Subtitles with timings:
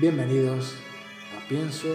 [0.00, 0.76] Bienvenidos
[1.36, 1.94] a Pienso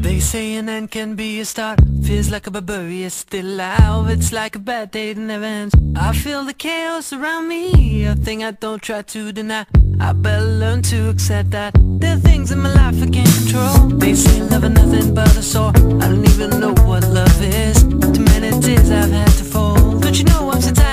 [0.00, 1.80] They say an end can be a start.
[2.02, 4.08] Feels like a barbarian still alive.
[4.08, 5.74] It's like a bad day that never ends.
[5.94, 9.66] I feel the chaos around me A thing I don't try to deny.
[10.00, 13.98] I better learn to accept that There are things in my life I can't control.
[13.98, 15.72] They say love is nothing but a sore.
[15.76, 17.82] I don't even know what love is.
[17.82, 19.98] Too many tears I've had to fall.
[20.00, 20.89] Don't you know I'm so tired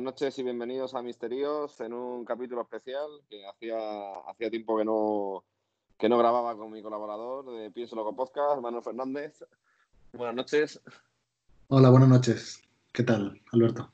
[0.00, 3.76] buenas noches y bienvenidos a Misterios en un capítulo especial que hacía,
[4.30, 5.44] hacía tiempo que no,
[5.98, 9.44] que no grababa con mi colaborador de Pienso Loco Podcast, Manuel Fernández.
[10.14, 10.80] Buenas noches.
[11.68, 12.62] Hola, buenas noches.
[12.92, 13.90] ¿Qué tal, Alberto?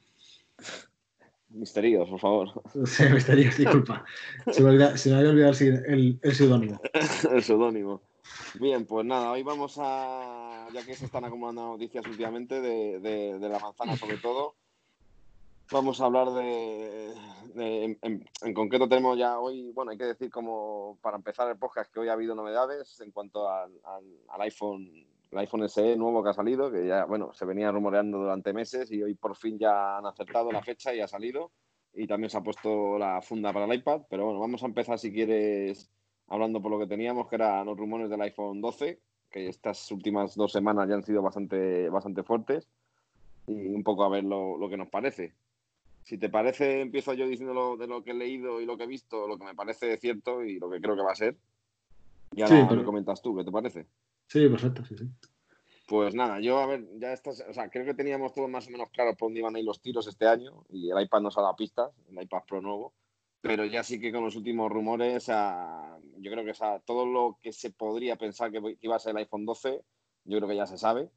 [1.48, 2.62] Misterios, por favor.
[2.86, 4.04] Sí, estaría, disculpa.
[4.52, 6.80] Se me, olvida- se me había olvidado el, el, el seudónimo.
[7.32, 8.02] El seudónimo.
[8.60, 13.38] Bien, pues nada, hoy vamos a, ya que se están acumulando noticias últimamente de, de-
[13.40, 14.54] de la manzana sobre todo,
[15.70, 17.12] vamos a hablar de,
[17.54, 21.58] de- en, en- concreto tenemos ya hoy, bueno, hay que decir como para empezar el
[21.58, 24.88] podcast que hoy ha habido novedades en cuanto al, al- al iPhone,
[25.30, 28.90] el iPhone SE nuevo que ha salido, que ya, bueno, se venía rumoreando durante meses
[28.92, 31.50] y hoy por fin ya han acertado la fecha y ha salido
[31.94, 34.98] y también se ha puesto la funda para el iPad, pero bueno, vamos a empezar
[34.98, 35.90] si quieres
[36.28, 38.98] hablando por lo que teníamos, que eran los rumores del iPhone 12,
[39.30, 42.68] que estas últimas dos semanas ya han sido bastante, bastante fuertes,
[43.46, 45.32] y un poco a ver lo, lo que nos parece.
[46.06, 48.84] Si te parece, empiezo yo diciendo lo- de lo que he leído y lo que
[48.84, 51.36] he visto, lo que me parece cierto y lo que creo que va a ser.
[52.36, 53.86] Y ahora Sí, me comentas tú, ¿qué te parece?
[54.28, 55.04] Sí, perfecto, sí, sí.
[55.88, 58.70] Pues nada, yo a ver, ya estas, o sea, creo que teníamos todos más o
[58.70, 61.36] menos claro por dónde iban a ir los tiros este año y el iPad nos
[61.38, 62.92] ha dado pistas, el iPad Pro nuevo,
[63.40, 67.04] pero ya sí que con los últimos rumores, sea, yo creo que o sea, todo
[67.04, 69.82] lo que se podría pensar que iba a ser el iPhone 12,
[70.24, 71.10] yo creo que ya se sabe.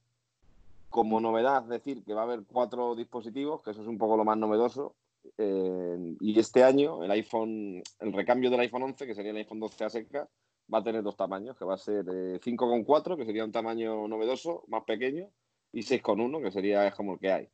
[0.90, 4.26] Como novedad, decir que va a haber cuatro dispositivos, que eso es un poco lo
[4.26, 4.96] más novedoso.
[5.38, 9.60] eh, y este año el iPhone, el recambio del iPhone 11, que sería el iPhone
[9.60, 10.30] 12 a seca,
[10.74, 14.08] va a tener dos tamaños, que va a ser eh, 5,4, que sería un tamaño
[14.08, 15.30] novedoso, más pequeño,
[15.72, 17.50] y 6,1, que sería como el que hay.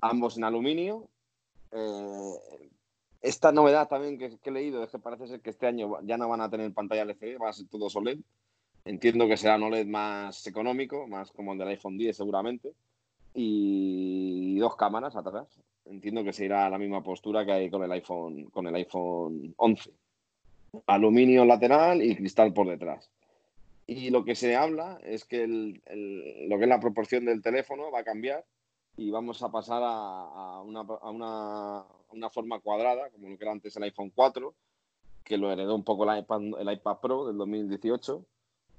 [0.00, 1.08] Ambos en aluminio.
[1.72, 2.34] Eh,
[3.20, 6.16] esta novedad también que, que he leído es que parece ser que este año ya
[6.16, 8.18] no van a tener pantalla LCD, va a ser todo OLED.
[8.88, 12.72] Entiendo que será un OLED más económico, más como el del iPhone 10 seguramente.
[13.34, 15.46] Y dos cámaras atrás.
[15.84, 18.74] Entiendo que se irá a la misma postura que hay con el iPhone, con el
[18.74, 19.90] iPhone 11
[20.86, 23.10] aluminio lateral y cristal por detrás.
[23.86, 27.42] Y lo que se habla es que el- el- lo que es la proporción del
[27.42, 28.44] teléfono va a cambiar
[28.96, 29.88] y vamos a pasar a,
[30.58, 34.54] a una, a una- una forma cuadrada, como lo que era antes el iPhone 4,
[35.24, 38.24] que lo heredó un poco el iPad, el iPad Pro del 2018.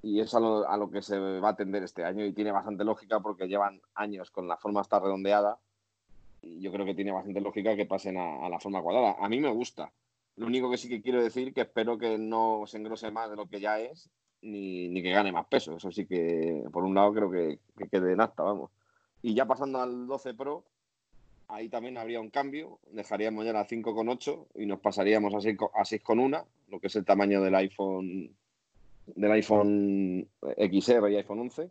[0.01, 2.51] Y es a lo, a lo que se va a atender este año y tiene
[2.51, 5.59] bastante lógica porque llevan años con la forma esta redondeada
[6.41, 9.17] y yo creo que tiene bastante lógica que pasen a, a la forma cuadrada.
[9.19, 9.91] A mí me gusta.
[10.37, 13.35] Lo único que sí que quiero decir que espero que no se engrose más de
[13.35, 14.09] lo que ya es,
[14.41, 15.75] ni, ni que gane más peso.
[15.75, 18.71] Eso sí que, por un lado, creo que, que quede en acta, vamos.
[19.21, 20.63] Y ya pasando al 12 Pro,
[21.49, 22.79] ahí también habría un cambio.
[22.93, 26.95] Dejaríamos ya la 5,8 y nos pasaríamos a 6 co- a 6,1, lo que es
[26.95, 28.33] el tamaño del iPhone
[29.15, 31.69] del iPhone XR y iPhone 11.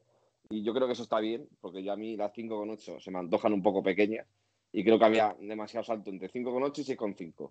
[0.50, 3.18] Y yo creo que eso está bien, porque ya a mí las 5,8 se me
[3.18, 4.26] antojan un poco pequeñas
[4.72, 7.50] y creo que había demasiado salto entre 5,8 y 6,5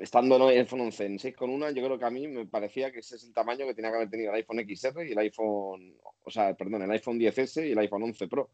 [0.00, 3.16] estando el iPhone 11 en 6,1, yo creo que a mí me parecía que ese
[3.16, 5.94] es el tamaño que tenía que haber tenido el iPhone XR y el iPhone,
[6.24, 8.50] o sea, perdón, el iPhone 10S y el iPhone 11 Pro,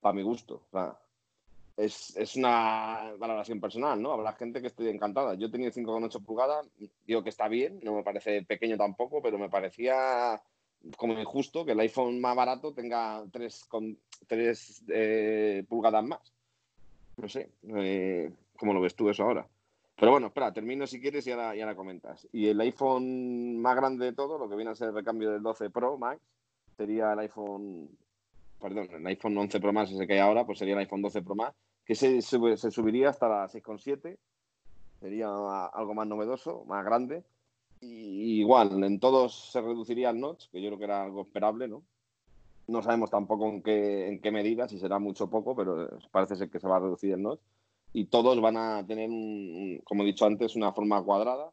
[0.00, 0.62] para mi gusto.
[0.66, 0.98] O sea,
[1.80, 4.12] es, es una valoración personal, ¿no?
[4.12, 5.34] Habrá gente que esté encantada.
[5.34, 6.68] Yo tenido 5,8 pulgadas,
[7.06, 10.40] digo que está bien, no me parece pequeño tampoco, pero me parecía
[10.96, 16.32] como injusto que el iPhone más barato tenga 3, con, 3 eh, pulgadas más.
[17.16, 19.46] No sé, eh, ¿cómo lo ves tú eso ahora?
[19.96, 22.26] Pero bueno, espera, termino si quieres y ahora, y ahora comentas.
[22.32, 25.42] Y el iPhone más grande de todo, lo que viene a ser el recambio del
[25.42, 26.20] 12 Pro Max,
[26.76, 27.90] sería el iPhone,
[28.58, 31.20] perdón, el iPhone 11 Pro Max, ese que hay ahora, pues sería el iPhone 12
[31.20, 31.54] Pro Max,
[31.90, 34.16] que se, subiría hasta la 6,7,
[35.00, 35.26] sería
[35.66, 37.24] algo más novedoso, más grande.
[37.80, 41.66] Y igual, en todos se reduciría el notch, que yo creo que era algo esperable,
[41.66, 41.82] ¿no?
[42.68, 46.48] No sabemos tampoco en qué, en qué medida, si será mucho poco, pero parece ser
[46.48, 47.40] que se va a reducir el notch
[47.92, 51.50] y todos van a tener, como he dicho antes, una forma cuadrada,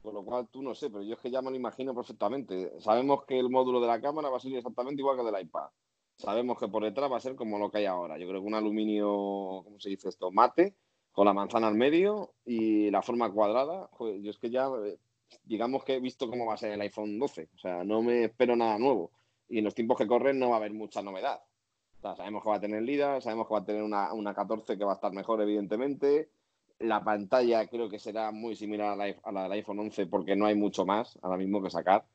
[0.00, 2.72] con lo cual tú no sé, pero yo es que ya me lo imagino perfectamente.
[2.78, 5.42] Sabemos que el módulo de la cámara va a ser exactamente igual que el del
[5.42, 5.70] iPad.
[6.22, 8.16] Sabemos que por detrás va a ser como lo que hay ahora.
[8.16, 9.08] Yo creo que un aluminio,
[9.64, 10.30] ¿cómo se dice esto?
[10.30, 10.76] Mate,
[11.10, 13.88] con la manzana al medio y la forma cuadrada.
[13.90, 14.98] Joder, yo es que ya, eh,
[15.42, 17.48] digamos que he visto cómo va a ser el iPhone 12.
[17.56, 19.10] O sea, no me espero nada nuevo.
[19.48, 21.40] Y en los tiempos que corren no va a haber mucha novedad.
[22.00, 24.84] Sabemos que va a tener LIDA, sabemos que va a tener una, una 14 que
[24.84, 26.30] va a estar mejor, evidentemente.
[26.78, 30.36] La pantalla creo que será muy similar a la, a la del iPhone 11 porque
[30.36, 32.06] no hay mucho más ahora mismo que sacar.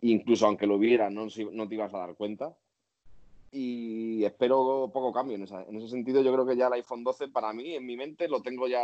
[0.00, 2.56] Incluso aunque lo hubiera, no, no te ibas a dar cuenta.
[3.52, 6.22] Y espero poco cambio en, esa, en ese sentido.
[6.22, 8.80] Yo creo que ya el iPhone 12 para mí, en mi mente, lo tengo ya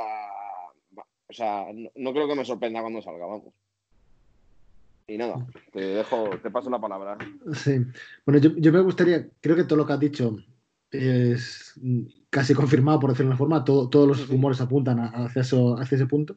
[1.28, 3.52] o sea, no, no, creo que me sorprenda cuando salga, vamos.
[5.08, 7.18] Y nada, te dejo, te paso la palabra.
[7.54, 7.78] Sí.
[8.24, 10.36] Bueno, yo, yo me gustaría, creo que todo lo que has dicho
[10.90, 11.74] es
[12.30, 15.96] casi confirmado, por decirlo de una forma, todo, todos los rumores apuntan hacia, eso, hacia
[15.96, 16.36] ese punto.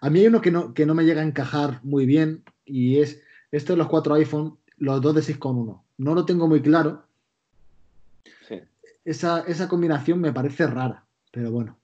[0.00, 2.98] A mí hay uno que no, que no me llega a encajar muy bien y
[2.98, 5.82] es esto de los cuatro iPhone, los dos de 6,1.
[5.98, 7.04] No lo tengo muy claro.
[9.08, 11.78] Esa, esa combinación me parece rara, pero bueno.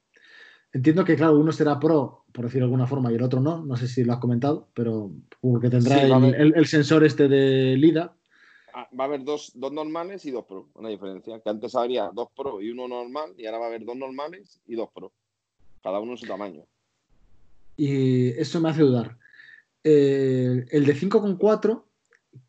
[0.73, 3.65] Entiendo que, claro, uno será Pro, por decirlo de alguna forma, y el otro no.
[3.65, 5.11] No sé si lo has comentado, pero
[5.41, 8.15] porque tendrá Sí, el sensor este de LIDA.
[8.75, 11.41] Ah, Va a haber dos, dos normales y dos Pro, una diferencia.
[11.41, 14.61] Que antes habría dos Pro y uno normal, y ahora va a haber dos normales
[14.67, 15.12] y dos Pro.
[15.82, 16.67] Cada uno en su tamaño.
[17.76, 19.17] Y eso me hace dudar.
[19.85, 21.85] Eh, el de 5,4,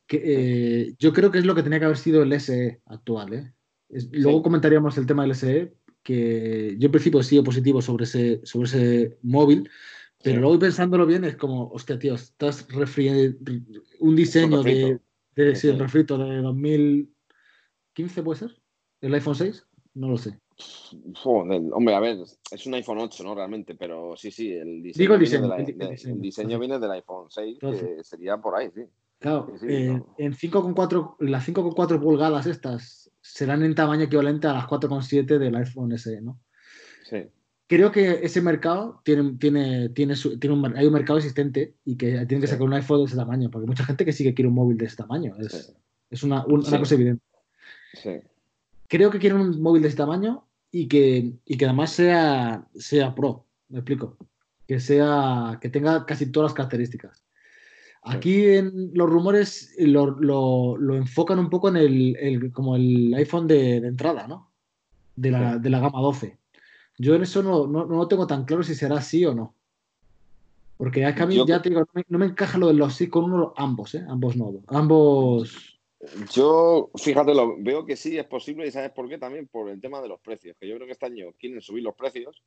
[0.07, 3.33] que eh, yo creo que es lo que tenía que haber sido el SE actual.
[3.33, 3.53] ¿eh?
[4.11, 8.41] Luego comentaríamos el tema del SE, que yo en principio he sido positivo sobre ese,
[8.45, 9.69] sobre ese móvil,
[10.23, 10.41] pero Sí.
[10.41, 13.37] luego pensándolo bien es como, hostia, tío, estás refri-
[13.99, 14.99] un diseño de,
[15.35, 18.61] de Sí, refrito de 2015, ¿puede ser?
[19.01, 19.65] ¿El iPhone 6?
[19.93, 20.37] No lo sé.
[21.21, 22.17] Joder, hombre, a ver,
[22.51, 23.35] es un iPhone 8, ¿no?
[23.35, 25.77] Realmente, pero sí, sí, el diseño, Digo el viene, diseño, de la- el di- el
[25.77, 26.15] de- diseño.
[26.15, 28.81] el diseño Entonces- viene del iPhone 6, que sería por ahí, sí.
[29.19, 34.65] Claro, Sí, eh, en 5,4, las 5,4 pulgadas estas serán en tamaño equivalente a las
[34.67, 36.39] 4,7 del iPhone SE, ¿no?
[37.09, 37.23] Sí,
[37.67, 41.95] Creo que ese mercado tiene, tiene, tiene, su- tiene un, hay un mercado existente y
[41.97, 42.51] que tienen que Sí.
[42.53, 44.53] sacar un iPhone de ese tamaño, porque hay mucha gente que sí que quiere un
[44.53, 45.33] móvil de ese tamaño.
[45.39, 45.73] Es, Sí.
[46.11, 47.23] es una, un- una cosa evidente.
[47.93, 48.19] sí.
[48.87, 53.15] Creo que quieren un móvil de ese tamaño y que, y que además sea, sea
[53.15, 54.15] pro, me explico.
[54.67, 57.24] Que sea, que tenga casi todas las características.
[58.07, 63.13] Aquí en los rumores lo, lo- lo enfocan un poco en el, el- como el
[63.15, 64.51] iPhone de, de entrada, ¿no?
[65.15, 65.59] De la, Sí.
[65.61, 66.37] de la gama 12.
[66.97, 69.55] Yo en eso no, no, no tengo tan claro si será así o no.
[70.77, 72.67] Porque es que a mí Yo- ya te digo, no me, no me encaja lo
[72.67, 74.05] de los sí con uno, ambos, ¿eh?
[74.07, 74.53] Ambos no.
[74.67, 75.79] Ambos.
[76.31, 79.17] Yo, fíjate, lo, veo que sí es posible y ¿sabes por qué?
[79.17, 81.81] También por el tema de los precios, que yo creo que este año quieren subir
[81.83, 82.43] los precios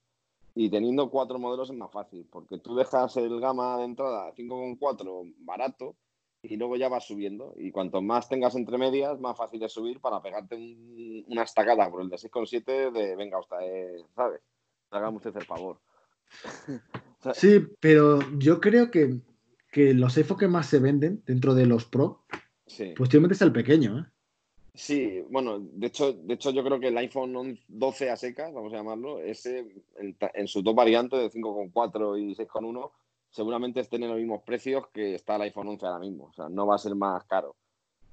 [0.61, 5.23] y teniendo cuatro modelos es más fácil, porque tú dejas el gama de entrada 5,4
[5.39, 5.95] barato
[6.43, 10.01] y luego ya vas subiendo y cuanto más tengas entre medias, más fácil es subir
[10.01, 14.41] para pegarte un- una estacada por el de 6,7 de venga, usted, eh, ¿sabes?
[14.91, 15.79] Hágame usted el favor.
[17.35, 19.21] Sí, pero yo creo que,
[19.71, 22.25] que los iPhone que más se venden dentro de los Pro,
[22.67, 22.95] sí.
[22.97, 24.05] posiblemente es el pequeño, ¿eh?
[24.79, 28.55] Sí, bueno, de hecho, de hecho yo creo que el iPhone 11 12 a secas,
[28.55, 29.67] vamos a llamarlo, ese
[29.97, 32.93] en, en sus dos variantes de 5,4 y 6,1,
[33.29, 36.27] seguramente estén en los mismos precios que está el iPhone 11 ahora mismo.
[36.27, 37.57] O sea, no va a ser más caro.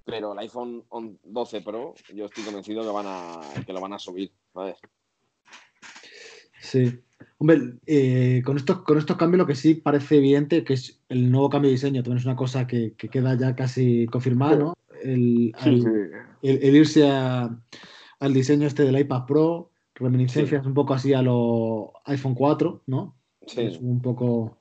[0.06, 3.94] Pero el iPhone 11 12 Pro, yo estoy convencido que van a que lo van
[3.94, 4.78] a subir, ¿sabes?
[6.62, 7.00] Sí.
[7.38, 11.30] Hombre, eh, con, estos, con estos cambios lo que sí parece evidente que es el
[11.30, 14.74] nuevo cambio de diseño, también es una cosa que, que queda ya casi confirmada, ¿no?
[15.14, 17.50] El, al- el- el irse a-
[18.20, 23.16] al diseño este del iPad Pro, reminiscencias un poco así a lo iPhone 4, ¿no?
[23.48, 23.62] Sí.
[23.62, 24.60] Es un poco...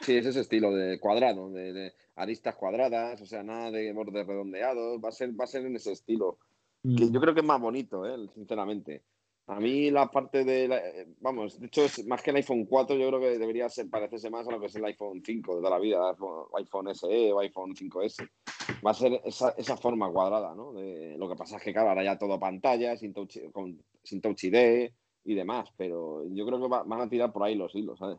[0.00, 4.26] Sí, es ese estilo de cuadrado, de, de aristas cuadradas, o sea, nada de bordes
[4.26, 6.38] redondeados, va a ser, va a ser en ese estilo.
[6.82, 8.28] que mm, yo creo que es más bonito, ¿eh?
[8.34, 9.02] sinceramente.
[9.46, 12.96] A mí la parte de, la- eh, vamos, de hecho más que el iPhone 4,
[12.96, 15.60] yo creo que debería ser, parecerse más a lo que es el iPhone 5 de
[15.60, 18.26] toda la vida, iPhone- iPhone SE o iPhone 5S.
[18.84, 20.72] Va a ser esa, esa forma cuadrada, ¿no?
[20.72, 24.20] De, lo que pasa es que, claro, ahora ya todo pantalla, sin touch, con, sin
[24.22, 24.90] touch ID
[25.24, 28.18] y demás, pero yo creo que va- van a tirar por ahí los hilos, ¿sabes?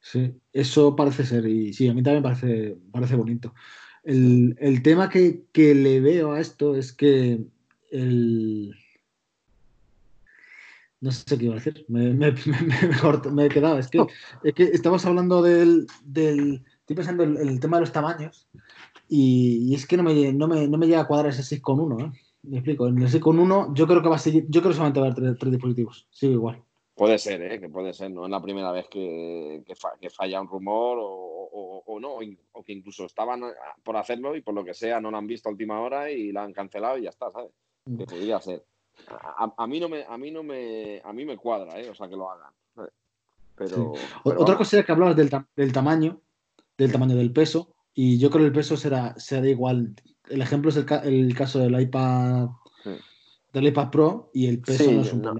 [0.00, 3.54] Sí, eso parece ser, y sí, a mí también parece, parece bonito.
[4.02, 7.40] El, el tema que, que le veo a esto es que
[7.90, 8.74] el...
[11.04, 13.78] No sé qué iba a decir, me, me, me- he corto- me he quedado.
[13.78, 13.98] Es que,
[14.42, 16.64] es que estamos hablando del, del...
[16.80, 18.48] Estoy pensando en el, tema de los tamaños
[19.08, 22.06] y, y es que no me, no, me, no me llega a cuadrar ese 6,1,
[22.06, 22.12] ¿eh?
[22.44, 25.00] Me explico, en el 6,1 yo creo que va a seguir, yo creo que solamente
[25.00, 26.62] va a haber tres, tres dispositivos, sigo igual.
[26.94, 27.60] Puede ser, ¿eh?
[27.60, 30.98] que puede ser, no es la primera vez que, que, fa- que falla un rumor
[31.00, 31.04] o,
[31.52, 32.14] o- o no,
[32.52, 35.26] o que incluso estaban ah, por hacerlo y por lo que sea no lo han
[35.26, 37.50] visto a última hora y la han cancelado y ya está, ¿sabes?
[37.86, 37.96] Mm.
[37.98, 38.64] Que podría ser.
[39.56, 41.90] A, mí no me, a mí no me, a mí me cuadra, ¿eh?
[41.90, 42.52] O sea, que lo hagan.
[43.56, 43.92] Pero,
[44.24, 46.20] Otra cosa que hablabas del, ta- del tamaño,
[46.76, 47.74] del tamaño del peso.
[47.94, 49.94] Y yo creo que el peso será, será igual.
[50.28, 52.48] El ejemplo es el, ca- el caso del iPad,
[52.82, 52.90] Sí.
[53.52, 55.34] del iPad Pro y el peso Sí, no es un no,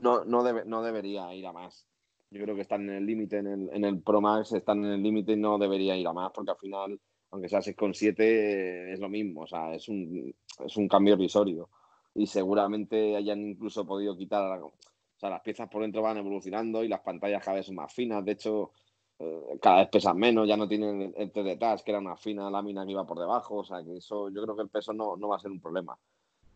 [0.00, 1.86] no, no, debe- no debería ir a más.
[2.32, 4.92] Yo creo que están en el límite, en el, en el Pro Max están en
[4.92, 7.00] el límite y no debería ir a más, porque al final,
[7.30, 11.68] aunque sea 6,7, eh, es lo mismo, o sea, es un, es un cambio irrisorio.
[12.14, 14.72] Y seguramente hayan incluso podido quitar, o
[15.16, 18.24] sea, las piezas por dentro van evolucionando y las pantallas cada vez son más finas,
[18.24, 18.72] de hecho,
[19.18, 22.16] eh, cada vez pesan menos, ya no tienen el, el 3D Touch, que era una
[22.16, 24.92] fina lámina que iba por debajo, o sea, que eso yo creo que el peso
[24.92, 25.96] no, no va a ser un problema.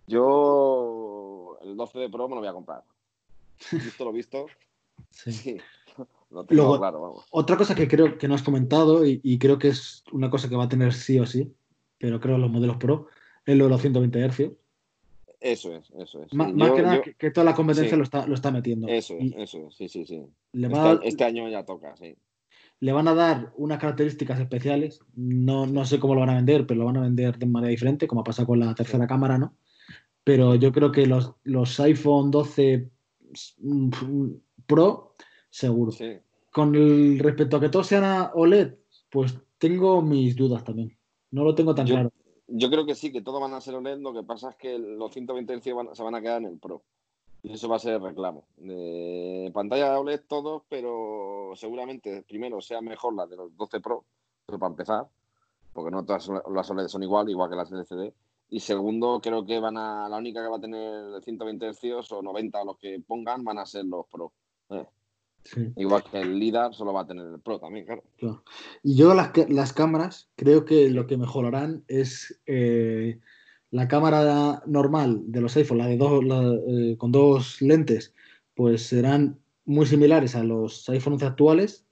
[0.07, 2.83] Yo el 12 de Pro me lo voy a comprar.
[3.73, 4.47] Visto lo visto,
[5.11, 5.33] Sí.
[5.33, 5.57] sí,
[6.31, 7.27] lo tengo Luego- claro, vamos.
[7.31, 10.49] Otra cosa que creo que no has comentado y, y creo que es una cosa
[10.49, 11.55] que va a tener sí o sí,
[11.99, 13.07] pero creo los modelos Pro,
[13.47, 14.53] es lo de los 120 Hz.
[15.47, 16.33] Eso es, eso es.
[16.33, 17.97] Más que nada yo- que, que toda la competencia sí.
[17.99, 18.89] lo, está, lo está metiendo.
[18.89, 20.23] Eso es, Y eso es, sí, sí, sí.
[20.53, 22.17] le, Este, va a- a- este año ya toca, sí.
[22.81, 25.01] le van a dar unas características especiales.
[25.15, 27.71] No, no sé cómo lo van a vender, pero lo van a vender de manera
[27.71, 29.55] diferente, como ha pasado con la tercera cámara, ¿no?
[30.25, 32.89] Pero yo creo que los, los iPhone 12
[33.59, 33.91] mm,
[34.67, 35.15] Pro,
[35.51, 35.93] seguro.
[35.93, 36.13] Sí,
[36.51, 38.75] Con el respecto a que todos sean a OLED,
[39.11, 40.97] pues tengo mis dudas también.
[41.33, 42.13] No lo tengo tan Yo- claro.
[42.47, 44.79] Yo creo que sí, que todos van a ser OLED, lo que pasa es que
[44.79, 46.83] los 120 Hz van- se van a quedar en el Pro.
[47.43, 48.45] Y eso va a ser el reclamo.
[48.57, 54.05] De pantalla OLED todos, pero seguramente primero sea mejor la de los 12 Pro,
[54.47, 55.07] pero para empezar,
[55.73, 58.13] porque no todas las OLED son igual, igual que las LCD.
[58.51, 62.23] Y segundo, creo que van a, la única que va a tener 120 Hz o
[62.23, 64.33] 90 o los que pongan van a ser los Pro.
[64.71, 64.87] Eh,
[65.45, 65.73] Sí.
[65.77, 68.03] Igual que el LIDAR solo va a tener el Pro también, claro.
[68.17, 68.43] Claro.
[68.83, 73.21] Y yo las, las cámaras, creo que lo que mejorarán es eh,
[73.71, 78.15] la cámara normal de los iPhone, la de dos, la, eh, con dos lentes,
[78.55, 81.87] pues serán muy similares a los iPhones actuales,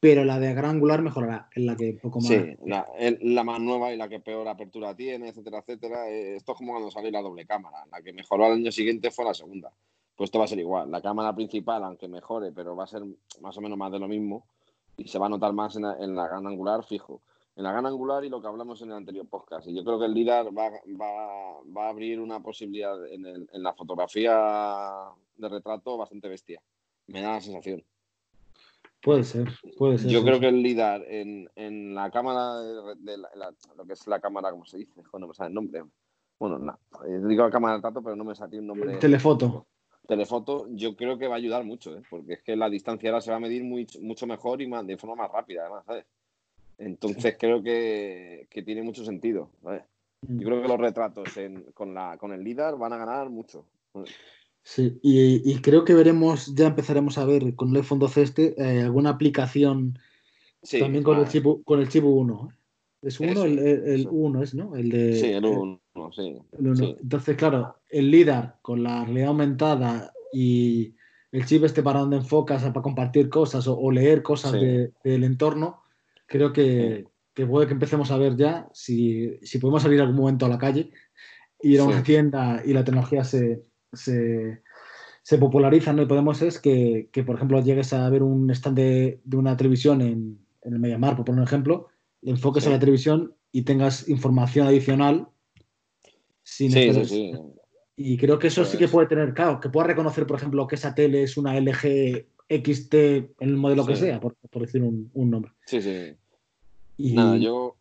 [0.00, 2.28] pero la de gran angular mejorará, en la que poco más.
[2.28, 2.86] Sí, la,
[3.22, 6.10] la más nueva y la que peor apertura tiene, etcétera, etcétera.
[6.10, 7.86] Eh, Esto es como cuando salió la doble cámara.
[7.90, 9.72] La que mejoró al año siguiente fue la segunda.
[10.16, 10.90] Pues esto va a ser igual.
[10.90, 13.02] La cámara principal, aunque mejore, pero va a ser
[13.40, 14.46] más o menos más de lo mismo.
[14.96, 17.20] Y se va a notar más en la, en la gran angular, fijo.
[17.56, 19.66] En la gran angular y lo que hablamos en el anterior podcast.
[19.68, 23.48] Y yo creo que el LIDAR va, va, va a abrir una posibilidad en, el-
[23.52, 24.32] en la fotografía
[25.36, 26.60] de retrato bastante bestia.
[27.08, 27.82] Me da la sensación.
[29.02, 30.10] Puede ser, puede ser.
[30.10, 33.84] Yo sí, creo que el LIDAR en, en la cámara, de, de la- la- lo
[33.84, 35.02] que es la cámara, ¿cómo se dice?
[35.12, 35.84] No me sale el nombre.
[36.38, 36.78] Bueno, no,
[37.28, 38.96] digo la cámara de retrato, pero no me sale un nombre.
[38.96, 39.66] Telefoto.
[40.06, 42.02] Telefoto, yo creo que va a ayudar mucho, ¿eh?
[42.10, 44.86] porque es que la distancia ahora se va a medir muy, mucho mejor y más,
[44.86, 46.04] de forma más rápida, además, ¿sabes?
[46.78, 49.82] Entonces creo que, que tiene mucho sentido, ¿sabes?
[50.26, 53.66] Yo creo que los retratos en- con, la, con el LIDAR van a ganar mucho.
[54.62, 58.54] Sí, y, y creo que veremos, ya empezaremos a ver con el iPhone 12 este,
[58.60, 59.98] eh, alguna aplicación
[60.62, 62.48] Sí, también con el chip, con el chip 1.
[63.02, 63.30] ¿Es uno?
[63.32, 64.08] Eso, el, el.
[64.10, 64.74] 1 es, ¿no?
[64.76, 66.36] El de, Sí, el el- 1, sí.
[66.58, 66.76] el uno.
[66.76, 66.96] sí.
[67.00, 70.94] Entonces, claro, el LIDAR con la realidad aumentada y
[71.32, 74.58] el chip este para donde enfocas, para compartir cosas o, o leer cosas Sí.
[74.58, 75.82] de- del entorno,
[76.26, 80.46] creo que, que puede que empecemos a ver ya si, si podemos salir algún momento
[80.46, 80.90] a la calle,
[81.62, 84.62] ir a una tienda y la tecnología se, se,
[85.22, 86.02] se populariza, ¿no?
[86.02, 89.56] Y podemos es que, que, por ejemplo, llegues a ver un stand de, de una
[89.56, 91.88] televisión en, en el Mediamar, por poner un ejemplo,
[92.22, 95.28] enfoques a la televisión y tengas información adicional
[96.44, 97.32] sin Sí, sí, sí.
[97.96, 98.90] y creo que eso sí que es.
[98.90, 102.94] puede tener, claro, que pueda reconocer, por ejemplo, que esa tele es una LG XT
[102.94, 105.52] en el modelo que sea, por, por decir un, un nombre.
[105.66, 106.14] Sí, sí.
[106.98, 107.74] Y, Nada, yo,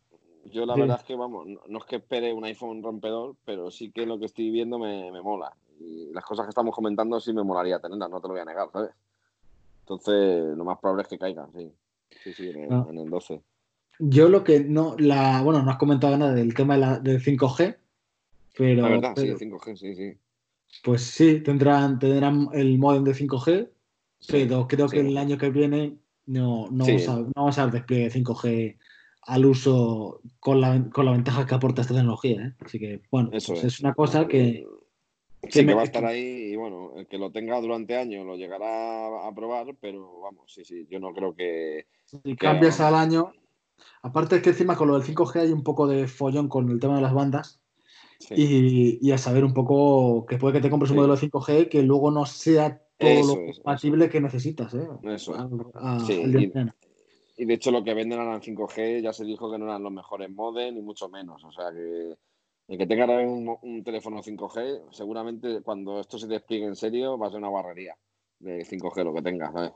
[0.46, 3.70] yo la verdad es que, vamos, no, no es que espere un iPhone rompedor, pero
[3.70, 5.52] sí que lo que estoy viendo me, me mola.
[5.80, 8.46] Y las cosas que estamos comentando sí me molaría tenerlas, no te lo voy a
[8.46, 8.92] negar, ¿sabes?
[9.82, 11.72] Entonces, lo más probable es que caigan, sí.
[12.24, 12.86] Sí, sí, en el, Ah.
[12.90, 13.42] en el 12.
[14.00, 17.20] yo lo que no, la, bueno, no has comentado nada del tema de la, del
[17.22, 17.78] 5G,
[18.58, 20.18] pero, La verdad, pero, sí, 5G, sí, sí.
[20.84, 23.70] pues sí, tendrán, tendrán el modem de 5G,
[24.20, 24.96] Sí, pero creo sí.
[24.98, 26.92] que el año que viene no, no, Sí.
[26.94, 28.78] vamos, a, no vamos a ver despliegue de 5G
[29.26, 32.42] al uso con la, con la ventaja que aporta esta tecnología.
[32.46, 32.54] ¿eh?
[32.60, 33.74] Así que, bueno, Eso pues es.
[33.76, 34.66] es una cosa que,
[35.50, 38.38] Sí, que va a estar ahí y bueno, el que lo tenga durante años lo
[38.38, 41.88] llegará a probar, pero vamos, sí, sí, yo no creo que.
[42.06, 43.34] Si cambias al año.
[44.02, 46.80] Aparte es que encima con lo del 5G hay un poco de follón con el
[46.80, 47.62] tema de las bandas
[48.28, 48.36] sí.
[48.36, 51.70] y, y a saber un poco que puede que te compres un modelo de 5G
[51.70, 54.74] que luego no sea todo Eso lo compatible que necesitas.
[54.74, 54.88] ¿eh?
[55.04, 56.52] Eso a- Sí,
[57.38, 59.84] y- de hecho lo que venden ahora en 5G ya se dijo que no eran
[59.84, 61.44] los mejores modem ni mucho menos.
[61.44, 62.16] O sea que
[62.68, 67.28] el que tenga un, un teléfono 5G, seguramente cuando esto se despliegue en serio va
[67.28, 67.96] a ser una barrería
[68.40, 69.72] de 5G lo que tenga, ¿sabes?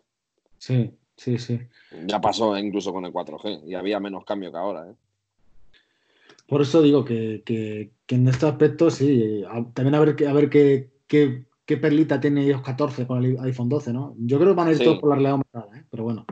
[0.58, 0.92] Sí.
[1.18, 1.60] Sí, sí.
[2.06, 4.88] Ya pasó incluso con el 4G y había menos cambio que ahora.
[4.88, 4.94] ¿eh?
[6.48, 10.28] Por eso digo que, que, que en este aspecto sí, a- también a ver, qué-
[10.28, 14.16] a ver qué, qué, qué perlita tiene iOS 14 con el iPhone 12, ¿no?
[14.20, 14.84] Yo creo que van a ir Sí.
[14.86, 15.84] todos por la realidad aumentada, ¿eh?
[15.92, 16.26] pero bueno.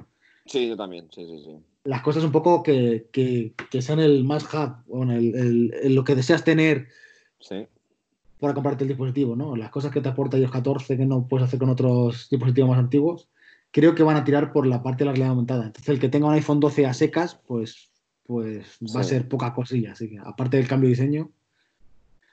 [0.45, 1.55] Sí, yo también, sí, sí, sí.
[1.83, 5.73] Las cosas un poco que, que, que sean el más hub, o en el, el-
[5.83, 6.87] el- lo que deseas tener
[7.39, 7.67] Sí,
[8.39, 9.55] para comprarte el dispositivo, ¿no?
[9.55, 12.79] Las cosas que te aporta iOS 14 que no puedes hacer con otros dispositivos más
[12.79, 13.29] antiguos,
[13.71, 15.65] creo que van a tirar por la parte de la realidad aumentada.
[15.65, 17.91] Entonces, el que tenga un iPhone 12 a secas, pues,
[18.25, 19.91] pues va a ser poca cosilla.
[19.93, 21.31] Así que, aparte del cambio de diseño,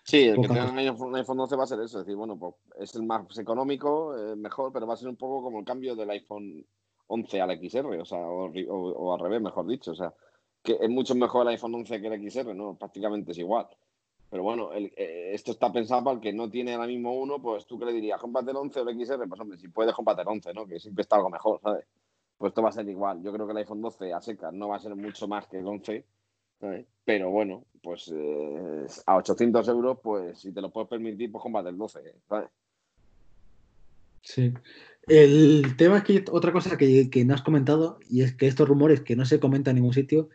[0.05, 0.73] Sí, el que Poca tenga cosa.
[0.73, 3.05] un iPhone, un iPhone 12 va a ser eso, es decir, bueno, pues es el
[3.05, 6.67] más económico, eh, mejor, pero va a ser un poco como el cambio del iPhone
[7.07, 10.13] 11 al XR, o sea, o, ri- o- o al revés, mejor dicho, o sea,
[10.61, 12.75] que es mucho mejor el iPhone 11 que el XR, ¿no?
[12.75, 13.69] Prácticamente es igual.
[14.29, 17.41] Pero bueno, el- eh, esto está pensado para el que no tiene ahora mismo uno,
[17.41, 19.95] pues tú que le dirías, cómprate el 11 o el XR, pues hombre, si puedes,
[19.95, 20.67] cómprate el 11, ¿no?
[20.67, 21.85] Que siempre está algo mejor, ¿sabes?
[22.43, 23.23] Pues esto va a ser igual.
[23.23, 25.59] Yo creo que el iPhone 12 a secas no va a ser mucho más que
[25.61, 26.05] el 11,
[26.59, 26.87] ¿sabes?
[27.05, 31.69] Pero bueno, pues eh, a 800 euros, pues si te lo puedes permitir, pues cómprate
[31.69, 32.49] el 12, ¿sabes?
[34.23, 34.53] Sí.
[35.07, 38.69] El tema es que otra cosa que, que no has comentado, y es que estos
[38.69, 40.29] rumores que no se comentan en ningún sitio,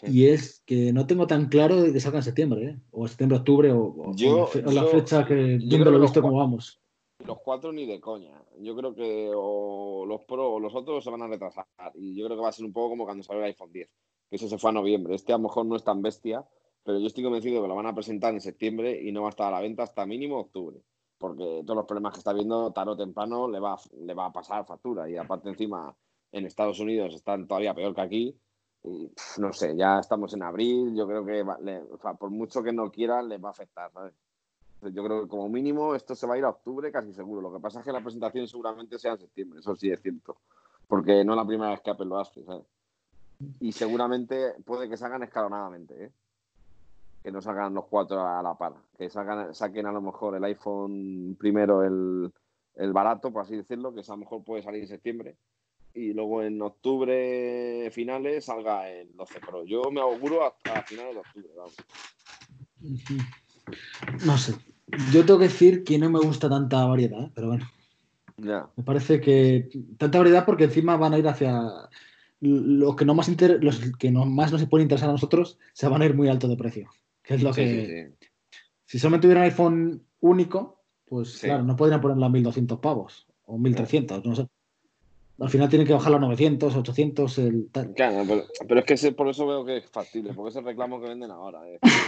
[0.00, 0.06] Sí.
[0.12, 2.76] y es que no tengo tan claro de que salga en septiembre, ¿eh?
[2.92, 6.02] o septiembre, octubre, o, o- Yo- o la, yo- fecha que, yo creo lo que
[6.02, 6.80] visto como vamos.
[7.26, 8.40] Los cuatro ni de coña.
[8.58, 11.66] Yo creo que o los Pro o los otros se van a retrasar.
[11.94, 13.88] Y yo creo que va a ser un poco como cuando salió el iPhone 10,
[14.30, 15.14] que eso se fue a noviembre.
[15.14, 16.46] Este a lo mejor no es tan bestia,
[16.84, 19.30] pero yo estoy convencido que lo van a presentar en septiembre y no va a
[19.30, 20.80] estar a la venta hasta mínimo octubre.
[21.18, 24.32] Porque todos los problemas que está viendo, tarde o temprano, le va, le va a
[24.32, 25.10] pasar factura.
[25.10, 25.94] Y aparte, encima,
[26.30, 28.40] en Estados Unidos están todavía peor que aquí.
[28.84, 30.94] Y no sé, ya estamos en abril.
[30.96, 33.50] Yo creo que va- le- o sea, por mucho que no quieran, les va a
[33.50, 33.90] afectar.
[33.92, 34.14] ¿sabes?
[34.82, 37.40] Yo creo que como mínimo esto se va a ir a octubre casi seguro.
[37.40, 40.36] Lo que pasa es que la presentación seguramente sea en septiembre, eso sí es cierto.
[40.86, 42.64] Porque no es la primera vez que Apple lo hace, ¿sabes?
[43.60, 46.12] Y seguramente puede que salgan escalonadamente, ¿eh?
[47.22, 48.74] Que no salgan los cuatro a la par.
[48.96, 52.32] Que salgan, saquen a lo mejor el iPhone primero, el,
[52.76, 55.36] el barato, por así decirlo, que a lo mejor puede salir en septiembre.
[55.94, 59.64] Y luego en octubre finales salga el 12 Pro.
[59.64, 61.76] Yo me auguro hasta finales de octubre, vamos.
[64.24, 64.54] No sé.
[65.12, 67.30] Yo tengo que decir que no me gusta tanta variedad, ¿eh?
[67.34, 67.70] pero bueno.
[68.38, 68.70] Ya.
[68.76, 71.60] Me parece que tanta variedad porque encima van a ir hacia
[72.40, 75.88] los que no más inter- los que no más nos pueden interesar a nosotros se
[75.88, 76.88] van a ir muy alto de precio.
[77.22, 78.28] Que es lo Sí, que sí, sí.
[78.86, 83.58] si solamente hubiera un iPhone único, pues claro, no podrían ponerlo a 1200 pavos o
[83.58, 84.46] 1300, no sé.
[85.40, 87.94] Al final tienen que bajarlo a 900, 800, el tal.
[87.94, 88.24] Claro,
[88.66, 91.08] pero, es que ese- por eso veo que es factible, porque es el reclamo que
[91.08, 91.60] venden ahora.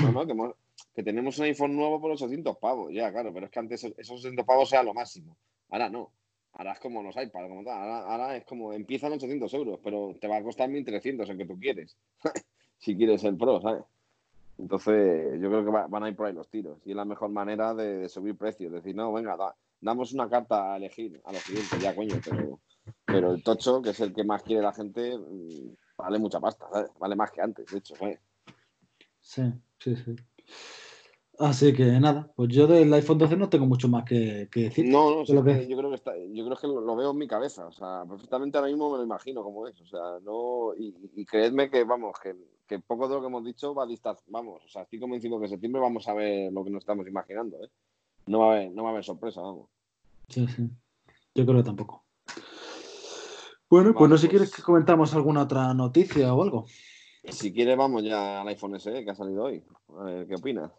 [0.02, 0.54] no,
[0.94, 3.96] que, tenemos un iPhone nuevo por 800 pavos, ya, claro, pero es que antes esos
[3.98, 5.36] esos 800 pavos era lo máximo.
[5.70, 6.10] Ahora no.
[6.54, 7.78] Ahora es como los iPads, como tal.
[7.80, 11.46] Ahora, ahora es como empiezan 800 euros, pero te va a costar 1300 el que
[11.46, 11.96] tú quieres.
[12.78, 13.84] si quieres el Pro, ¿sabes?
[14.58, 16.78] Entonces, yo creo que va- van a ir por ahí los tiros.
[16.84, 18.72] Y es la mejor manera de, subir precios.
[18.72, 22.58] Decir, no, venga, da- damos una carta a elegir a los clientes, ya, coño, pero,
[23.04, 26.66] pero el tocho, que es el que más quiere la gente, mm, vale mucha pasta,
[26.72, 26.90] ¿sabes?
[26.98, 28.18] Vale más que antes, de hecho, ¿sabes?
[29.20, 29.42] Sí,
[29.78, 30.16] sí, sí.
[31.38, 34.86] Así que nada, pues yo del iPhone 12 no tengo mucho más que, que decir.
[34.86, 37.12] No, no, sí, lo que- yo creo que está, yo creo que lo, lo veo
[37.12, 40.18] en mi cabeza, o sea, perfectamente ahora mismo me lo imagino como es, o sea,
[40.22, 43.84] no, y, y creedme que, vamos, que, que poco de lo que hemos dicho va
[43.84, 46.70] a distar, vamos, o sea, estoy convencido que en septiembre vamos a ver lo que
[46.70, 47.70] nos estamos imaginando, ¿eh?
[48.26, 49.70] No va a haber, no va a haber sorpresa, vamos.
[50.28, 50.68] Sí, sí.
[51.34, 52.04] Yo creo que tampoco.
[53.70, 56.66] Bueno, pues Vale, no sé si pues- quieres que comentamos alguna otra noticia o algo.
[57.28, 59.62] Si quieres, vamos ya al iPhone SE que ha salido hoy.
[59.96, 60.72] A ver, ¿qué opinas?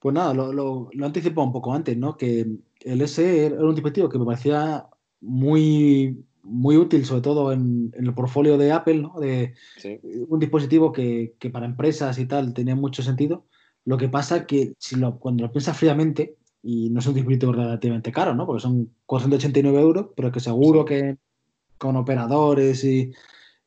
[0.00, 2.16] Pues nada, lo, lo, lo un poco antes, ¿no?
[2.16, 2.46] Que
[2.80, 4.86] el SE era un dispositivo que me parecía
[5.20, 9.18] muy, muy útil, sobre todo en, en el portfolio de Apple, ¿no?
[9.18, 9.98] De Sí,
[10.28, 13.46] un dispositivo que, que para empresas y tal tenía mucho sentido.
[13.84, 17.52] Lo que pasa que si lo, cuando lo piensas fríamente, y no es un dispositivo
[17.52, 18.44] relativamente caro, ¿no?
[18.46, 20.86] Porque son 489 euros, pero que seguro Sí.
[20.88, 21.18] que
[21.78, 23.12] con operadores y,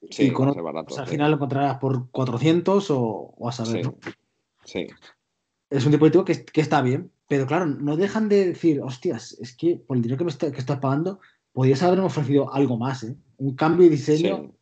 [0.10, 0.88] sí, y con barato.
[0.90, 3.00] pues al final lo encontrarás por 400 o,
[3.38, 3.96] o a saber, Sí, ¿no?
[4.66, 4.88] sí,
[5.70, 9.56] Es un dispositivo que, que está bien, pero claro, no dejan de decir, hostias, es
[9.56, 11.20] que por el dinero que, me está- que estás pagando,
[11.54, 13.16] podrías haberme ofrecido algo más, ¿eh?
[13.38, 14.54] Un cambio de diseño,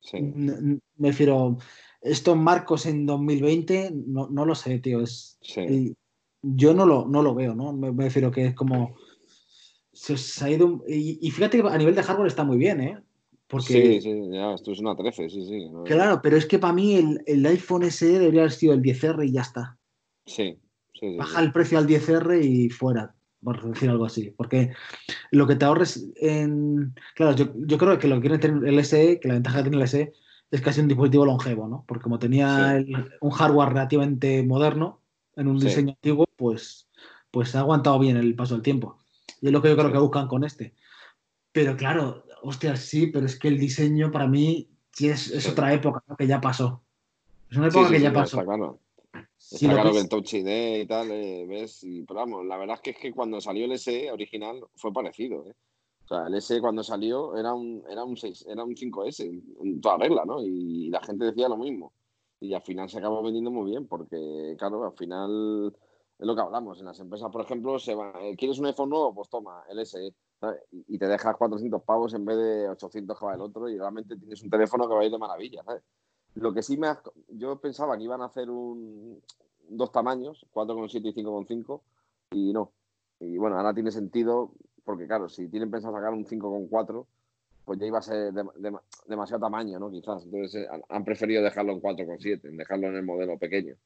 [0.00, 1.58] sí, me refiero,
[2.00, 5.38] estos marcos en 2020, no, no lo sé, tío, es...
[6.42, 7.72] yo no lo, no lo veo, ¿no?
[7.72, 8.96] Me, me refiero que es como...
[10.02, 10.82] Se, ha ido...
[10.88, 12.98] Y, y fíjate que a nivel de hardware está muy bien, ¿eh?
[13.46, 13.72] Porque...
[13.72, 15.68] Sí, sí, ya, esto es una 13, sí, sí.
[15.70, 18.82] no- Claro, pero es que para mí el, el iPhone SE debería haber sido el
[18.82, 19.78] 10R y ya está.
[20.26, 20.58] Sí,
[20.94, 21.44] sí, sí, Baja sí.
[21.44, 23.14] el precio al 10R y fuera.
[23.44, 24.32] por decir algo así.
[24.36, 24.72] Porque
[25.30, 26.94] lo que te ahorres en.
[27.14, 29.70] Claro, yo, yo creo que lo que tiene tener el SE, que la ventaja que
[29.70, 30.12] tiene el SE
[30.50, 31.84] es casi un dispositivo longevo, ¿no?
[31.86, 32.92] Porque como tenía Sí.
[32.92, 35.00] el- un hardware relativamente moderno
[35.36, 36.88] en un diseño antiguo, pues,
[37.30, 38.98] pues ha aguantado bien el paso del tiempo.
[39.42, 40.74] Y es lo que yo creo que buscan con este.
[41.52, 45.74] Pero claro, hostia, sí, pero es que el diseño para mí sí es, es otra
[45.74, 46.16] época ¿no?
[46.16, 46.82] que ya pasó.
[47.50, 48.40] Es una época sí, que sí, ya no, pasó.
[48.40, 48.78] Está claro.
[49.36, 52.02] Si Está lo claro que que es- el Touch ID y tal, eh, ves, y,
[52.04, 55.44] pero vamos, la verdad es que es que cuando salió el SE original fue parecido,
[55.48, 55.54] ¿eh?
[56.04, 59.80] O sea, el SE cuando salió era un, era un 6, era un 5S, en
[59.80, 60.40] toda regla, ¿no?
[60.42, 61.92] Y la gente decía lo mismo.
[62.40, 65.76] Y al final se acabó vendiendo muy bien, porque, claro, al final
[66.22, 66.78] es lo que hablamos.
[66.78, 69.12] En las empresas, por ejemplo, se va, eh, ¿quieres un iPhone nuevo?
[69.14, 70.14] Pues toma, el SE.
[70.40, 70.60] ¿sabes?
[70.70, 74.16] Y te dejas 400 pavos en vez de 800 que va el otro, y realmente
[74.16, 75.62] tienes un teléfono que va a ir de maravilla.
[76.34, 76.86] Lo que sí me...
[76.88, 79.20] ha- Yo pensaba que iban a hacer un,
[79.68, 81.80] dos tamaños, 4,7 y 5,5,
[82.32, 82.72] y no.
[83.20, 84.52] Y bueno, ahora tiene sentido,
[84.84, 87.06] porque claro, si tienen pensado sacar un 5,4,
[87.64, 89.90] pues ya iba a ser dem- dem- demasiado tamaño, ¿no?
[89.90, 90.24] Quizás.
[90.24, 93.76] Entonces eh, han- preferido dejarlo en 4,7, en dejarlo en el modelo pequeño.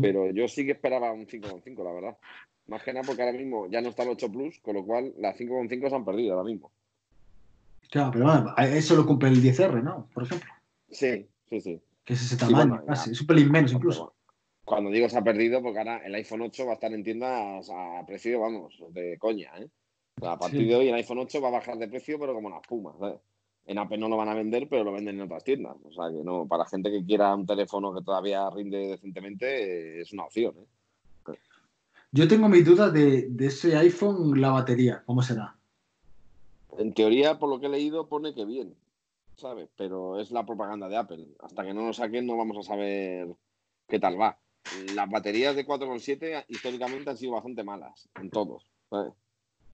[0.00, 2.18] Pero yo sí que esperaba un 5,5, la verdad.
[2.66, 5.12] Más que nada porque ahora mismo ya no está el 8 Plus, con lo cual
[5.18, 6.70] las 5,5 se han perdido ahora mismo.
[7.90, 10.08] Claro, pero bueno, eso lo cumple el 10R, ¿no?
[10.14, 10.48] Por ejemplo,
[10.90, 11.80] Sí, sí, sí.
[12.04, 14.14] que es ese Sí, tamaño, bueno, casi, es un pelín menos incluso.
[14.64, 17.68] Cuando digo se ha perdido, porque ahora el iPhone 8 va a estar en tiendas
[17.70, 19.68] a precio, vamos, de coña, ¿eh?
[20.20, 20.66] O sea, a partir Sí.
[20.66, 23.18] de hoy el iPhone 8 va a bajar de precio, pero como la espuma, ¿sabes?
[23.66, 25.76] En Apple no lo van a vender, pero lo venden en otras tiendas.
[25.84, 30.00] O sea, que no, para gente que quiera un teléfono que todavía rinde decentemente, eh,
[30.00, 30.66] es una opción, ¿eh?
[32.12, 35.56] Yo tengo mis dudas de, de ese iPhone, la batería, ¿cómo será?
[36.76, 38.74] En teoría, por lo que he leído, pone que bien,
[39.36, 39.68] ¿sabes?
[39.76, 41.28] Pero es la propaganda de Apple.
[41.38, 43.28] Hasta que no lo saquen no vamos a saber
[43.88, 44.38] qué tal va.
[44.94, 48.68] Las baterías de 4,7 históricamente han sido bastante malas, en todos.
[48.88, 49.12] ¿sabes?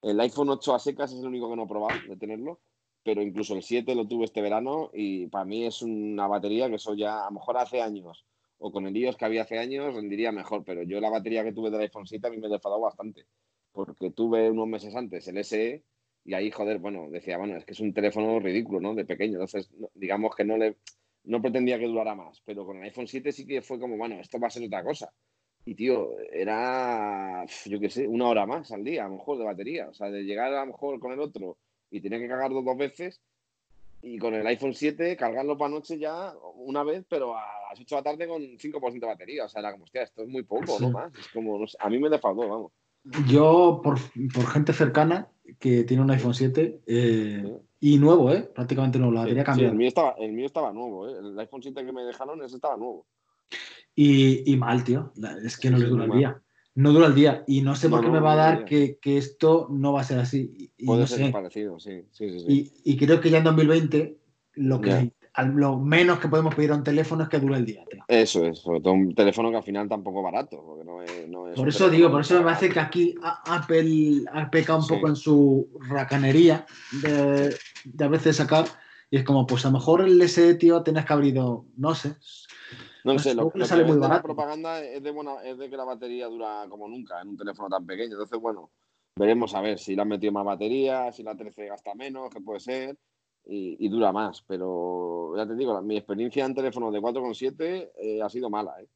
[0.03, 2.59] El iPhone 8 a secas es el único que no he probado de tenerlo,
[3.07, 6.75] pero incluso el 7 lo tuve este verano y para mí es una batería que
[6.75, 8.25] eso ya, a lo mejor hace años,
[8.57, 11.53] o con el iOS que había hace años, rendiría mejor, pero yo la batería que
[11.53, 13.25] tuve del iPhone 7 a mí me defraudó bastante,
[13.71, 15.85] porque tuve unos meses antes el SE
[16.25, 18.93] y ahí, joder, bueno, decía, bueno, es que es un teléfono ridículo, ¿no?
[18.93, 19.35] De pequeño.
[19.35, 20.75] Entonces, digamos que no le
[21.23, 22.41] no pretendía que durara más.
[22.43, 24.83] Pero con el iPhone 7 sí que fue como, bueno, esto va a ser otra
[24.83, 25.09] cosa.
[25.63, 29.45] Y, tío, era, yo qué sé, una hora más al día, a lo mejor, de
[29.45, 29.87] batería.
[29.87, 31.57] O sea, de llegar a lo mejor con el otro
[31.91, 33.21] y tener que cargarlo dos veces.
[34.01, 37.95] Y con el iPhone 7, cargarlo para noche ya una vez, pero a las 8
[37.95, 39.45] de la tarde con 5% de batería.
[39.45, 40.83] O sea, era como, hostia, esto es muy poco, Sí.
[40.83, 41.11] no más.
[41.17, 42.71] Es como, no sé, a mí me defraudó, vamos.
[43.27, 43.97] Yo, por,
[44.33, 48.43] por gente cercana que tiene un iPhone 7 eh, y nuevo, ¿eh?
[48.53, 49.71] Prácticamente nuevo, la batería Sí, cambiada.
[49.71, 51.13] el, mío estaba, el mío estaba nuevo, ¿eh?
[51.19, 53.07] El iPhone 7 que me dejaron, ese estaba nuevo.
[53.95, 55.11] Y, y mal, tío.
[55.43, 56.41] Es que no Sí, le sí, dura el muy día.
[56.77, 57.43] No dura el día.
[57.47, 59.93] Y no sé No, por qué no, me va a dar que, que esto no
[59.93, 60.71] va a ser así.
[60.77, 61.31] Y, Puede no ser sé.
[61.31, 62.03] parecido, sí.
[62.11, 62.71] sí, sí, sí.
[62.85, 64.19] Y, y creo que ya en 2020
[64.53, 67.65] lo, que, al- lo menos que podemos pedir a un teléfono es que dure el
[67.65, 68.03] día, tío.
[68.07, 71.49] Eso es, sobre todo un teléfono que al final tampoco barato, porque no es, no
[71.49, 72.59] es Por eso digo, por eso me barato.
[72.59, 76.67] parece que aquí Apple ha pecado un poco en su racanería
[77.01, 78.65] de, de a veces sacar.
[79.09, 81.95] Y es como, pues a lo mejor el SE, tío, tenías que haber ido, no
[81.95, 82.15] sé.
[83.13, 85.83] No sé, lo, sale que muy la propaganda es de, buena, es de que la
[85.85, 88.13] batería dura como nunca en un teléfono tan pequeño.
[88.13, 88.69] Entonces, bueno,
[89.15, 92.41] veremos a ver si le han metido más batería, si la 13 gasta menos, que
[92.41, 92.97] puede ser,
[93.45, 94.41] y, y dura más.
[94.47, 98.87] Pero ya te digo, mi experiencia en teléfonos de 4,7 eh, ha sido mala, ¿eh?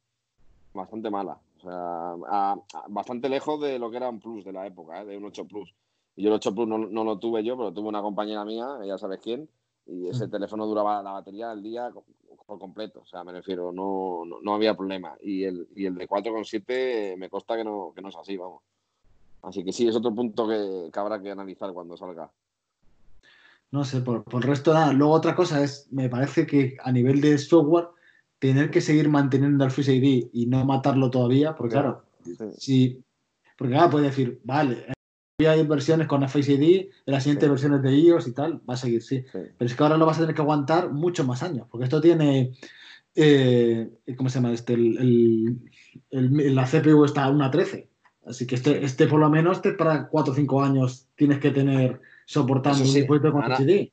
[0.74, 1.38] Bastante mala.
[1.58, 5.02] O sea, a- a- bastante lejos de lo que era un Plus de la época,
[5.02, 5.06] ¿eh?
[5.06, 5.74] de un 8 Plus.
[6.16, 8.68] Y yo el 8 Plus no, no lo tuve yo, pero tuve una compañera mía,
[8.86, 9.48] ya sabes quién,
[9.86, 11.92] y ese teléfono duraba la batería del día
[12.52, 13.00] por completo.
[13.00, 15.16] O sea, me refiero, no, no, no había problema.
[15.22, 18.62] Y el, y el de 4,7 me consta que no, que no es así, vamos.
[19.42, 22.30] Así que sí, es otro punto que, que habrá que analizar cuando salga.
[23.72, 24.92] No sé, por, por el resto nada.
[24.92, 27.88] Luego otra cosa es, me parece que a nivel de software,
[28.38, 32.36] tener que seguir manteniendo el Face ID y no matarlo todavía, porque claro, Sí.
[32.58, 33.04] si,
[33.58, 34.86] porque claro, puedes decir, vale,
[35.46, 37.52] hay versiones con Face ID, en las siguientes Sí.
[37.52, 39.20] versiones de iOS y tal, va a seguir, sí.
[39.32, 39.40] Sí.
[39.58, 42.00] Pero es que ahora lo vas a tener que aguantar muchos más años, porque esto
[42.02, 42.54] tiene,
[43.16, 44.74] eh, ¿cómo se llama este?
[44.74, 47.88] El, el- el- la CPU está a una 13.
[48.26, 51.50] Así que este, este por lo menos te, para 4 o 5 años tienes que
[51.52, 53.92] tener soportando un sí, dispositivo con ahora- ID.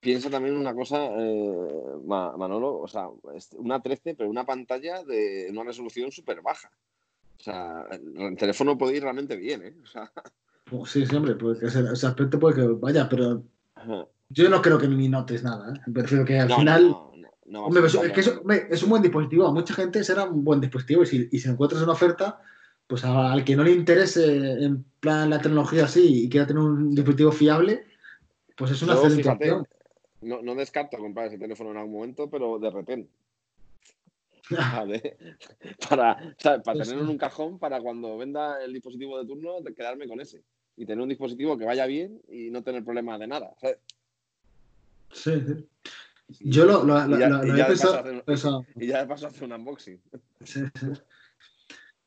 [0.00, 1.72] Piensa también una cosa, eh,
[2.04, 3.08] Ma- Manolo, o sea,
[3.56, 6.70] una 13, pero una pantalla de una resolución súper baja.
[7.38, 9.74] O sea, el, el teléfono puede ir realmente bien, ¿eh?
[9.82, 10.12] O sea,
[10.86, 13.42] Sí, hombre, pues ese, ese aspecto puede que vaya, pero
[13.74, 14.06] ajá.
[14.30, 15.74] yo no creo que ni notes nada.
[15.74, 15.80] ¿eh?
[15.92, 16.96] Prefiero que al no, final.
[17.46, 18.40] no, Hombre, pues, es que es, tampoco.
[18.42, 19.46] hombre, es un buen dispositivo.
[19.46, 22.40] A mucha gente será un buen dispositivo y si, y si encuentras una oferta,
[22.86, 26.94] pues al que no le interese en plan la tecnología así y quiera tener un
[26.94, 27.86] dispositivo fiable,
[28.56, 29.62] pues es una excelente
[30.22, 33.10] No, no, descarto comprar ese teléfono en algún momento, pero de repente.
[35.88, 40.20] para, para tenerlo en un cajón para cuando venda el dispositivo de turno, quedarme con
[40.20, 40.42] ese.
[40.76, 43.54] Y tener un dispositivo que vaya bien y no tener problemas de nada.
[45.12, 45.68] Sí, sí.
[46.40, 49.52] Yo lo, lo, y ya, lo, y ya pensado, y ya de paso hacer un
[49.52, 50.00] unboxing.
[50.44, 50.86] Sí, sí.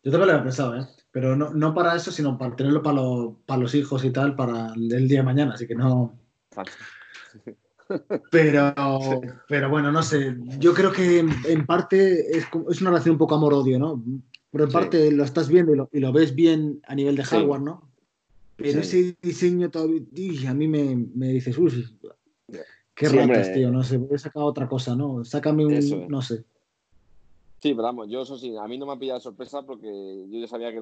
[0.04, 0.88] Yo también lo había pensado, ¿eh?
[1.12, 4.36] Pero no, no para eso, sino para tenerlo para, lo, para los hijos y tal,
[4.36, 6.18] para el día de mañana, así que no.
[8.32, 8.74] Pero,
[9.48, 10.36] pero bueno, no sé.
[10.60, 14.04] Yo creo que en, parte es, es, una relación un poco amor-odio, ¿no?
[14.52, 17.24] Pero en parte lo estás viendo y lo, y lo, ves bien a nivel de
[17.24, 17.87] hardware, ¿no?
[18.58, 20.02] Pero ese diseño todavía,
[20.50, 21.86] a mí me, me dices, uy,
[22.96, 25.24] qué ratas, tío, no sé, voy a sacar otra cosa, ¿no?
[25.24, 26.44] Sácame un, no sé.
[27.62, 30.40] Sí, pero vamos, yo eso sí, a mí no me ha pillado sorpresa porque yo
[30.40, 30.82] ya sabía que,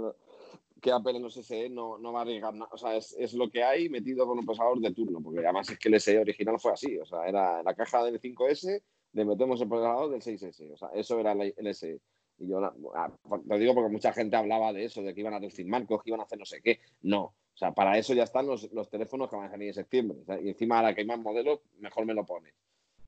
[0.82, 2.70] que Apple en los SE no, no va a arriesgar nada.
[2.72, 5.70] O sea, es, es, lo que hay metido con un procesador de turno, porque además
[5.70, 6.98] es que el SE original fue así.
[6.98, 8.82] O sea, era la caja del 5S,
[9.14, 10.74] le metemos el procesador del 6S.
[10.74, 12.00] O sea, eso era el SE.
[12.38, 15.66] Y yo lo digo porque mucha gente hablaba de eso, de que iban a reducir
[15.68, 16.80] marcos, que iban a hacer no sé qué.
[17.02, 17.34] No.
[17.56, 20.18] O sea, para eso ya están los, los teléfonos que van a salir en septiembre.
[20.22, 22.54] O sea, y encima, ahora que hay más modelos, mejor me lo pones.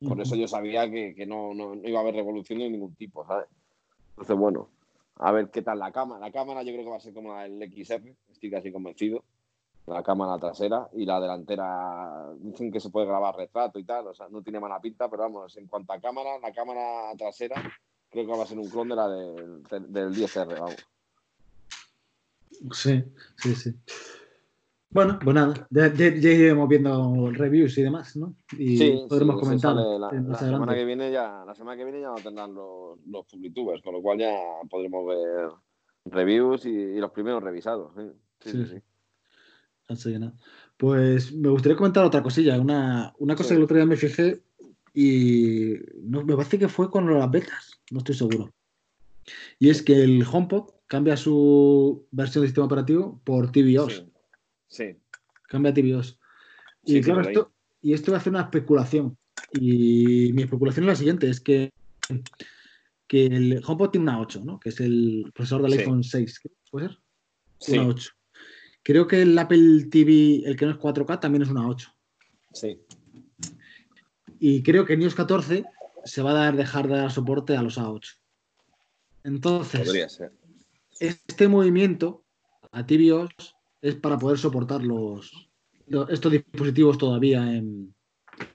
[0.07, 2.95] Por eso yo sabía que, que no, no, no, iba a haber revolución de ningún
[2.95, 3.47] tipo, ¿sabes?
[4.11, 4.69] Entonces, bueno,
[5.15, 6.25] a ver qué tal la cámara.
[6.25, 9.23] La cámara yo creo que va a ser como el XR, estoy casi convencido.
[9.85, 14.13] La cámara trasera y la delantera, dicen que se puede grabar retrato y tal, o
[14.13, 17.55] sea, no tiene mala pinta, pero vamos, en cuanto a cámara, la cámara trasera
[18.09, 20.87] creo que va a ser un clon de la del, del 10R, vamos.
[22.71, 23.03] Sí,
[23.37, 23.75] sí, sí.
[24.89, 28.35] Bueno, pues nada, ya, ya, ya, iremos viendo reviews y demás, ¿no?
[28.57, 29.75] Y sí, podremos sí, comentar.
[29.75, 33.25] La, la, semana que viene ya, la semana que viene ya no tendrán los, los
[33.25, 34.33] publitubers, con lo cual ya
[34.69, 35.49] podremos ver
[36.05, 37.91] reviews y, y los primeros revisados.
[38.39, 38.81] Sí, sí, sí.
[39.89, 40.33] Así que nada.
[40.77, 44.43] Pues me gustaría comentar otra cosilla, una, una cosa que el otro día me fijé
[44.93, 48.53] y no, me parece que fue con las betas, no estoy seguro.
[49.59, 54.05] Y es que el HomePod cambia su versión de sistema operativo por tvOS.
[54.67, 54.95] Sí.
[55.47, 56.19] Cambia a tvOS.
[56.83, 59.17] Y sí, claro, esto, y esto va a hacer una especulación.
[59.53, 61.71] Y mi especulación es la siguiente, es que,
[63.07, 64.59] que el HomePod tiene una 8, ¿no?
[64.59, 65.79] Que es el procesador del sí.
[65.79, 66.99] iPhone 6, ¿puede ser?
[67.59, 67.77] Sí.
[67.77, 68.11] Una 8.
[68.83, 71.93] Creo que el Apple TV, el que no es 4K, también es una 8.
[72.53, 72.79] Sí.
[74.39, 75.65] Y creo que en iOS 14
[76.05, 78.17] se va a dar, dejar de dar soporte a los A8.
[79.23, 80.31] Entonces, Podría ser.
[80.99, 82.23] este movimiento
[82.71, 83.56] a tvOS
[83.87, 85.49] es para poder soportar los,
[86.09, 87.93] estos dispositivos todavía en,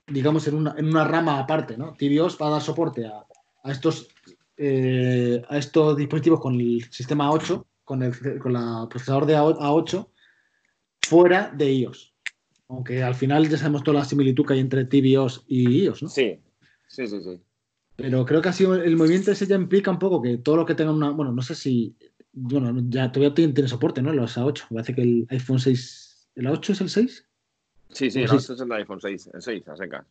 [0.06, 1.94] digamos, en una, en una rama aparte, ¿no?
[1.98, 3.24] tvOS va a dar soporte a,
[3.64, 4.08] a estos,
[4.56, 10.08] eh, a estos dispositivos con el sistema 8, con el con la procesador de A8,
[11.00, 12.14] fuera de iOS.
[12.68, 16.08] Aunque al final ya sabemos toda la similitud que hay entre tvOS y iOS, ¿no?
[16.08, 16.40] Sí,
[16.88, 17.40] sí, sí, sí.
[17.96, 20.66] Pero creo que ha sido el movimiento ese ya implica un poco que todo lo
[20.66, 21.10] que tenga una.
[21.10, 21.94] Bueno, no sé si.
[22.32, 24.12] Bueno, ya todavía tiene soporte, ¿no?
[24.12, 24.66] Los A8.
[24.70, 26.30] Me parece que el iPhone 6.
[26.36, 27.26] ¿El A8 es el 6?
[27.90, 30.06] Sí, sí, el A8 es el iPhone 6, el 6, a seca.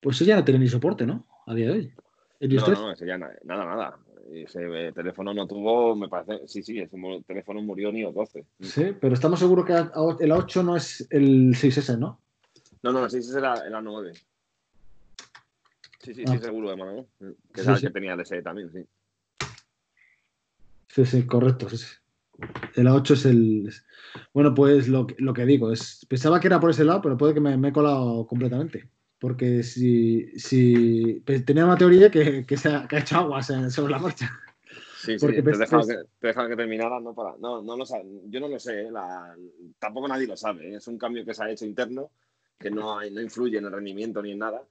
[0.00, 1.26] Pues eso ya no tiene ni soporte, ¿no?
[1.46, 1.92] A día de hoy.
[2.40, 3.98] ¿El no, no, ese ya nada, nada.
[4.32, 8.44] Ese eh, teléfono no tuvo, me parece, sí, sí, ese teléfono murió iOS 12.
[8.60, 12.20] Sí, pero estamos seguros que el A8 no es el 6S, ¿no?
[12.82, 14.12] No, no, el 6S era el A9.
[16.00, 16.32] Sí, sí, ah.
[16.32, 17.06] sí, seguro, hermano.
[17.52, 17.86] Que sí, sí.
[17.86, 18.86] que tenía el SE también, sí.
[20.90, 21.68] Sí, sí, correcto.
[21.68, 21.86] Sí, sí.
[22.74, 23.72] El A8 es el.
[24.34, 26.04] Bueno, pues lo, lo, que digo, es.
[26.08, 28.90] Pensaba que era por ese lado, pero puede que me, me he colado completamente.
[29.18, 33.70] Porque si, si tenía una teoría que, que, se ha, que ha hecho aguas en,
[33.70, 34.30] sobre la marcha.
[34.96, 37.36] Sí, sí, te dejan que, te dejan que terminara, no para.
[37.38, 38.04] No, no lo sabe.
[38.26, 38.90] Yo no lo sé, ¿eh?
[38.90, 39.34] la,
[39.78, 40.72] tampoco nadie lo sabe.
[40.72, 40.76] ¿eh?
[40.76, 42.10] Es un cambio que se ha hecho interno,
[42.58, 44.62] que no, no influye en el rendimiento ni en nada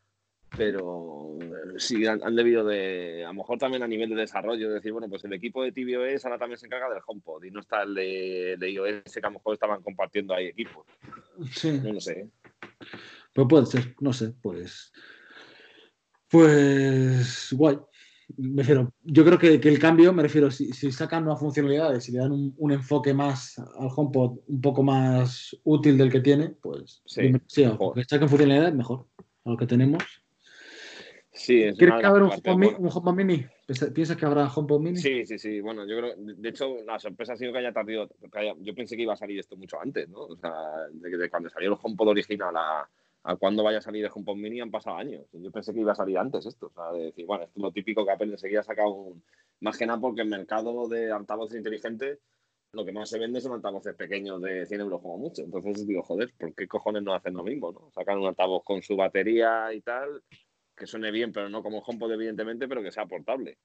[0.55, 1.37] pero
[1.77, 5.09] sí han, han, debido de, a lo mejor también a nivel de desarrollo, decir, bueno,
[5.09, 7.93] pues el equipo de tvOS ahora también se encarga del HomePod y no está el
[7.93, 10.85] de, de iOS que a lo mejor estaban compartiendo ahí equipos.
[11.51, 11.79] Sí.
[11.83, 12.19] No lo sé.
[12.19, 12.29] ¿eh?
[13.33, 14.91] Pues puede ser, no sé, pues.
[16.29, 17.77] Pues guay.
[18.37, 22.03] Me refiero, yo creo que, que el cambio, me refiero, si, si, sacan nuevas funcionalidades,
[22.03, 26.19] si le dan un, un, enfoque más al HomePod, un poco más útil del que
[26.19, 27.63] tiene, pues sí, sí
[27.95, 29.07] que saquen funcionalidades mejor
[29.45, 30.03] a lo que tenemos.
[31.39, 33.45] Sí, es ¿Quieres que habrá un HomePod, mini, un HomePod Mini?
[33.93, 34.97] ¿Piensas que habrá HomePod Mini?
[34.97, 35.61] Sí, sí, sí.
[35.61, 38.09] Bueno, yo creo, de hecho, la sorpresa ha sido que haya tardado.
[38.09, 40.19] Que haya, yo pensé que iba a salir esto mucho antes, ¿no?
[40.19, 40.51] O sea,
[40.91, 42.89] de, de cuando salió el HomePod original a,
[43.23, 45.27] a cuando vaya a salir el HomePod Mini han pasado años.
[45.31, 46.67] Yo pensé que iba a salir antes esto.
[46.67, 49.23] O sea, de decir, bueno, esto es lo típico que Apple enseguida ha sacado un.
[49.61, 52.19] Más que nada porque el mercado de altavoces inteligentes
[52.73, 55.41] lo que más se vende son altavoces pequeños de 100 euros como mucho.
[55.41, 57.71] Entonces digo, joder, ¿por qué cojones no hacen lo mismo?
[57.71, 57.89] ¿no?
[57.91, 60.21] Sacan un altavoz con su batería y tal,
[60.79, 63.57] que suene bien, pero no como HomePod evidentemente, pero que sea portable.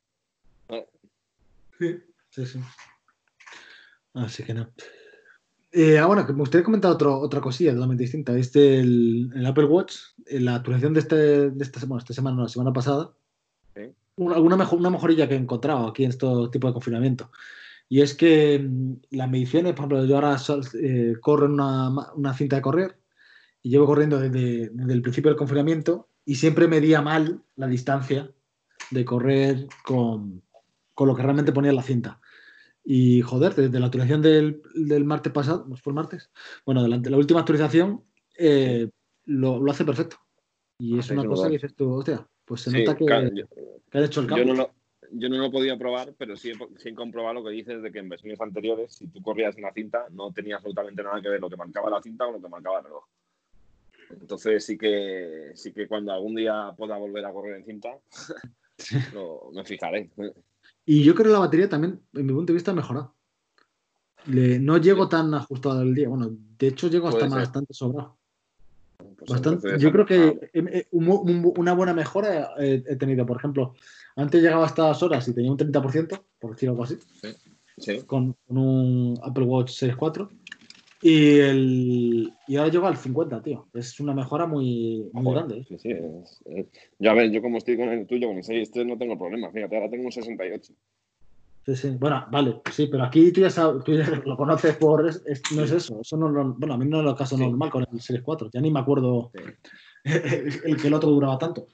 [1.79, 1.97] Sí,
[2.31, 2.61] sí, sí.
[4.15, 4.69] Así que no.
[5.73, 8.37] Eh, ah, bueno, que me gustaría comentar otro, otra cosilla totalmente distinta.
[8.37, 9.97] Este, el, el Apple Watch,
[10.27, 13.13] en la actualización de, este, de esta, semana, esta semana, no, la semana pasada,
[13.75, 13.93] Sí.
[14.17, 17.31] una, alguna mejor, una mejorilla que he encontrado aquí en este tipo de confinamiento.
[17.89, 20.37] Y es que mm, las mediciones, por ejemplo, yo ahora
[20.81, 22.97] eh, corro en una, una cinta de correr
[23.63, 28.31] y llevo corriendo desde, desde el principio del confinamiento y siempre medía mal la distancia
[28.91, 30.43] de correr con,
[30.95, 32.21] con lo que realmente ponía en la cinta.
[32.85, 36.31] Y joder, desde la actualización del, del martes pasado, ¿no fue el martes?
[36.67, 38.05] Bueno, de la, de la última actualización
[38.39, 38.91] eh,
[39.25, 40.19] lo, lo hace perfecto.
[40.79, 43.31] Y es Sí, una cosa que dices tú, hostia, pues se Sí, nota que, claro,
[43.35, 43.47] yo,
[43.91, 44.55] que han hecho el yo cambio.
[44.55, 44.71] no lo,
[45.13, 47.81] yo no lo he podido probar, pero sí he, sí he comprobado lo que dices
[47.83, 51.23] de que en versiones anteriores, si tú corrías en la cinta, no tenía absolutamente nada
[51.23, 53.05] que ver lo que marcaba la cinta con lo que marcaba el reloj.
[54.11, 57.99] Entonces sí que sí que cuando algún día pueda volver a correr en cinta,
[59.15, 60.11] lo- me fijaré.
[60.87, 63.15] Y yo creo que la batería también, en mi punto de vista, ha mejorado.
[64.27, 66.09] Le- no llego tan ajustado al día.
[66.09, 68.19] Bueno, de hecho, llego hasta bastante sobrado.
[68.97, 73.27] Pues Bastante, yo creo que he- he- un- un- una buena mejora he, he tenido.
[73.27, 73.75] Por ejemplo,
[74.17, 76.97] antes llegaba a estas horas y tenía un 30%, por decir algo así,
[77.79, 78.03] sí.
[78.07, 80.31] con, con un Apple Watch Series 4.
[81.07, 83.69] Y, el, y ahora llego al 50, tío.
[83.75, 85.59] Es una mejora muy, muy Joder, grande.
[85.59, 85.65] ¿eh?
[85.69, 86.67] sí, sí, es- es-
[86.99, 89.19] Yo, a ver, yo como estoy con el tuyo, con el 6 este no tengo
[89.19, 89.51] problema.
[89.53, 90.73] Fíjate, ahora tengo un 68.
[91.67, 91.91] Sí, sí.
[92.01, 95.07] Bueno, vale, sí, pero aquí tú ya, sabes, tú ya lo conoces por.
[95.07, 96.01] es- no es eso.
[96.01, 97.43] Eso no, lo- bueno, a mí no es el caso Sí.
[97.43, 98.49] normal con el Series 4.
[98.51, 99.59] Ya ni me acuerdo el,
[100.65, 101.67] el que el otro duraba tanto.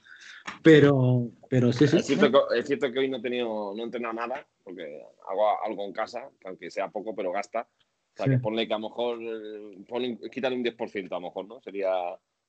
[0.61, 1.97] Pero, pero sí, sí.
[1.97, 4.83] Es cierto, que, es cierto que hoy no he tenido, no he entrenado nada, porque
[5.29, 7.67] hago algo en casa, que aunque sea poco, pero gasta.
[8.13, 8.31] O sea, Sí.
[8.31, 11.61] que ponle que a lo mejor, eh, ponle, quítale un 10% a lo mejor, ¿no?
[11.61, 11.91] Sería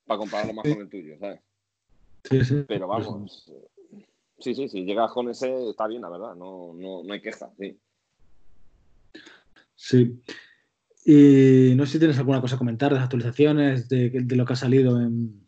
[0.06, 0.72] para compararlo más Sí.
[0.72, 1.40] con el tuyo, ¿sabes?
[2.24, 2.64] Sí, sí.
[2.66, 3.50] Pero vamos,
[4.38, 7.52] sí, sí, si llegas con ese, está bien, la verdad, no, no, no hay queja,
[7.58, 7.78] sí.
[9.74, 10.20] Sí.
[11.04, 14.44] Y no sé si tienes alguna cosa a comentar de las actualizaciones, de, de lo
[14.44, 15.46] que ha salido en.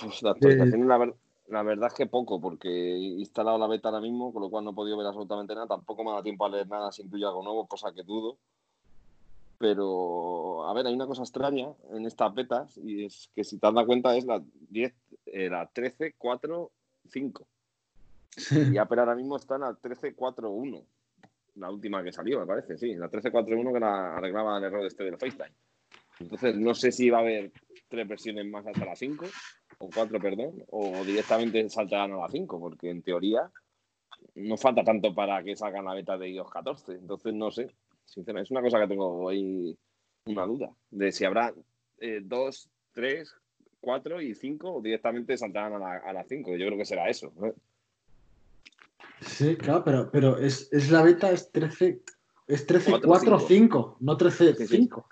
[0.00, 1.14] Pues la actualización, la, ver-
[1.48, 4.64] la verdad es que poco, porque he instalado la beta ahora mismo, con lo cual
[4.64, 5.66] no he podido ver absolutamente nada.
[5.66, 8.38] Tampoco me da tiempo a leer nada si incluye algo nuevo, cosa que dudo.
[9.58, 13.66] Pero, a ver, hay una cosa extraña en estas betas, y es que si te
[13.66, 14.94] has dado cuenta es la 10,
[15.26, 16.70] eh, la 13, 4,
[17.08, 17.48] 5.
[18.72, 20.86] Y Apple ahora mismo está en la 13, 4, 1.
[21.54, 22.94] La última que salió, me parece, sí.
[22.94, 25.54] La 13, 4, 1 que la arreglaba el error este del FaceTime.
[26.20, 27.52] Entonces, no sé si va a haber
[27.88, 29.26] tres versiones más hasta la 5,
[29.78, 33.50] o 4, perdón, o directamente saltarán a la 5, porque en teoría
[34.34, 36.92] no falta tanto para que salgan la beta de iOS 14.
[36.92, 37.74] Entonces, no sé.
[38.06, 39.76] Sinceramente, es una cosa que tengo ahí
[40.26, 41.52] una duda de si habrá
[42.22, 43.34] 2, 3,
[43.80, 46.56] 4 y 5 o directamente saltarán a la, a 5.
[46.56, 47.32] Yo creo que será eso.
[47.44, 47.52] ¿eh?
[49.20, 52.00] Sí, claro, pero, pero es, es la beta, es 13,
[52.46, 53.48] es 13, Cuatro, 4, cinco.
[53.48, 54.76] 5, no 13, Sí, sí.
[54.78, 55.08] 5.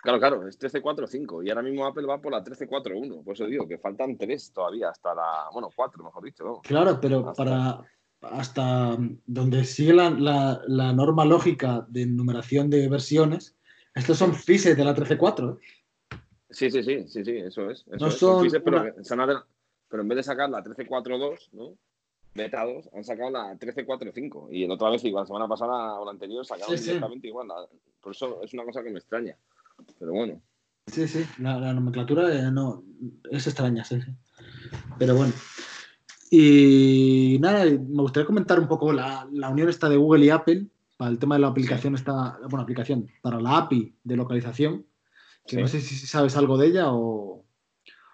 [0.00, 3.22] Claro, claro, es 13.4.5 y ahora mismo Apple va por la 13.4.1.
[3.24, 5.48] Por eso digo que faltan 3 todavía, hasta la.
[5.52, 6.44] Bueno, 4, mejor dicho.
[6.44, 6.60] vamos.
[6.62, 7.82] Claro, pero Hasta- para
[8.20, 13.56] hasta donde sigue la, la- la norma lógica de numeración de versiones,
[13.94, 15.58] estos son FISE de la 13.4.
[15.60, 16.16] ¿eh?
[16.50, 17.80] Sí, sí, sí, sí, sí, eso es.
[17.86, 18.14] Eso No es.
[18.14, 19.44] son Fíjese, pero, una- adel-
[19.90, 21.74] en vez de sacar la 13.4.2, ¿no?
[22.34, 24.48] Beta 2, han sacado la 13.4.5.
[24.52, 26.84] Y la otra vez, igual, la semana pasada o la anterior, sacaron Sí, sí.
[26.90, 27.48] directamente igual.
[27.48, 27.66] la-
[28.00, 29.36] Por eso es una cosa que me extraña.
[29.98, 30.40] Pero bueno.
[30.86, 32.82] Sí, sí, la, la nomenclatura eh, no,
[33.30, 34.10] es extraña, sí, sí.
[34.98, 35.32] Pero bueno.
[36.30, 40.66] Y nada, me gustaría comentar un poco la, la unión esta de Google y Apple
[40.96, 44.86] para el tema de la aplicación, esta, bueno, aplicación, para la API de localización,
[45.46, 45.62] que Sí.
[45.62, 47.44] no sé si sabes algo de ella o...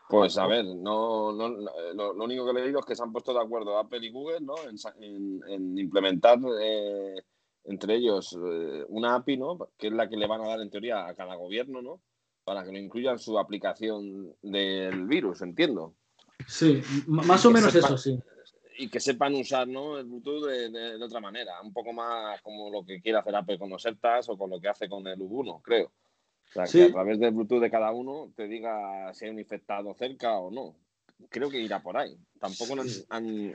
[0.09, 3.11] Pues a ver, no, no, lo, lo único que he leído es que se han
[3.11, 4.55] puesto de acuerdo Apple y Google ¿no?
[4.69, 7.15] en, sa- en- en implementar eh,
[7.65, 9.71] entre ellos eh, una API, ¿no?
[9.79, 12.01] que es la que le van a dar en teoría a cada gobierno, ¿no?
[12.45, 15.95] para que lo incluya en su aplicación del virus, entiendo.
[16.47, 18.19] Sí, más o menos eso, sí.
[18.77, 19.99] Y que sepan usar ¿no?
[19.99, 23.35] el Bluetooth de, de- de otra manera, un poco más como lo que quiere hacer
[23.37, 25.87] Apple con los AirTags o con lo que hace con el U1, creo.
[25.87, 26.79] O sea, Sí.
[26.79, 30.39] que a través del Bluetooth de cada uno te diga si hay un infectado cerca
[30.39, 30.75] o no.
[31.31, 32.17] Creo que irá por ahí.
[32.41, 32.81] Tampoco han,
[33.11, 33.55] han-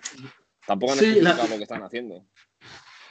[0.65, 2.25] tampoco han Sí, la- especificado lo que están haciendo.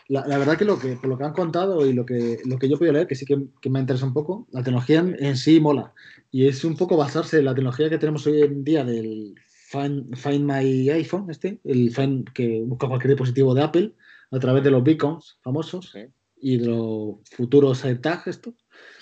[0.08, 2.58] La, la verdad que lo que por lo que han contado y lo que, lo
[2.58, 5.00] que yo he podido leer, que sí que, que me interesa un poco, la tecnología
[5.00, 5.92] en, en sí mola.
[6.30, 9.34] Y es un poco basarse en la tecnología que tenemos hoy en día del
[9.70, 13.92] Find, Find My iPhone, este, el Find que busca cualquier dispositivo de Apple
[14.30, 15.90] a través de los beacons famosos.
[15.92, 16.00] Sí.
[16.40, 18.54] Hidro Futuros AirTag, esto.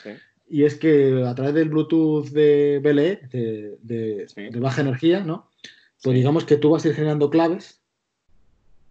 [0.03, 0.11] Sí.
[0.49, 4.43] Y es que a través del Bluetooth de BLE, de, de- Sí.
[4.51, 5.51] de baja energía, ¿no?
[6.03, 7.81] Pues digamos que tú vas a ir generando claves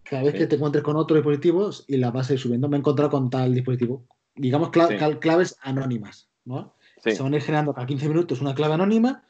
[0.04, 2.68] cada vez que te encuentres con otros dispositivos y las vas a ir subiendo.
[2.68, 4.04] Me he encontrado con tal dispositivo.
[4.34, 6.74] Digamos cla- claves anónimas, ¿no?
[7.04, 9.24] Se van a ir generando cada 15 minutos una clave anónima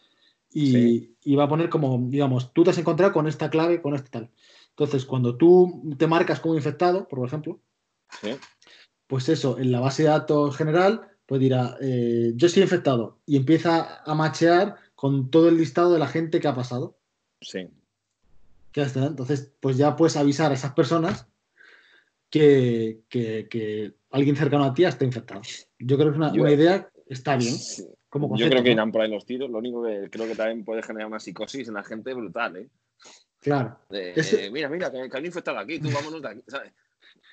[0.50, 1.16] y, Sí.
[1.24, 4.10] y va a poner como, digamos, tú te has encontrado con esta clave, con este
[4.10, 4.30] tal.
[4.70, 7.60] Entonces, cuando tú te marcas como infectado, por ejemplo,
[8.20, 8.30] Sí.
[9.06, 13.36] pues eso, en la base de datos general, pues dirá, eh, yo estoy infectado y
[13.36, 16.96] empieza a machear con todo el listado de la gente que ha pasado.
[17.40, 17.68] Sí.
[18.72, 19.06] que ya está.
[19.06, 21.26] Entonces, pues ya puedes avisar a esas personas
[22.30, 25.40] que, que- que alguien cercano a ti está infectado.
[25.78, 27.54] Yo creo que es una, Yo- una idea está bien.
[27.54, 27.86] Sí.
[28.20, 28.72] Como Yo creo que ¿no?
[28.74, 29.50] irán por ahí los tiros.
[29.50, 32.68] Lo único que creo que también puede generar una psicosis en la gente brutal, ¿eh?
[33.40, 36.72] Claro, Ese- eh, mira, mira, que, que han infectado aquí, tú vámonos de aquí, ¿sabes?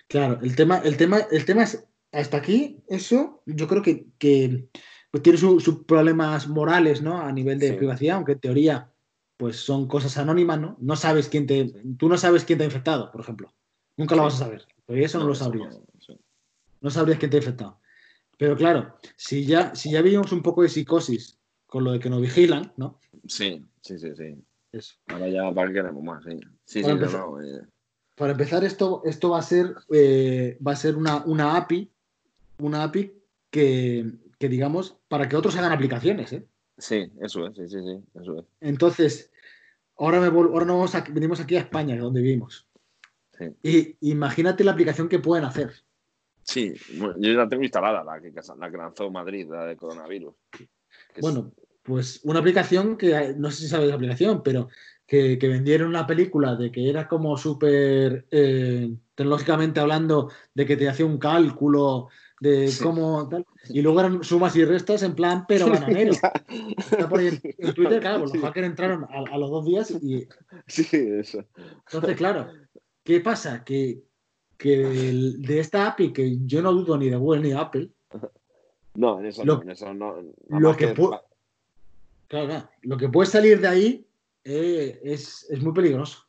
[0.08, 0.40] claro.
[0.44, 4.68] El tema, el tema, el tema es, hasta aquí, eso, yo creo que, que,
[5.10, 7.20] pues tiene su- sus problemas morales, ¿no?
[7.20, 7.74] A nivel de Sí.
[7.76, 8.92] privacidad, aunque en teoría,
[9.38, 10.78] pues son cosas anónimas, ¿no?
[10.80, 11.74] No sabes quién te, Sí.
[11.98, 13.52] tú no sabes quién te ha infectado, por ejemplo.
[13.98, 14.26] Nunca lo Sí.
[14.26, 14.66] vas a saber.
[14.86, 15.80] Pero eso no, lo sabrías.
[16.10, 16.16] no,
[16.82, 17.80] no sabrías quién te ha infectado.
[18.38, 22.10] Pero claro, si ya, si ya vimos un poco de psicosis con lo de que
[22.10, 23.00] nos vigilan, ¿no?
[23.28, 24.36] Sí, sí, sí, sí.
[24.72, 24.96] Eso.
[25.08, 26.24] Ahora ya, ¿para qué queremos más?
[26.24, 27.62] Sí, sí, Para sí, empezar- no, eh,
[28.16, 31.92] Para empezar, esto, esto va a ser, eh, va a ser una, una API,
[32.60, 33.12] una API
[33.50, 36.46] que, que, digamos, para que otros hagan aplicaciones, ¿eh?
[36.78, 38.46] sí, eso es, sí, sí, sí, eso es.
[38.62, 39.32] Entonces,
[39.98, 42.68] ahora, me ahora nos vamos a- venimos aquí a España, donde vivimos.
[43.38, 43.46] Sí.
[44.02, 45.72] Y imagínate la aplicación que pueden hacer.
[46.46, 50.34] Sí, bueno, yo ya tengo instalada la que, la que lanzó Madrid, la de coronavirus.
[51.16, 51.52] Es- Bueno,
[51.84, 54.70] pues una aplicación que, no sé si sabes la aplicación, pero
[55.06, 60.78] que, que vendieron una película de que era como súper eh, tecnológicamente hablando, de que
[60.78, 65.46] te hacía un cálculo de cómo tal, y luego eran sumas y restas en plan,
[65.48, 66.14] pero bananero.
[66.14, 69.66] Está por ahí en, en Twitter, claro, pues los hackers entraron a, a los dos
[69.66, 70.28] días y
[70.68, 71.46] Sí, eso.
[71.86, 72.48] entonces, claro,
[73.04, 73.64] ¿qué pasa?
[73.64, 74.04] Que,
[74.64, 74.78] que
[75.40, 77.90] de esta API, que yo no dudo ni de Google ni de Apple,
[78.96, 80.22] No, en eso Lo- no, en eso no.
[80.48, 80.94] nada lo que
[82.30, 82.70] Claro, claro.
[82.84, 84.08] Lo que puede salir de ahí
[84.46, 86.20] eh, es, es muy peligroso.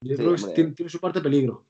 [0.00, 1.66] Yo Sí, creo que tiene, tiene su parte peligro.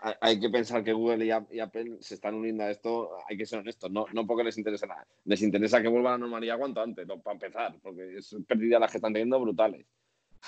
[0.00, 3.44] hay- hay que pensar que Google y, Apple se están uniendo a esto, hay que
[3.46, 6.58] ser honestos, no, no porque les interesa nada, les interesa que vuelva a la normalidad
[6.58, 9.86] cuanto antes, no, para empezar, porque es pérdidas las que están teniendo brutales.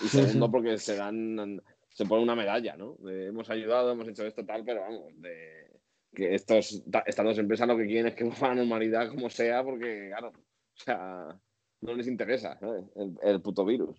[0.01, 0.53] Y Sí, segundo, sí.
[0.53, 1.61] porque se dan,
[1.97, 2.97] se pone una medalla, ¿no?
[2.99, 5.71] De, hemos ayudado, hemos hecho esto, tal, pero vamos, de
[6.15, 9.09] que estos, ta- estas dos empresas lo que quieren es que vuelva a la normalidad
[9.09, 11.41] como sea, porque, claro, o sea,
[11.81, 12.85] no les interesa ¿sabes?
[12.97, 13.97] El, el puto virus.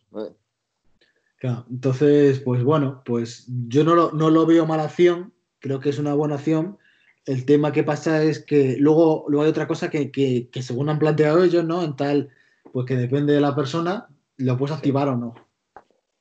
[1.37, 5.89] Claro, entonces, pues bueno, pues yo no lo, no lo veo mala acción, creo que
[5.89, 6.77] es una buena acción.
[7.25, 10.89] El tema que pasa es que luego, luego hay otra cosa que, que- que según
[10.89, 11.83] han planteado ellos, ¿no?
[11.83, 12.29] En tal,
[12.71, 15.33] pues que depende de la persona, lo puedes activar o no.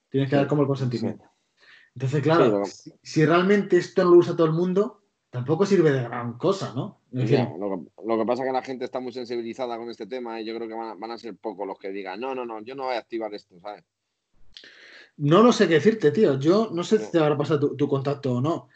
[0.09, 1.26] Tienes que Sí, dar como el consentimiento.
[1.97, 5.93] Entonces, claro, Sí, lo- si, realmente esto no lo usa todo el mundo, tampoco sirve
[5.93, 7.01] de gran cosa, ¿no?
[7.11, 10.39] Lo, que, lo que pasa es que la gente está muy sensibilizada con este tema
[10.39, 12.45] y yo creo que van a, van a ser pocos los que digan, no, no,
[12.45, 13.83] no, yo no voy a activar esto, ¿sabes?
[15.17, 16.39] No lo sé qué decirte, tío.
[16.39, 18.69] Yo no sé si te habrá pasado tu, tu contacto o no.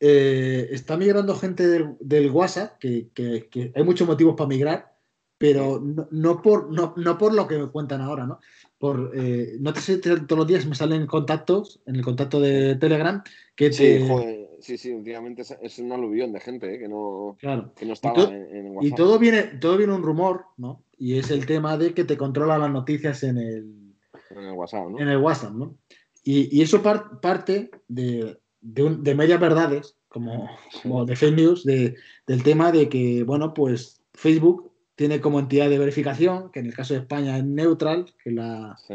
[0.00, 4.96] Eh, está migrando gente del, del WhatsApp, que, que- que hay muchos motivos para migrar,
[5.36, 8.40] pero no, no por, no, no por lo que me cuentan ahora, ¿no?
[8.78, 12.74] Por, eh, no te sé, todos los días me salen contactos, en el contacto de
[12.76, 13.22] Telegram,
[13.54, 14.06] que Sí, te...
[14.08, 16.78] joder, sí, sí, últimamente es, un aluvión de gente ¿eh?
[16.78, 17.72] que, no, Claro.
[17.74, 18.96] que no estaba todo- en, en Y WhatsApp.
[18.96, 20.82] todo viene, todo viene un rumor, ¿no?
[20.98, 23.94] Y es el tema de que te controla las noticias en el,
[24.30, 24.98] En el WhatsApp, ¿no?
[25.00, 25.74] en el WhatsApp, ¿no?
[26.22, 30.50] Y, y eso par- parte de, de, un- de medias verdades, como,
[30.82, 31.94] como de fake news, de,
[32.26, 36.74] del tema de que, bueno, pues Facebook tiene como entidad de verificación, que en el
[36.74, 38.94] caso de España es neutral, que, la, Sí,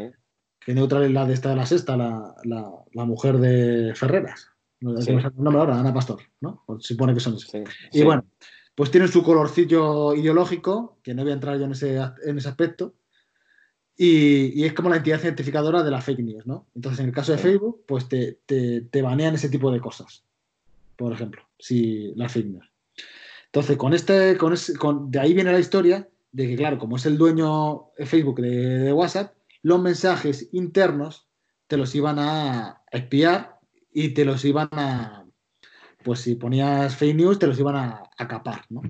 [0.60, 4.47] que neutral es la de esta de la sexta, la, la, la mujer de Ferreras.
[4.82, 5.12] No Sí.
[5.14, 6.64] me el nombre ahora, Ana Pastor, ¿no?
[6.66, 7.49] Pues se supone que son esos.
[7.52, 8.26] sí, Y bueno,
[8.74, 12.49] pues tienen su colorcillo ideológico, que no voy a entrar yo en ese, en ese
[12.49, 12.95] aspecto,
[13.95, 16.68] y, y es como la entidad certificadora de la fake news, ¿no?
[16.74, 17.38] Entonces, en el caso de.
[17.38, 20.24] Facebook, pues te, te, te banean ese tipo de cosas,
[20.95, 22.71] por ejemplo, si las fake news.
[23.54, 26.95] Entonces, con este, con ese- con- de ahí viene la historia de que, claro, como
[26.95, 28.49] es el dueño de Facebook de,
[28.80, 31.28] de WhatsApp, los mensajes internos
[31.68, 33.60] te los iban a espiar
[33.93, 35.26] y te los iban a,
[36.04, 38.82] pues si ponías fake news, te los iban a, a capar, ¿no?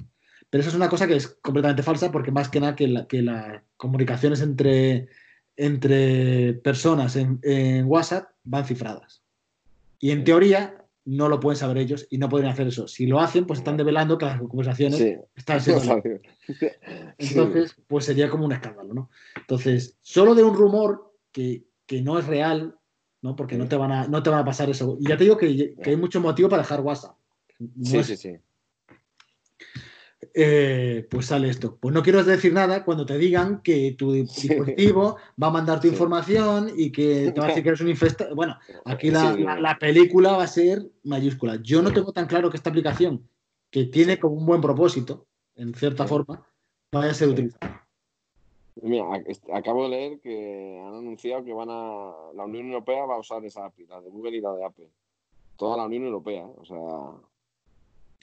[0.49, 3.07] Pero eso es una cosa que es completamente falsa porque más que nada que, la-
[3.07, 5.07] que las comunicaciones entre,
[5.57, 9.23] entre personas en, en WhatsApp van cifradas.
[9.99, 12.87] Y en teoría, no lo pueden saber ellos y no pueden hacer eso.
[12.87, 15.15] Si lo hacen, pues están develando que las conversaciones Sí.
[15.35, 16.01] están siendo
[17.17, 19.09] entonces, pues sería como un escándalo, ¿no?
[19.35, 22.75] Entonces, solo de un rumor que, que no es real,
[23.21, 23.35] ¿no?
[23.35, 24.97] Porque no te, van a, no te van a pasar eso.
[24.99, 27.15] Y ya te digo que, que hay mucho motivo para dejar WhatsApp.
[27.59, 28.35] No Sí, es- sí, sí.
[30.33, 31.77] Eh, pues sale esto.
[31.79, 35.87] Pues no quiero decir nada cuando te digan que tu dispositivo va a mandar tu
[35.87, 35.93] Sí.
[35.93, 38.35] información y que te va a decir que eres un infestado.
[38.35, 38.55] Bueno,
[38.85, 41.57] aquí la, Sí, la- la película va a ser mayúscula.
[41.61, 43.27] Yo no tengo tan claro que esta aplicación,
[43.69, 46.45] que tiene como un buen propósito, en cierta forma,
[46.93, 47.87] vaya a ser utilizada.
[48.81, 49.03] Mira,
[49.53, 52.13] acabo de leer que han anunciado que van a.
[52.35, 54.89] La Unión Europea va a usar esa API, la de Google y la de Apple.
[55.57, 56.53] Toda la Unión Europea, ¿eh?
[56.57, 56.77] o sea.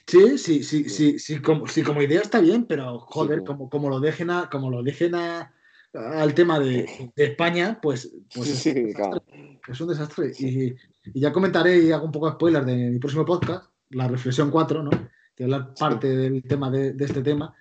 [0.09, 1.19] Sí, sí, sí, Sí.
[1.19, 3.45] sí, como, sí, como idea está bien, pero joder, sí.
[3.45, 5.53] como, como lo dejen a, como lo dejen a,
[5.93, 9.23] al tema de, de España, pues, pues es, Sí, un desastre, claro.
[9.69, 10.33] es un desastre.
[10.39, 10.75] Y,
[11.15, 14.51] y ya comentaré y hago un poco de spoiler de mi próximo podcast, la reflexión
[14.51, 14.91] 4, ¿no?
[15.37, 17.55] Que hablar parte del tema de, de este tema,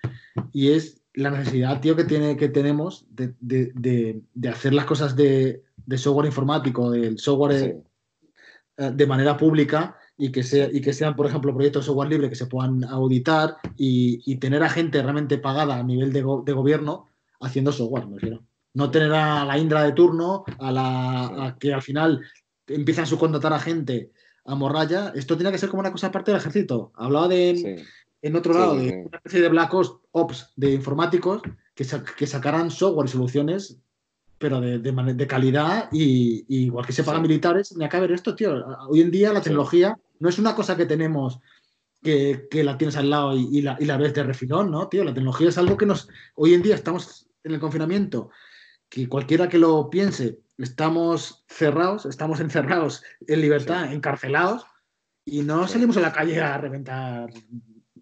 [0.53, 5.63] y es la necesidad, tío, que, tiene, que tenemos de, de- hacer las cosas de,
[5.97, 7.77] software informático, del software
[8.77, 12.09] eh, de manera pública y que, sea, y que sean, por ejemplo, proyectos de software
[12.09, 16.21] libre que se puedan auditar y, y tener a gente realmente pagada a nivel de,
[16.23, 17.05] go- de gobierno
[17.39, 18.43] haciendo software, me refiero.
[18.73, 22.21] No tener a la Indra de turno, a la a que al final
[22.67, 24.11] empiezan a subcontratar a gente
[24.45, 25.11] a morralla.
[25.15, 26.91] Esto tiene que ser como una cosa aparte del ejército.
[26.95, 27.85] Hablaba de, sí.
[28.21, 28.95] en otro lado sí, de sí.
[29.07, 29.73] una especie de Black
[30.11, 31.41] Ops, de informáticos
[31.75, 31.85] que,
[32.17, 33.79] que sacaran software y soluciones,
[34.39, 37.27] pero de, de, de calidad y, y igual que se pagan Sí.
[37.27, 38.63] militares, ni acá ver esto, tío.
[38.89, 41.39] Hoy en día la tecnología no es una cosa que tenemos
[42.01, 44.87] que, que la tienes al lado y, y la, y la ves de refilón, ¿no,
[44.87, 45.03] tío?
[45.03, 46.07] La tecnología es algo que nos...
[46.35, 48.29] Hoy en día estamos en el confinamiento,
[48.89, 54.65] que cualquiera que lo piense, estamos cerrados, estamos encerrados en libertad, encarcelados,
[55.25, 55.73] y no Sí.
[55.73, 57.29] salimos a la calle a reventar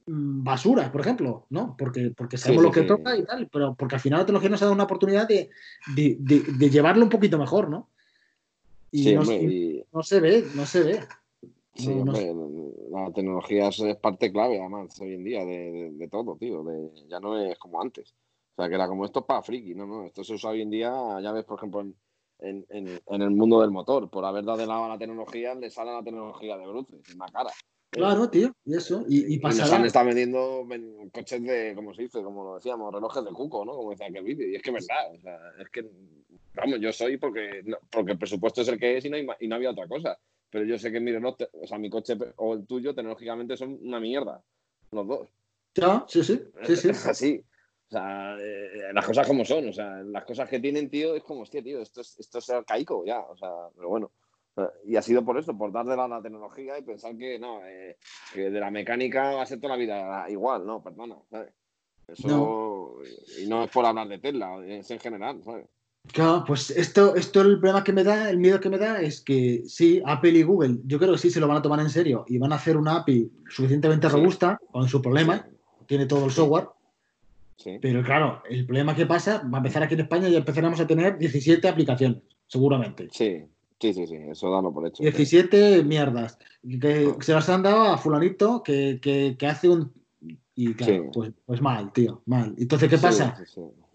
[0.05, 1.75] mm, basura, por ejemplo, ¿no?
[1.77, 4.49] Porque, porque sabemos sí, lo que toca y tal, pero porque al final la tecnología
[4.51, 5.49] nos ha dado una oportunidad de,
[5.95, 7.89] de- de- de llevarlo un poquito mejor, ¿no?
[8.91, 10.99] Y Sí, no, y- no se ve, no se ve.
[11.75, 12.33] Sí, No, no hombre,
[12.89, 16.63] la tecnología es, parte clave, además, hoy en día, de, de- de todo, tío.
[16.63, 18.13] De, ya no es como antes.
[18.57, 20.05] O sea, que era como esto es para friki, no, no.
[20.05, 21.95] Esto se usa hoy en día, ya ves, por ejemplo, en,
[22.39, 24.09] en, en- en el mundo del motor.
[24.09, 27.17] Por haber dado de lado a la tecnología, le sale la tecnología de bruces en
[27.17, 27.51] la cara.
[27.91, 29.77] Claro, tío, y eso, y, y Y pasará.
[29.77, 33.63] han estado vendiendo ven- coches de, como se dice, como lo decíamos, relojes de cuco,
[33.63, 33.73] ¿no?
[33.73, 34.49] Como decía aquel vídeo.
[34.49, 35.89] Y es que es verdad, o sea, es que,
[36.55, 39.27] vamos, yo soy porque, no- porque el presupuesto es el que es y no, hay,
[39.39, 40.17] y no había otra cosa.
[40.49, 43.77] Pero yo sé que mi reloj, o sea, mi coche o el tuyo, tecnológicamente son
[43.81, 44.41] una mierda,
[44.91, 45.29] los dos.
[45.75, 46.89] Ya, sí, sí, sí, sí.
[46.89, 47.43] Es así.
[47.87, 51.23] O sea, eh, las cosas como son, o sea, las cosas que tienen, tío, es
[51.23, 54.11] como, hostia, tío, esto es, esto es arcaico ya, o sea, pero bueno.
[54.85, 57.97] Y ha sido por eso, por darle a la tecnología y pensar que no, eh,
[58.33, 61.53] que de la mecánica va a ser toda la vida igual, no, perdona, ¿sabes?
[62.07, 62.93] Eso, No.
[63.37, 65.67] y no es por hablar de Tesla, es en general, ¿sabes?
[66.13, 69.21] Claro, pues esto, esto el problema que me da, el miedo que me da es
[69.21, 71.89] que sí, Apple y Google, yo creo que sí se lo van a tomar en
[71.89, 75.45] serio y van a hacer una API suficientemente robusta con su problema,
[75.87, 76.67] tiene todo el software,
[77.57, 80.79] Sí, pero claro, el problema que pasa va a empezar aquí en España y empezaremos
[80.79, 83.07] a tener 17 aplicaciones, seguramente.
[83.11, 83.43] sí,
[83.79, 85.01] sí, sí, sí, eso dalo por hecho.
[85.03, 87.17] 17 mierdas que Ah.
[87.21, 89.91] se las han dado a fulanito que, que- que hace un...
[90.53, 92.55] Y claro, pues, pues mal, tío, mal.
[92.57, 93.35] Entonces, ¿qué pasa?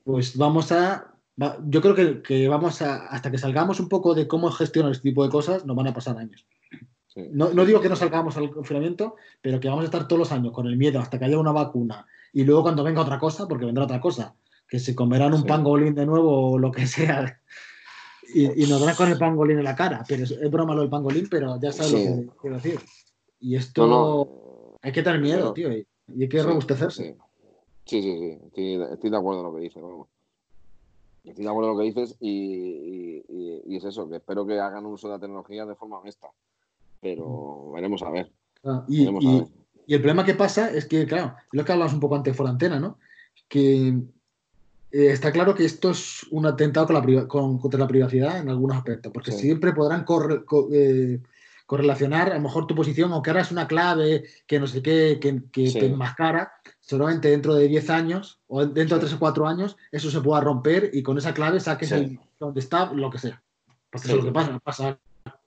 [0.04, 1.14] pues vamos a.
[1.40, 3.06] va- yo creo que, que vamos a.
[3.06, 5.94] Hasta que salgamos un poco de cómo gestionar este tipo de cosas, nos van a
[5.94, 6.46] pasar años.
[7.08, 7.22] Sí.
[7.32, 10.32] No, no digo que no salgamos al confinamiento, pero que vamos a estar todos los
[10.32, 13.48] años con el miedo hasta que haya una vacuna y luego cuando venga otra cosa,
[13.48, 14.34] porque vendrá otra cosa,
[14.68, 15.48] que se comerán un Sí.
[15.48, 17.40] pangolín de nuevo o lo que sea.
[18.32, 20.04] Y, y nos darán con el pangolín en la cara.
[20.06, 22.08] Pero es, es broma lo del pangolín, pero ya sabes Sí.
[22.08, 22.78] lo que quiero decir.
[23.40, 25.72] Y esto No, no, hay que tener miedo, pero- tío.
[25.72, 25.84] Y,
[26.14, 27.16] y hay que robustecerse.
[27.86, 28.38] Sí, sí, sí.
[28.46, 30.06] Estoy, estoy de acuerdo en lo que dices, vamos.
[31.24, 34.46] Estoy de acuerdo en lo que dices y, y- y- y es eso, que espero
[34.46, 36.28] que hagan uso de la tecnología de forma honesta.
[37.00, 38.32] Pero veremos a ver.
[38.64, 39.46] Ah, y, Veremos a ver.
[39.86, 42.50] y el problema que pasa es que, claro, lo que hablamos un poco antes fuera
[42.50, 42.98] antena, ¿no?
[43.48, 43.88] Que
[44.92, 48.48] eh, está claro que esto es un atentado con la con- contra la privacidad en
[48.48, 49.38] algunos aspectos, porque Sí.
[49.42, 51.20] siempre podrán co- eh,
[51.66, 55.18] correlacionar a lo mejor tu posición, aunque ahora es una clave que no sé qué,
[55.20, 55.78] que, que Sí.
[55.78, 56.52] te enmascara,
[56.90, 59.06] seguramente dentro de 10 años o dentro de Sí.
[59.06, 61.94] 3 o 4 años, eso se pueda romper y con esa clave saques Sí.
[61.94, 63.40] el donde está, lo que sea.
[63.90, 64.12] Porque Sí.
[64.12, 64.98] eso es lo que pasa, pasa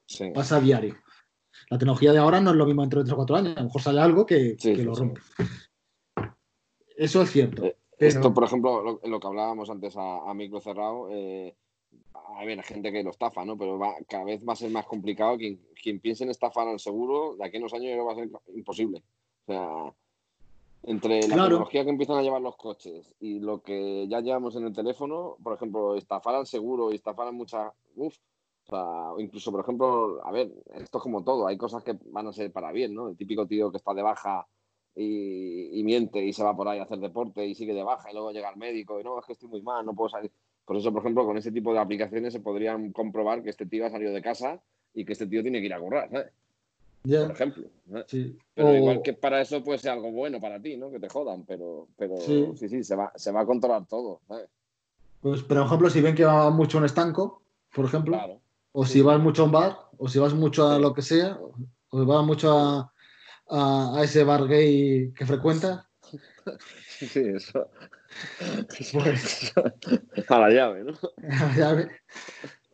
[0.05, 0.95] Sí, pasa a diario.
[1.69, 3.57] La tecnología de ahora no es lo mismo dentro de 3 o 4 años.
[3.57, 5.21] A lo mejor sale algo que, lo rompe.
[6.95, 7.65] Eso es cierto.
[7.65, 11.55] Eh, pero- Esto, por ejemplo, lo, lo que hablábamos antes a, a micro cerrado, eh,
[12.37, 13.57] a ver, gente que lo estafa, ¿no?
[13.57, 15.37] Pero va, cada vez va a ser más complicado.
[15.37, 18.29] Quien, quien piense en estafar al seguro, de aquí a unos años va a ser
[18.55, 19.03] imposible.
[19.45, 19.93] O sea,
[20.83, 21.49] entre la Claro.
[21.49, 25.37] tecnología que empiezan a llevar los coches y lo que ya llevamos en el teléfono,
[25.41, 27.73] por ejemplo, estafar al seguro y estafar a muchas.
[27.95, 28.17] Uf,
[28.65, 32.27] o sea, incluso, por ejemplo, a ver, esto es como todo, hay cosas que van
[32.27, 33.09] a ser para bien, ¿no?
[33.09, 34.47] El típico tío que está de baja
[34.95, 38.09] y, y miente y se va por ahí a hacer deporte y sigue de baja
[38.09, 40.31] y luego llega al médico y no, es que estoy muy mal, no puedo salir.
[40.65, 43.85] Por eso, por ejemplo, con ese tipo de aplicaciones se podrían comprobar que este tío
[43.85, 44.61] ha salido de casa
[44.93, 46.31] y que este tío tiene que ir a currar, ¿sabes?
[47.03, 47.67] Por ejemplo.
[48.55, 50.89] Pero O- igual que para eso puede ser algo bueno para ti, ¿no?
[50.89, 52.47] Que te jodan, pero, pero Sí.
[52.55, 54.47] sí, sí, se, va, se va a controlar todo, ¿sabes?
[55.21, 57.41] Pues, por ejemplo, si ven que va mucho a un estanco,
[57.73, 58.39] por ejemplo, Claro.
[58.71, 61.37] o si vas mucho a un bar, o si vas mucho a lo que sea,
[61.89, 62.93] o si vas mucho a,
[63.49, 65.85] a- a ese bar gay que frecuentas,
[66.99, 67.67] Sí, eso.
[68.93, 69.53] Pues-
[70.29, 70.93] a la llave, ¿no?
[71.57, 71.89] ya ve-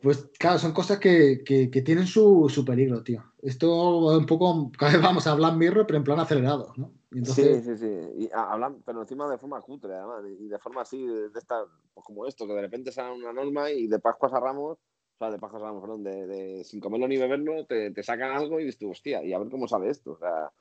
[0.01, 3.23] pues claro, son cosas que, que- que tienen su, su peligro, tío.
[3.41, 6.91] Esto un poco, cada vez vamos a hablar mirror, pero en plan acelerado, ¿no?
[7.11, 8.23] Entonces, Sí, sí, sí.
[8.25, 11.65] Y hablan, pero encima de forma cutre, además, y de forma así, de, de esta,
[11.93, 15.17] pues como esto, que de repente sale una norma y de Pascuas a Ramos, o
[15.17, 18.31] sea, de Pascuas a Ramos, perdón, de, de sin comerlo ni beberlo, te, te sacan
[18.31, 20.51] algo y dices tú, hostia, y a ver cómo sabe esto, o sea,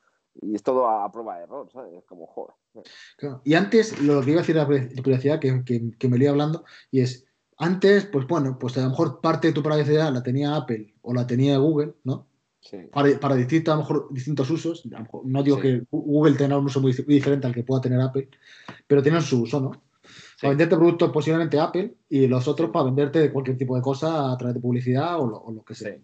[0.41, 1.93] y es todo a, a prueba de error, ¿sabes?
[1.93, 2.55] Es como, joder.
[3.17, 3.41] Claro.
[3.43, 6.31] Y antes, lo que iba a decir la privacidad, que, que, que me lo iba
[6.31, 7.25] hablando, y es,
[7.59, 11.13] antes, pues bueno, pues a lo mejor parte de tu privacidad la tenía Apple o
[11.13, 12.25] la tenía Google, ¿no?
[12.61, 14.83] Sí, Para, para distintos, a lo mejor, distintos usos.
[14.87, 15.61] A lo mejor- no digo Sí.
[15.61, 18.27] que Google tenga un uso muy, muy diferente al que pueda tener Apple,
[18.87, 19.71] pero tienen su uso, ¿no?
[20.03, 20.41] Sí.
[20.41, 24.37] Para venderte productos posiblemente Apple y los otros para venderte cualquier tipo de cosa a
[24.37, 25.95] través de publicidad o lo, o lo que sea.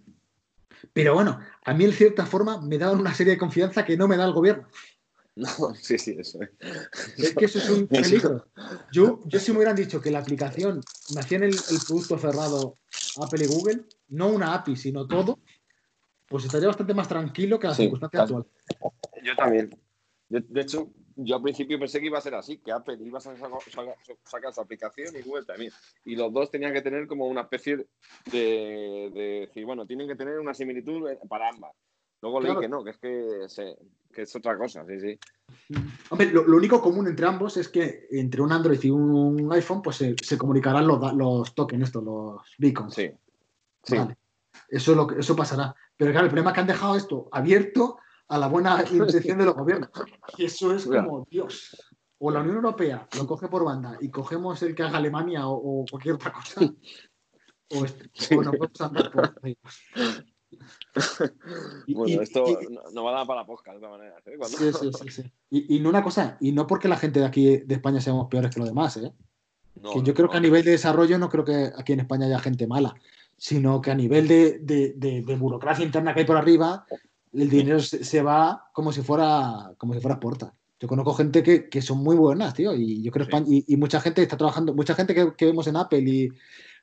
[0.93, 4.07] Pero bueno, a mí en cierta forma me daban una serie de confianza que no
[4.07, 4.67] me da el gobierno.
[5.59, 6.49] No, sí, sí, eso es.
[7.17, 8.45] Es que eso es un peligro.
[8.91, 12.77] Yo, yo si me hubieran dicho que la aplicación me hacían el, el producto cerrado
[13.17, 15.39] Apple y Google, no una API, sino todo,
[16.27, 18.37] pues estaría bastante más tranquilo que la Sí, circunstancia claro.
[18.37, 19.23] actual.
[19.23, 19.77] Yo también.
[20.29, 23.17] Yo, de hecho, yo al principio pensé que iba a ser así, que Apple iba
[23.17, 25.71] a sacar, sacar- sacar su aplicación y Google también.
[26.05, 27.77] Y los dos tenían que tener como una especie
[28.31, 31.73] de, de decir, bueno, tienen que tener una similitud para ambas.
[32.21, 33.77] Luego leí que no, que es que, se-
[34.11, 35.19] que es otra cosa, sí, sí.
[36.09, 39.81] Hombre, lo, lo único común entre ambos es que entre un Android y un iPhone,
[39.81, 42.93] pues se, se comunicarán los, los tokens, estos, los beacons.
[42.95, 43.11] Sí.
[43.83, 43.97] Sí.
[43.97, 44.17] Vale.
[44.69, 45.75] Eso, es lo que, eso pasará.
[45.97, 47.97] Pero claro, el problema es que han dejado esto abierto
[48.27, 49.89] a la buena intención de los gobiernos.
[50.37, 51.75] Y eso es como, Dios.
[52.17, 55.81] O la Unión Europea lo coge por banda y cogemos el que haga Alemania o,
[55.81, 56.61] o cualquier otra cosa.
[57.71, 59.57] O, este- o nos vamos a andar por ahí.
[61.87, 64.21] Bueno, y- esto y- no, no va a dar para podcast de todas maneras.
[64.27, 64.35] ¿eh?
[64.37, 65.31] Cuando- Sí, sí, sí, sí.
[65.75, 68.51] Y, no una cosa, y no porque la gente de aquí de España seamos peores
[68.51, 69.11] que los demás, ¿eh?
[69.81, 70.31] No, Que yo creo no.
[70.31, 72.95] que a nivel de desarrollo no creo que aquí en España haya gente mala,
[73.37, 76.85] sino que a nivel de, de- de- de burocracia interna que hay por arriba,
[77.33, 80.53] el dinero se, se va como si fuera como si fuera porta.
[80.79, 83.31] Yo conozco gente que, que son muy buenas, tío, y yo creo Sí.
[83.31, 86.29] España- y, y mucha gente está trabajando, mucha gente que, que vemos en Apple y,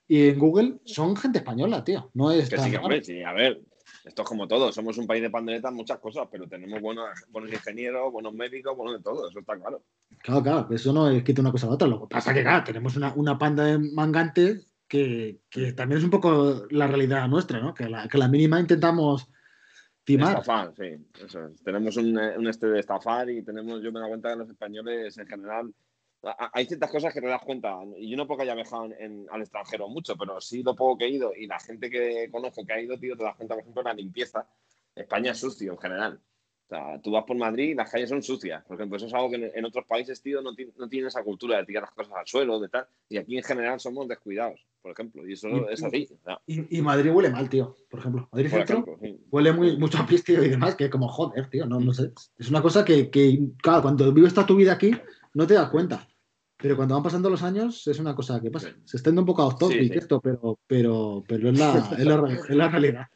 [0.09, 2.11] y en Google son gente española, tío.
[2.14, 3.62] No es Que tan sí, que, hombre, sí, a ver,
[4.05, 7.53] esto es como todo, somos un país de panderetas muchas cosas, pero tenemos buenos, buenos
[7.53, 9.82] ingenieros, buenos médicos, buenos de todo, eso está claro.
[10.18, 11.88] Claro, claro, eso no es quita una cosa a la otra.
[11.88, 15.98] Lo que pasa es que, claro, tenemos una, una panda de mangantes que, que también
[15.98, 17.72] es un poco la realidad nuestra, ¿no?
[17.72, 19.28] Que la, que la mínima intentamos
[20.05, 20.38] timar.
[20.38, 21.62] Estafar, sí, eso es.
[21.62, 24.50] Tenemos un, eh, un este de estafar y tenemos, yo me doy cuenta que los
[24.50, 25.72] españoles en general,
[26.52, 29.26] hay ciertas cosas que te das cuenta, y yo no porque haya viajado en- en-
[29.30, 32.64] al extranjero mucho, pero sí lo poco que he ido y la gente que conozco
[32.64, 34.46] que ha ido, tío, te das cuenta, por ejemplo, de la limpieza.
[34.94, 36.20] España es sucio en general.
[36.66, 38.64] O sea, tú vas por Madrid y las calles son sucias.
[38.64, 41.22] Por ejemplo, eso es algo que en, en otros países, tío, no, no tienen esa
[41.22, 42.86] cultura de tirar las cosas al suelo, de tal.
[43.10, 45.26] Y aquí en general somos descuidados, por ejemplo.
[45.28, 46.08] Y eso Y- es así.
[46.12, 48.28] o sea, Y, y Madrid huele mal, tío, por ejemplo.
[48.32, 49.20] Madrid por Centro ejemplo, sí.
[49.30, 52.12] huele muy, mucho a pis, tío, y demás, que como joder, tío, no, no sé.
[52.38, 54.92] Es una cosa que, que, claro, cuando vives toda tu vida aquí,
[55.34, 56.06] no te das cuenta.
[56.62, 58.68] Pero cuando van pasando los años, es una cosa que pasa.
[58.84, 59.98] Se está yendo un poco a off Sí, sí.
[59.98, 62.14] esto, pero, pero, pero es, la, es, la,
[62.48, 63.06] es la realidad.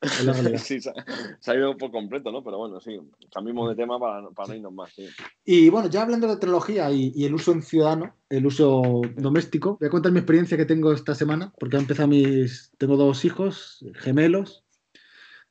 [0.00, 0.58] Es la realidad.
[0.64, 0.94] Sí, se, ha-
[1.40, 2.44] se ha ido por completo, ¿no?
[2.44, 3.00] Pero bueno, sí,
[3.32, 4.92] cambiamos de tema para, para no irnos más.
[4.92, 5.08] Sí.
[5.46, 8.82] Y bueno, ya hablando de tecnología y, y el uso en ciudadano, el uso
[9.16, 12.70] doméstico, voy a contar mi experiencia que tengo esta semana, porque he empezado mis.
[12.76, 14.64] Tengo dos hijos gemelos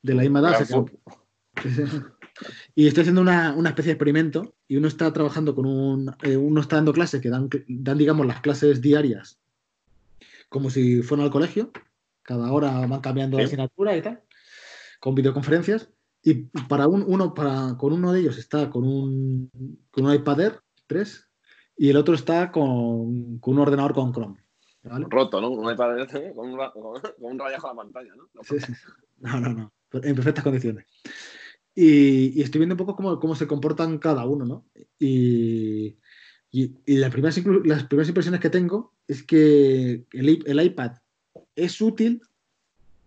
[0.03, 0.67] de la misma edad.
[2.75, 6.15] Y estoy haciendo una, una especie de experimento y uno está trabajando con un.
[6.23, 9.39] eh, uno está dando clases que dan, dan, digamos, las clases diarias
[10.49, 11.71] como si fueran al colegio.
[12.23, 13.47] Cada hora van cambiando la Sí.
[13.47, 14.21] asignatura y tal,
[14.99, 15.89] con videoconferencias.
[16.23, 19.51] Y para un, uno, para, con uno de ellos está con un,
[19.91, 21.27] con un iPad Air 3
[21.77, 24.37] y el otro está con, con un ordenador con Chrome.
[24.83, 25.05] ¿vale?
[25.09, 25.49] Roto, ¿no?
[25.49, 26.33] Un iPad ¿eh?
[26.33, 28.29] con un, ra- con un rayajo a la pantalla, ¿no?
[28.43, 28.73] Sí, sí.
[29.19, 29.73] No, no, no.
[29.91, 30.85] En perfectas condiciones.
[31.75, 34.65] Y, estoy viendo un poco cómo, cómo se comportan cada uno, ¿no?
[34.99, 35.97] Y,
[36.51, 40.93] y- las, primeras, las primeras impresiones que tengo es que el, el iPad
[41.55, 42.21] es útil,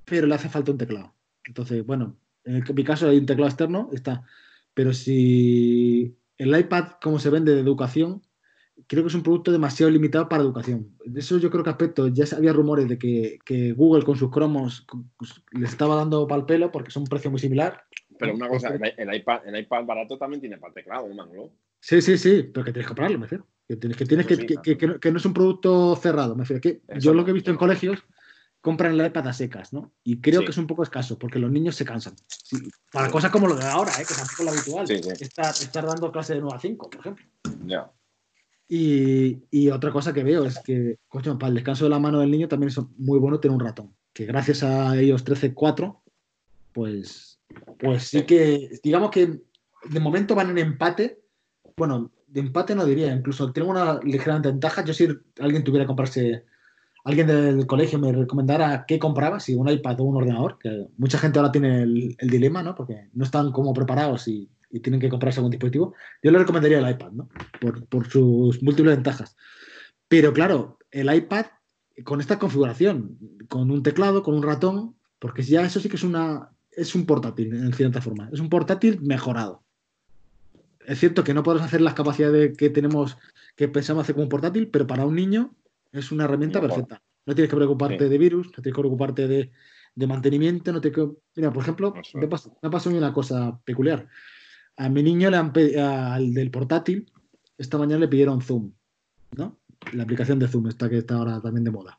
[0.04, 1.14] pero le hace falta un teclado.
[1.44, 4.24] Entonces, bueno, en mi caso hay un teclado externo, está.
[4.74, 8.22] Pero si el iPad, como se vende de educación,
[8.86, 10.94] creo que es un producto demasiado limitado para educación.
[11.04, 13.38] De eso yo creo que aspecto, ya había rumores de que,
[13.74, 17.40] Google con sus cromos con- pues, estaba dando pal pelo porque son un precio muy
[17.40, 17.84] similar.
[18.18, 21.50] Pero una cosa, el, iPad, el iPad barato también tiene para teclado, man, ¿no?
[21.80, 23.46] Sí, sí, sí, pero que tienes que comprarlo, me refiero.
[23.68, 26.42] Que tienes, que, tienes que, sí, que- que- que no, es un producto cerrado, me
[26.44, 26.60] refiero.
[26.60, 28.02] Que Eso yo lo que he visto en colegios
[28.60, 29.92] compran el iPad a secas, ¿no?
[30.04, 30.46] Y creo Sí.
[30.46, 32.14] que es un poco escaso porque los niños se cansan.
[32.28, 32.56] Sí,
[32.92, 34.04] para cosas como lo de ahora, ¿eh?
[34.08, 34.86] que tampoco es lo habitual.
[34.86, 35.24] Sí, sí.
[35.24, 37.24] Estar, estar dando clase de 9 a 5, por ejemplo.
[37.64, 37.90] Ya.
[38.68, 42.18] Y, y otra cosa que veo es que, coño, para el descanso de la mano
[42.20, 43.94] del niño también es muy bueno tener un ratón.
[44.12, 46.02] Que gracias a ellos 13-4,
[46.72, 47.35] pues,
[47.78, 49.40] pues sí que, digamos que
[49.84, 51.20] de momento van en empate.
[51.76, 54.84] Bueno, de empate no diría, incluso tengo una ligera ventaja.
[54.84, 55.08] Yo si
[55.40, 56.44] alguien tuviera que comprarse,
[57.04, 61.18] alguien del colegio me recomendara qué compraba, si un iPad o un ordenador, que mucha
[61.18, 62.74] gente ahora tiene el, dilema, ¿no?
[62.74, 65.94] Porque no están como preparados y, y tienen que comprarse algún dispositivo.
[66.22, 67.28] Yo le recomendaría el iPad, ¿no?
[67.60, 69.36] Por, por sus múltiples ventajas.
[70.08, 71.46] Pero claro, el iPad
[72.04, 73.18] con esta configuración,
[73.48, 77.06] con un teclado, con un ratón, porque ya eso sí que es una es un
[77.06, 79.64] portátil en cierta forma, es un portátil mejorado.
[80.86, 83.16] Es cierto que no podemos hacer las capacidades que tenemos,
[83.56, 85.52] que pensamos hacer como un portátil, pero para un niño
[85.90, 86.76] es una herramienta Mejor.
[86.76, 87.02] perfecta.
[87.26, 88.10] No tienes que preocuparte Sí.
[88.10, 89.50] de virus, no tienes que preocuparte de,
[89.96, 91.10] de mantenimiento, no tienes que...
[91.34, 92.18] Mira, por ejemplo, Eso.
[92.18, 94.06] me pasó, me pasó una cosa peculiar.
[94.76, 97.10] A mi niño le han al del portátil,
[97.58, 98.70] esta mañana le pidieron Zoom,
[99.36, 99.58] ¿no?
[99.92, 101.98] La aplicación de Zoom, esta que está ahora también de moda,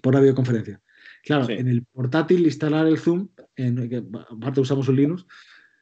[0.00, 0.80] por la videoconferencia.
[1.22, 1.52] Claro, Sí.
[1.52, 5.24] en el portátil instalar el Zoom, en, que aparte usamos un Linux,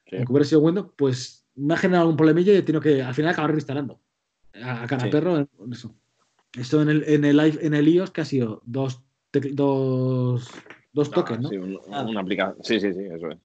[0.07, 0.17] Sí.
[0.17, 3.03] en que hubiera sido Windows, pues me ha generado un problemilla y he tenido que
[3.03, 4.01] al final acabar reinstalando.
[4.63, 5.11] A, a cara Sí.
[5.11, 5.95] perro, eso.
[6.59, 9.03] Esto en el, en el, en el iOS que ha sido dos,
[9.53, 10.49] dos,
[10.93, 11.49] dos toques, Ah, ¿no?
[11.49, 12.05] Sí, un- Ah.
[12.09, 12.57] una aplicación.
[12.65, 13.39] Sí, sí, sí, eso es.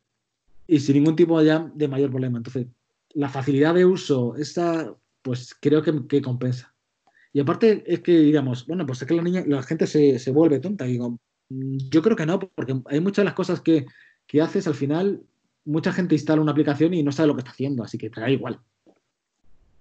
[0.68, 2.38] y sin ningún tipo ya de mayor problema.
[2.40, 2.66] Entonces,
[3.14, 4.92] la facilidad de uso, esta,
[5.22, 6.74] pues creo que, que compensa.
[7.32, 10.32] Y aparte es que, digamos, bueno, pues es que la, niña, la gente se, se
[10.32, 10.88] vuelve tonta.
[10.88, 10.98] Y
[11.90, 13.86] yo creo que no, porque hay muchas de las cosas que,
[14.28, 15.22] que haces al final,
[15.66, 18.22] mucha gente instala una aplicación y no sabe lo que está haciendo, así que te
[18.22, 18.60] da igual.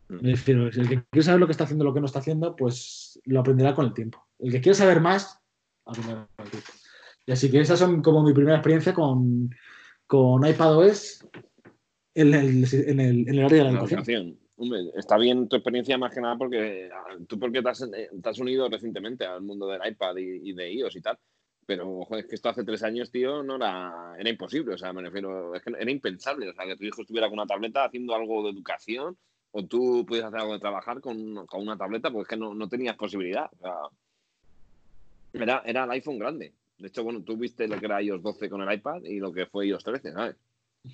[0.08, 0.18] Mm.
[0.20, 3.20] Refiero, el que quiere saber lo que está haciendo, lo que no está haciendo, pues
[3.24, 4.24] lo aprenderá con el tiempo.
[4.38, 5.38] El que quiere saber más,
[5.84, 6.70] aprenderá con el tiempo.
[7.26, 9.50] Y así que esas son como mi primera experiencia con,
[10.06, 11.26] con iPadOS
[12.14, 14.00] en el, en el, en el área de la La educación.
[14.00, 14.38] educación.
[14.56, 18.08] Hombre, está bien tu experiencia más que nada porque ah, tú porque te has, eh,
[18.22, 21.18] te has unido recientemente al mundo del iPad y, y de iOS y tal.
[21.66, 24.74] Pero, joder, es que esto hace tres años, tío, no era, era imposible.
[24.74, 26.48] O sea, me refiero, es que era impensable.
[26.50, 29.16] O sea, que tu hijo estuviera con una tableta haciendo algo de educación
[29.52, 32.54] o tú pudieras hacer algo de trabajar con, con una tableta, pues es que no,
[32.54, 33.48] no tenías posibilidad.
[33.58, 33.74] O sea,
[35.32, 36.54] era, era el iPhone grande.
[36.78, 39.32] De hecho, bueno, tú viste lo que era iOS 12 con el iPad y lo
[39.32, 40.36] que fue iOS 13, ¿sabes?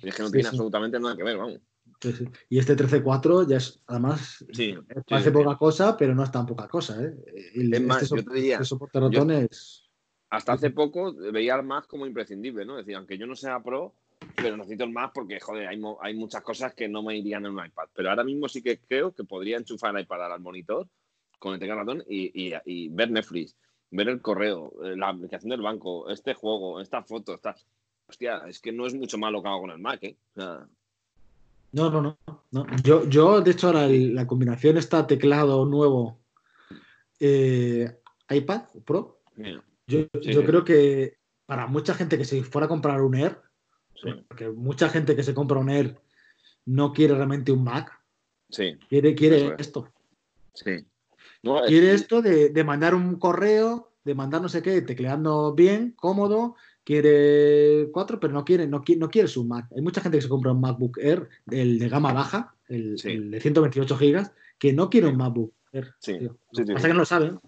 [0.01, 0.55] Y es que no Sí, tiene sí.
[0.55, 1.59] absolutamente nada que ver, vamos.
[1.99, 2.25] Sí, sí.
[2.49, 4.75] Y este 13.4 ya es, además, Sí,
[5.07, 7.03] parece sí, poca cosa, pero no es tan poca cosa.
[7.03, 7.13] ¿eh?
[7.55, 9.89] El- Es más, este, yo te diría, este soporte ratón es.
[10.31, 12.77] Hasta hace poco veía el Mac como imprescindible, ¿no?
[12.77, 13.93] Decía, aunque yo no sea pro,
[14.35, 17.45] pero necesito el Mac porque, joder, hay, mo- hay muchas cosas que no me irían
[17.45, 17.89] en un iPad.
[17.93, 20.87] Pero ahora mismo sí que creo que podría enchufar el iPad al monitor
[21.37, 23.55] con el teclado ratón y, y- y ver Netflix,
[23.91, 27.55] ver el correo, eh, la aplicación del banco, este juego, esta foto, esta...
[28.07, 30.17] Hostia, es que no es mucho más lo que hago con el Mac, ¿eh?
[30.35, 30.67] O sea,
[31.73, 32.17] No, no, no.
[32.51, 32.65] no.
[32.83, 36.19] Yo, yo, de hecho, ahora la combinación está teclado nuevo
[37.19, 39.21] eh, iPad Pro.
[39.35, 40.45] mira, Yo, Sí, yo sí.
[40.47, 43.39] creo que para mucha gente que se fuera a comprar un Air,
[44.01, 45.99] sí, porque mucha gente que se compra un Air
[46.65, 47.91] no quiere realmente un Mac,
[48.49, 49.53] sí, quiere, quiere es.
[49.59, 49.87] esto.
[50.53, 50.85] sí.
[51.43, 55.53] No, es- Quiere esto de, de mandar un correo, de mandar no sé qué, tecleando
[55.55, 59.67] bien, cómodo, quiere cuatro, pero no quiere, no quiere, no quiere su Mac.
[59.75, 63.31] Hay mucha gente que se compra un MacBook Air, el de gama baja, el, el
[63.31, 65.93] de 128 gigas, que no quiere un MacBook Air.
[66.75, 67.39] Pasa que no lo saben.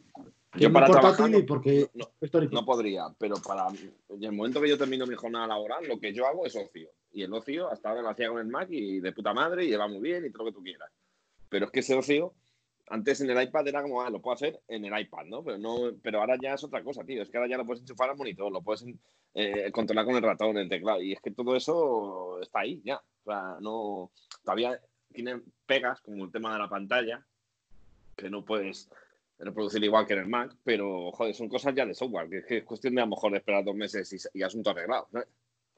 [0.55, 5.07] Yo para trabajar no- porque no- podría, pero para en el momento que yo termino
[5.07, 6.89] mi jornada laboral, lo que yo hago es ocio.
[7.11, 9.69] Y el ocio hasta ahora lo hacía con el Mac y de puta madre y
[9.69, 10.89] lleva muy bien y todo lo que tú quieras.
[11.49, 12.33] Pero es que ese ocio,
[12.89, 15.43] antes en el iPad era como, ah, lo puedo hacer en el iPad, ¿no?
[15.43, 17.21] Pero no, pero ahora ya es otra cosa, tío.
[17.23, 18.85] Es que ahora ya lo puedes enchufar al monitor, lo puedes
[19.35, 21.01] eh, controlar con el ratón, el teclado.
[21.01, 22.97] Y es que todo eso está ahí ya.
[22.97, 24.11] O sea, no.
[24.43, 24.79] Todavía
[25.13, 27.25] tiene pegas, como el tema de la pantalla,
[28.15, 28.89] que no puedes
[29.43, 32.45] reproducir igual que en el Mac, pero joder, son cosas ya de software, que es,
[32.45, 35.07] que es cuestión de a lo mejor esperar dos meses y, y asunto arreglado.
[35.11, 35.27] ¿sabes?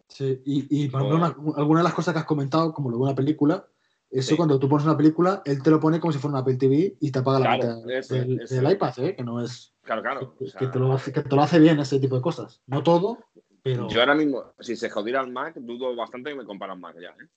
[0.08, 2.98] Sí, y, y por ejemplo, una- alguna de las cosas que has comentado, como lo
[2.98, 3.66] de una película,
[4.12, 4.38] eso Sí.
[4.38, 6.96] cuando tú pones una película, él te lo pone como si fuera una Apple TV
[7.00, 9.16] y te apaga la pantalla del, del iPad, ¿eh?
[9.16, 9.74] que no es.
[9.82, 10.36] Claro, claro.
[10.38, 12.22] que, o sea, que te lo hace, que te lo hace bien ese tipo de
[12.22, 12.62] cosas.
[12.68, 13.18] No todo,
[13.64, 13.88] pero.
[13.90, 17.10] Yo ahora mismo, si se jodiera el Mac, dudo bastante que me comparan Mac ya,
[17.10, 17.28] ¿eh?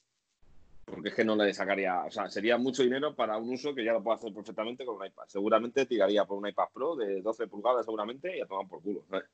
[0.90, 3.84] Porque es que no le sacaría, o sea, sería mucho dinero para un uso que
[3.84, 5.24] ya lo puedo hacer perfectamente con un iPad.
[5.26, 9.04] Seguramente tiraría por un iPad Pro de 12 pulgadas seguramente y a tomar por culo.
[9.08, 9.24] ¿sabes?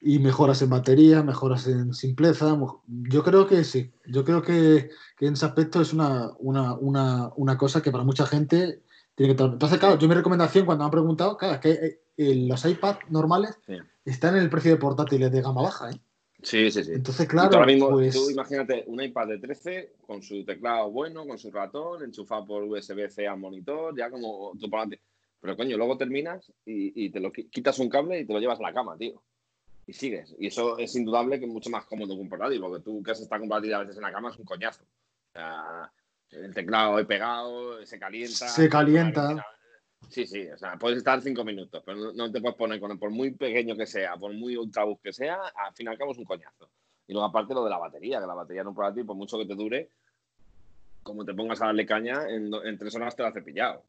[0.00, 2.58] Y mejoras en batería, mejoras en simpleza.
[2.86, 3.92] Yo creo que sí.
[4.06, 8.04] Yo creo que, que en ese aspecto es una, una, una, una cosa que para
[8.04, 8.82] mucha gente
[9.14, 9.52] tiene que tomar.
[9.52, 13.10] Entonces, claro, yo mi recomendación cuando me han preguntado, claro, es que eh, los iPads
[13.10, 13.76] normales Sí.
[14.06, 15.90] están en el precio de portátiles de gama baja.
[15.90, 16.00] ¿eh?
[16.42, 16.92] Sí, sí, sí.
[16.94, 18.14] Entonces, claro, ahora mismo, pues.
[18.14, 22.62] tú imagínate un iPad de 13 con su teclado bueno, con su ratón, enchufado por
[22.64, 25.04] USB-C al monitor, ya como tú para adelante.
[25.40, 28.40] Pero coño, luego terminas y, y te lo qui- quitas un cable y te lo
[28.40, 29.22] llevas a la cama, tío.
[29.86, 30.36] Y sigues.
[30.38, 33.10] Y eso es indudable que es mucho más cómodo que un portátil, porque tú que
[33.10, 34.82] has estado portátil a veces en la cama es un coñazo.
[34.82, 35.90] O sea,
[36.30, 38.48] el teclado he pegado, se calienta.
[38.48, 39.44] Se calienta.
[40.08, 42.90] Sí, sí, o sea, puedes estar cinco minutos, pero no, no te puedes poner con
[42.90, 45.98] él, por muy pequeño que sea, por muy ultrabus que sea, al fin y al
[45.98, 46.68] cabo es un coñazo.
[47.06, 49.46] Y luego aparte lo de la batería, que la batería no ti, por mucho que
[49.46, 49.90] te dure,
[51.02, 53.84] como te pongas a darle caña, en, en tres horas te la has cepillado.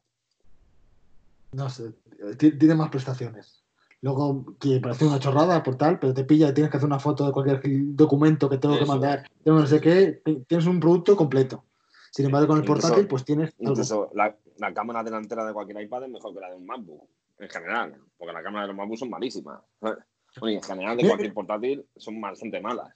[1.54, 1.94] No sé,
[2.38, 3.64] ti- tiene más prestaciones.
[4.02, 7.00] Luego, que parece una chorrada por tal, pero te pilla y tienes que hacer una
[7.00, 7.62] foto de cualquier
[7.96, 11.66] documento que tengo que mandar, no sé qué, tienes un producto completo.
[12.12, 13.54] Sin embargo, con el Incluso- portátil, pues tienes.
[13.58, 17.08] Incluso la, la cámara delantera de cualquier iPad es mejor que la de un MacBook,
[17.40, 19.62] en general, porque las cámaras de los MacBook son malísimas.
[19.80, 19.98] Bueno,
[20.44, 22.94] y en general de cualquier portátil son bastante malas.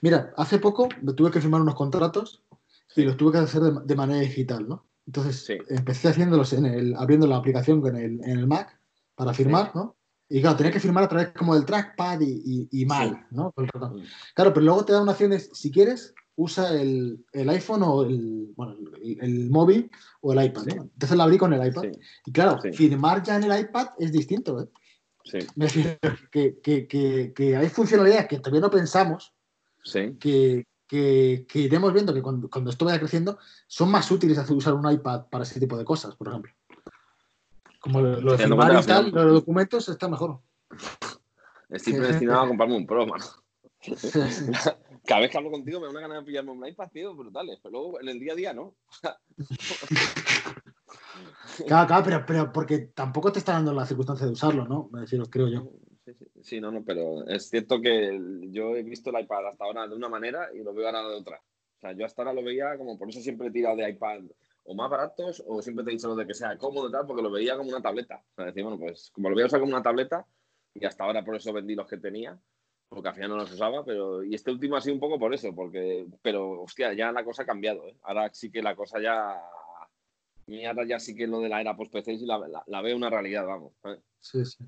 [0.00, 2.42] Mira, hace poco me tuve que firmar unos contratos
[2.96, 4.84] y los tuve que hacer de, de manera digital, ¿no?
[5.06, 5.58] Entonces Sí.
[5.68, 8.78] empecé haciéndolos en el, abriendo la aplicación en el, en el Mac
[9.14, 9.96] para firmar, ¿no?
[10.28, 13.16] Y claro, tenía que firmar a través como del trackpad y, y, y mal, Sí.
[13.36, 13.52] ¿no?
[13.54, 14.02] Mm.
[14.34, 18.02] Claro, pero luego te da una opción de, si quieres, usa el, el iPhone o
[18.04, 20.74] el, bueno, el, el móvil o el iPad, Sí.
[20.76, 20.82] ¿no?
[20.84, 21.82] Entonces la abrí con el iPad.
[21.82, 21.90] Sí,
[22.26, 22.72] Y claro, Sí.
[22.72, 24.68] firmar ya en el iPad es distinto, ¿eh?
[25.54, 25.98] Me refiero
[26.32, 29.32] que, que, que, que hay funcionalidades que todavía no pensamos
[30.18, 30.66] que,
[31.54, 35.26] iremos viendo que cuando, cuando esto vaya creciendo son más útiles hacer usar un iPad
[35.30, 36.52] para ese tipo de cosas, por ejemplo.
[37.80, 40.40] Como lo, lo de firmar y tal, los documentos está mejor.
[41.70, 43.24] Estoy predestinado a comprarme un Pro, mano.
[45.04, 47.58] Cada vez que hablo contigo me da una gana de pillarme un iPad, tío, brutales.
[47.62, 48.74] Pero luego en el día a día no.
[51.66, 54.88] Claro, claro, pero, pero porque tampoco te está dando la circunstancia de usarlo, ¿no?
[54.92, 55.70] Me refiero, creo yo.
[56.04, 58.18] Sí, sí, sí, no, no, pero es cierto que
[58.50, 61.14] yo he visto el iPad hasta ahora de una manera y lo veo ahora de
[61.14, 61.36] otra.
[61.36, 64.22] O sea, yo hasta ahora lo veía como, por eso siempre he tirado de iPad
[64.64, 67.06] o más baratos o siempre te he dicho lo de que sea cómodo y tal,
[67.06, 68.22] porque lo veía como una tableta.
[68.32, 70.26] O sea, decir, bueno, pues como lo voy a usar como una tableta
[70.74, 72.38] y hasta ahora por eso vendí los que tenía,
[72.94, 75.32] porque al final no los usaba, pero y este último ha sido un poco por
[75.34, 77.96] eso, porque, pero hostia, ya la cosa ha cambiado, ¿eh?
[78.02, 79.40] Ahora sí que la cosa ya,
[80.46, 83.10] y ahora ya sí que lo de la era post-PC la, la- la veo una
[83.10, 83.72] realidad, vamos.
[83.84, 84.00] ¿eh?
[84.20, 84.64] Sí, sí.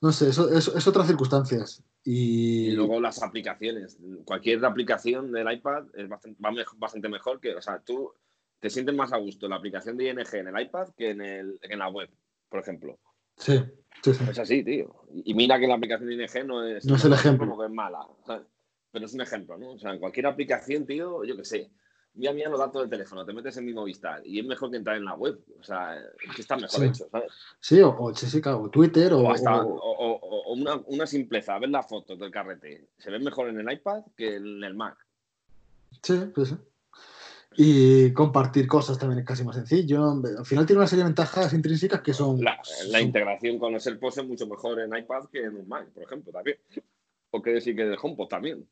[0.00, 1.82] No sé, eso, eso- es otras circunstancias.
[2.02, 3.98] Y, Y luego las aplicaciones.
[4.26, 8.12] Cualquier aplicación del iPad es bastante, va mej- bastante mejor que, o sea, tú
[8.60, 11.20] te sientes más a gusto en la aplicación de ING en el iPad que en,
[11.22, 12.10] el, en la web,
[12.50, 12.98] por ejemplo.
[13.36, 13.58] Sí,
[14.02, 14.24] sí, sí.
[14.30, 14.94] Es así, tío.
[15.12, 17.48] Y, mira que la aplicación de ING no es, No es el lo ejemplo.
[17.48, 18.46] Porque es mala, ¿sabes?
[18.90, 19.72] pero es un ejemplo, ¿no?
[19.72, 21.70] O sea, en cualquier aplicación, tío, yo qué sé.
[22.14, 24.76] Mira, mira los datos del teléfono, te metes en mi Movistar y es mejor que
[24.76, 25.40] entrar en la web.
[25.58, 26.86] O sea, es que está mejor Sí.
[26.86, 27.32] hecho, ¿sabes?
[27.58, 31.70] Sí, o, o, sí, sí, claro, Twitter o, O hasta o- una, una simpleza, ver
[31.70, 32.86] las fotos del carrete.
[32.98, 34.96] Se ven mejor en el iPad que en el Mac.
[36.00, 36.56] Sí, sí, sí.
[37.56, 40.10] Y compartir cosas también es casi más sencillo.
[40.38, 42.40] Al final tiene una serie de ventajas intrínsecas que son.
[42.40, 46.02] La, integración con los AirPods es mucho mejor en iPad que en un Mac, por
[46.02, 46.58] ejemplo, también.
[47.30, 48.66] O que decir que de HomePod también.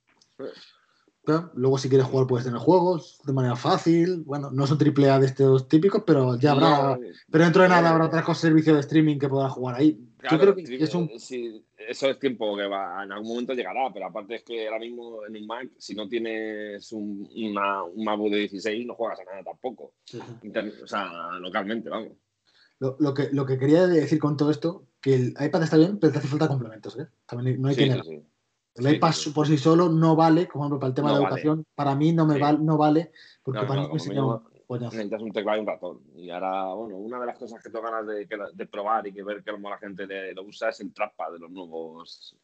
[1.24, 4.22] Claro, Luego, si quieres jugar, puedes tener juegos de manera fácil.
[4.24, 6.97] Bueno, no son triple A de estos típicos, pero ya habrá.
[6.97, 9.76] No, pero dentro de nada no, habrá otras cosas, servicio de streaming que podrás jugar
[9.76, 10.01] ahí.
[10.23, 11.11] Claro, Yo creo que sí, es un.
[11.18, 14.79] sí, eso es tiempo que va, en algún momento llegará, pero aparte es que ahora
[14.81, 19.20] mismo en un Mac, si no tienes un, una, un MacBook de 16, no juegas
[19.20, 19.95] a nada tampoco.
[20.43, 21.11] Inter- o sea,
[21.41, 22.12] localmente, vamos.
[22.79, 25.99] Lo, lo que, lo que quería decir con todo esto, que el iPad está bien,
[25.99, 26.99] pero te hace falta complementos.
[26.99, 27.07] ¿eh?
[27.27, 28.07] También no hay Sí, que sí, negar.
[28.07, 28.23] sí.
[28.75, 31.20] El Sí, iPad por sí solo no vale, como ejemplo, para el tema No de
[31.20, 31.41] la vale.
[31.43, 31.66] educación.
[31.75, 32.41] Para mí no me Sí.
[32.41, 33.12] vale, no vale,
[33.43, 34.20] porque No, para no, mí me
[34.69, 34.97] mínimo coñazo.
[34.97, 36.01] necesitas un teclado y un ratón.
[36.17, 39.13] Y ahora, bueno, una de las cosas que tengo ganas de, que de probar y
[39.13, 42.37] que ver cómo la gente le- lo usa es el trackpad de los nuevos.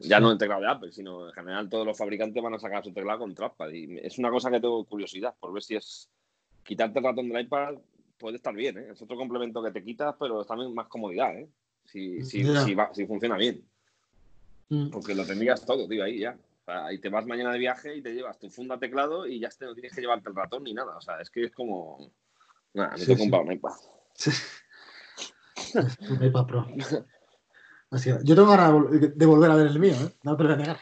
[0.00, 2.82] Ya no el teclado de Apple, sino en general todos los fabricantes van a sacar
[2.84, 3.70] su teclado con trackpad.
[3.70, 6.08] Y es una cosa que tengo curiosidad por ver si es
[6.64, 7.74] quitarte el ratón del iPad
[8.18, 8.88] puede estar bien, ¿eh?
[8.92, 11.48] Es otro complemento que te quitas, pero es también más comodidad, ¿eh?
[11.84, 13.62] Si, si, si, va- si funciona bien.
[14.70, 14.88] Mm.
[14.90, 16.36] Porque lo tendrías todo, tío, ahí ya.
[16.66, 19.38] O sea, y te vas mañana de viaje y te llevas tu funda teclado y
[19.38, 20.96] ya te, no tienes que llevarte el ratón ni nada.
[20.96, 22.10] O sea, es que es como.
[22.72, 23.22] Nada, me Sí, tengo sí.
[23.24, 23.72] comprado un iPad.
[24.14, 24.30] Sí.
[26.08, 26.66] Un iPad Pro.
[27.90, 30.12] Así que yo tengo ganas de vol- de volver a ver el mío, ¿eh?
[30.22, 30.78] No te lo voy a negar.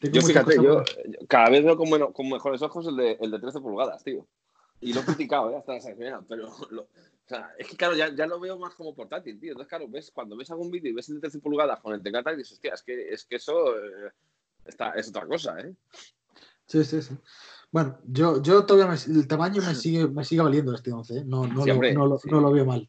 [0.00, 3.30] Tengo Yo muchas fíjate, cosas yo cada vez veo con, mejores ojos el de, el
[3.30, 4.26] de 13 pulgadas, tío.
[4.80, 5.56] Y lo he criticado, ¿eh?
[5.56, 8.74] Hasta la saciedad, pero lo- o sea, es que claro, ya, ya lo veo más
[8.74, 9.52] como portátil, tío.
[9.52, 12.02] Entonces, claro, ves, cuando ves algún vídeo y ves el de 13 pulgadas con el
[12.02, 14.10] teclado y dices, hostia, es que, es que eso eh,
[14.64, 15.74] está, es otra cosa, ¿eh?
[16.66, 17.16] Sí, sí, sí.
[17.70, 21.24] Bueno, yo, yo todavía me- el tamaño me sigue, me sigue valiendo este 11, ¿eh?
[21.26, 22.28] no, no, lo, no, lo, sí.
[22.30, 22.88] no lo veo mal.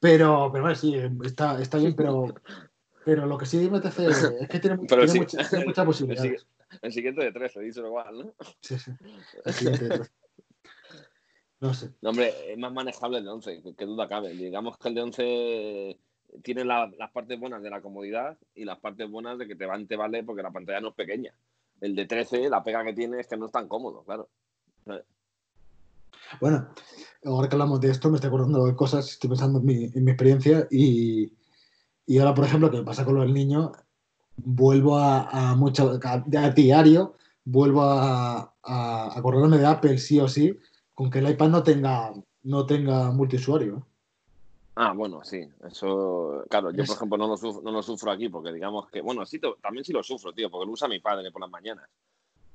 [0.00, 0.94] Pero, pero bueno, sí,
[1.24, 2.26] está, está bien, pero,
[3.04, 4.06] pero lo que sí me apetece
[4.40, 6.46] es que tiene, tiene sí, mucha- muchas posibilidades.
[6.80, 8.34] El siguiente de 13, díselo igual, ¿no?
[8.60, 8.92] Sí, sí.
[9.44, 10.10] El siguiente de 13.
[11.60, 11.90] No sé.
[12.00, 14.30] No, hombre, es más manejable el de 11, que, que duda cabe.
[14.30, 16.00] Digamos que el de 11
[16.42, 19.66] tiene la- las partes buenas de la comodidad y las partes buenas de que te,
[19.66, 21.34] van, te vale porque la pantalla no es pequeña.
[21.80, 24.28] El de 13, la pega que tiene es que no es tan cómodo, claro.
[26.40, 26.68] Bueno,
[27.24, 30.04] ahora que hablamos de esto, me estoy acordando de cosas, estoy pensando en mi, en
[30.04, 31.32] mi experiencia y,
[32.06, 33.72] y ahora, por ejemplo, que me pasa con lo del niño,
[34.36, 40.58] vuelvo a, mucho, a, a diario, vuelvo a, a, acordarme de Apple sí o sí,
[40.94, 42.12] con que el iPad no tenga,
[42.44, 43.86] no tenga multiusuario.
[44.74, 48.30] Ah, bueno, sí, eso, claro, yo por ejemplo no lo, sufro, no lo sufro aquí
[48.30, 51.30] porque digamos que, bueno, sí, también sí lo sufro, tío, porque lo usa mi padre
[51.30, 51.90] por las mañanas.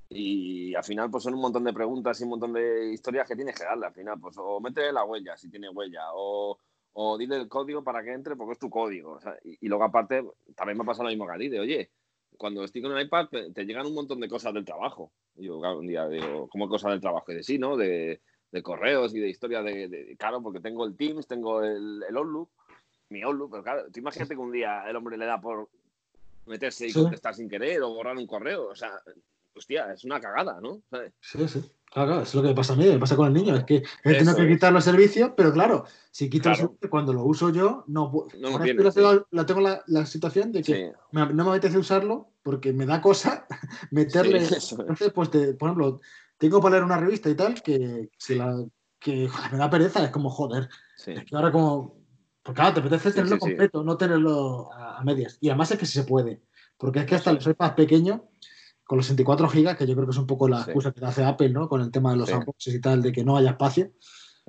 [0.09, 3.35] Y al final, pues son un montón de preguntas y un montón de historias que
[3.35, 3.87] tienes que darle.
[3.87, 6.57] Al final, pues o métele la huella si tiene huella, o,
[6.93, 9.11] o dile el código para que entre porque es tu código.
[9.11, 10.23] o sea, y, y luego, aparte,
[10.55, 11.91] también me ha pasado lo mismo que a ti, de oye,
[12.37, 15.11] cuando estoy con el iPad te, te llegan un montón de cosas del trabajo.
[15.35, 17.31] Y yo, claro, un día digo, ¿cómo cosas del trabajo?
[17.31, 17.77] Y de sí, ¿no?
[17.77, 18.21] De,
[18.51, 22.17] de correos y de historias de, de- Claro, porque tengo el Teams, tengo el, el
[22.17, 22.49] Outlook,
[23.09, 25.69] mi Outlook, pero claro, tú imagínate que un día el hombre le da por
[26.45, 27.01] meterse y Sí.
[27.01, 28.69] contestar sin querer o borrar un correo.
[28.69, 28.91] O sea,
[29.55, 30.81] hostia, es una cagada, ¿no?
[30.89, 31.13] ¿Sabes?
[31.19, 31.59] Sí, sí.
[31.89, 33.63] Claro, claro, es lo que me pasa a mí, me pasa con el niño, es
[33.63, 34.49] que tenido Eso que es.
[34.55, 36.57] quitar los servicios, pero claro, si quito Claro.
[36.57, 38.27] servicios, cuando lo uso yo, no puedo.
[38.39, 41.49] No ahora estoy- la, la tengo la, la situación de que Sí, me- no me
[41.51, 43.47] apetece usarlo porque me da cosa
[43.91, 44.45] meterle.
[44.45, 44.71] Sí, es.
[44.73, 46.01] Entonces, pues, te- por ejemplo,
[46.37, 48.63] tengo para leer una revista y tal que, que, la,
[48.99, 50.69] que joder, me da pereza, es como joder.
[50.97, 51.11] sí.
[51.11, 51.97] Es que ahora, como.
[52.43, 53.47] Pues claro, te apetece Sí, tenerlo sí, sí.
[53.49, 55.37] completo, no tenerlo a, a medias.
[55.41, 56.43] Y además es que sí se puede,
[56.77, 58.21] porque es que hasta los iPads pequeños,
[58.85, 60.69] con los 64 gigas, que yo creo que es un poco la Sí.
[60.69, 61.67] excusa que te hace Apple, ¿no?
[61.67, 62.35] Con el tema de los Sí.
[62.35, 63.91] unboxes y tal, de que no haya espacio.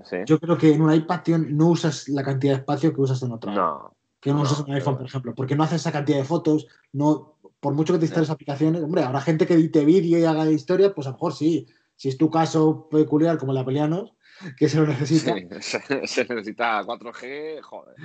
[0.05, 0.18] sí.
[0.26, 3.20] Yo creo que en un iPad, tío, no usas la cantidad de espacio que usas
[3.24, 5.74] en otro No, que no, No, usas un iPhone, pero- por ejemplo, porque no hace
[5.74, 8.34] esa cantidad de fotos, no, por mucho que te instales No.
[8.34, 11.66] aplicaciones, hombre, habrá gente que edite vídeo y haga historia, pues a lo mejor sí,
[11.99, 14.15] si es tu caso peculiar como el de Apelianos,
[14.57, 17.97] que se lo necesita, sí, se, se necesita 4G, joder.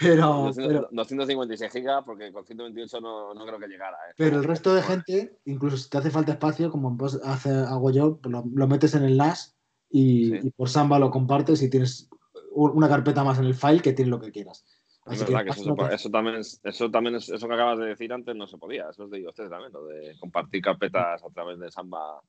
[0.00, 3.96] Pero, 200 pero, 256 gigas porque con 128 no, no creo que llegara.
[4.08, 4.14] ¿eh?
[4.16, 8.20] pero el resto de gente, incluso si te hace falta espacio, como hace, hago yo,
[8.22, 9.56] lo, lo metes en el NAS
[9.90, 10.40] y, Sí.
[10.44, 12.08] y por Samba lo compartes y tienes
[12.52, 14.64] una carpeta más en el file que tiene lo que quieras.
[15.06, 17.86] Es verdad que además eso, eso también es, eso también es, eso que acabas de
[17.86, 18.88] decir antes no se podía.
[18.90, 22.20] Eso es de ustedes también, lo de compartir carpetas a través de Samba.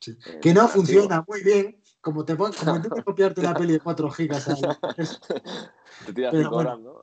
[0.00, 0.12] Sí.
[0.26, 4.10] eh, que no funciona muy bien, como te como intentas copiarte una peli de 4
[4.10, 4.44] gigas
[6.06, 6.56] Te tiras Pero bueno.
[6.56, 7.02] horas, ¿no?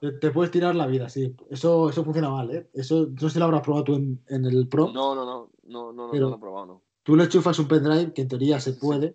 [0.00, 1.34] Te, te puedes tirar la vida, sí.
[1.48, 2.68] Eso, eso funciona mal, ¿eh?
[2.74, 4.90] Eso no sé si lo habrás probado tú en, en el Pro.
[4.92, 6.82] No, no, no, no, no, no, Pero- no lo he probado, no.
[7.02, 9.14] Tú le enchufas un pendrive, que en teoría se puede,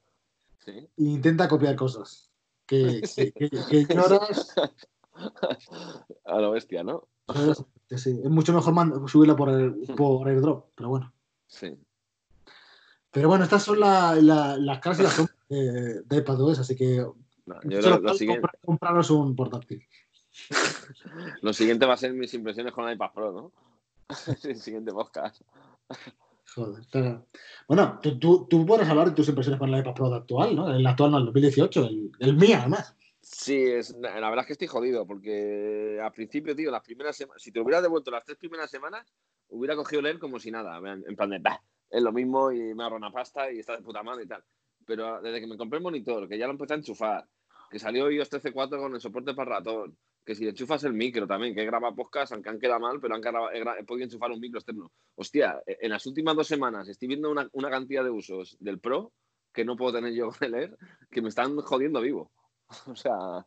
[0.63, 0.71] Sí.
[0.71, 2.29] e intenta copiar cosas.
[2.65, 4.53] Que, que, que- que ignoras.
[6.25, 7.07] A lo bestia, ¿no?
[7.89, 11.13] Es mucho mejor subirla por, el, por airdrop, pero bueno.
[11.47, 11.77] Sí.
[13.11, 16.75] Pero bueno, estas son la- la- las caras y las sombras de, de iPadOS, así
[16.75, 16.97] que
[17.45, 19.83] No, yo lo, lo siguiente, compraros un portátil.
[21.41, 23.51] lo siguiente va a ser mis impresiones con el iPad Pro, ¿no?
[24.43, 25.41] el siguiente podcast.
[26.55, 27.25] Joder, pero-
[27.67, 30.69] Bueno, tú, tú, tú puedes hablar de tus impresiones con el iPad Pro actual, ¿no?
[30.73, 32.95] El actual no, el 2018, el, el mío además.
[33.21, 37.41] Sí, es, la verdad es que estoy jodido porque al principio, tío, las primeras semanas,
[37.41, 39.05] si te hubiera devuelto las tres primeras semanas,
[39.49, 42.83] hubiera cogido leer como si nada, en plan de, "Bah, es lo mismo y me
[42.83, 44.43] ahorro una pasta y está de puta madre y tal.
[44.85, 47.25] Pero desde que me compré el monitor, que ya lo empecé a enchufar,
[47.69, 51.53] que salió iOS 13.4 con el soporte para ratón, que si enchufas el micro también,
[51.55, 54.31] que he grabado podcast, aunque han quedado mal, pero han grabado- he, he podido enchufar
[54.31, 54.91] un micro externo.
[55.15, 58.79] Hostia, e, en las últimas dos semanas estoy viendo una, una cantidad de usos del
[58.79, 59.11] Pro
[59.53, 60.77] que no puedo tener yo con el Air,
[61.09, 62.31] que me están jodiendo vivo.
[62.87, 63.45] O sea,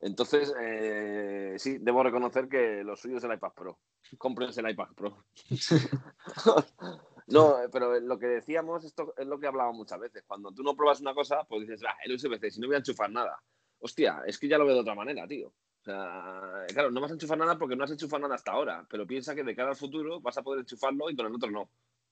[0.00, 3.78] entonces, eh, sí, debo reconocer que lo suyo es el iPad Pro.
[4.18, 5.24] Cómprense el iPad Pro.
[7.30, 10.24] No, pero lo que decíamos, esto es lo que hablábamos muchas veces.
[10.26, 12.78] Cuando tú no pruebas una cosa, pues dices, ah, el USB-C, si no voy a
[12.78, 13.40] enchufar nada.
[13.78, 15.48] Hostia, es que ya lo veo de otra manera, tío.
[15.48, 18.86] O sea, claro, no vas a enchufar nada porque no has enchufado nada hasta ahora,
[18.88, 21.50] pero piensa que de cara al futuro vas a poder enchufarlo y con el otro
[21.50, 21.70] no.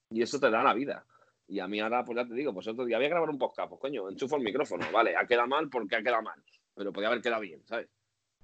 [0.09, 1.05] Y eso te da la vida.
[1.47, 3.37] Y a mí ahora, pues ya te digo, pues otro día voy a grabar un
[3.37, 6.41] podcast, pues coño, enchufo el micrófono, vale, ha quedado mal porque ha quedado mal,
[6.75, 7.89] pero podía haber quedado bien, ¿sabes?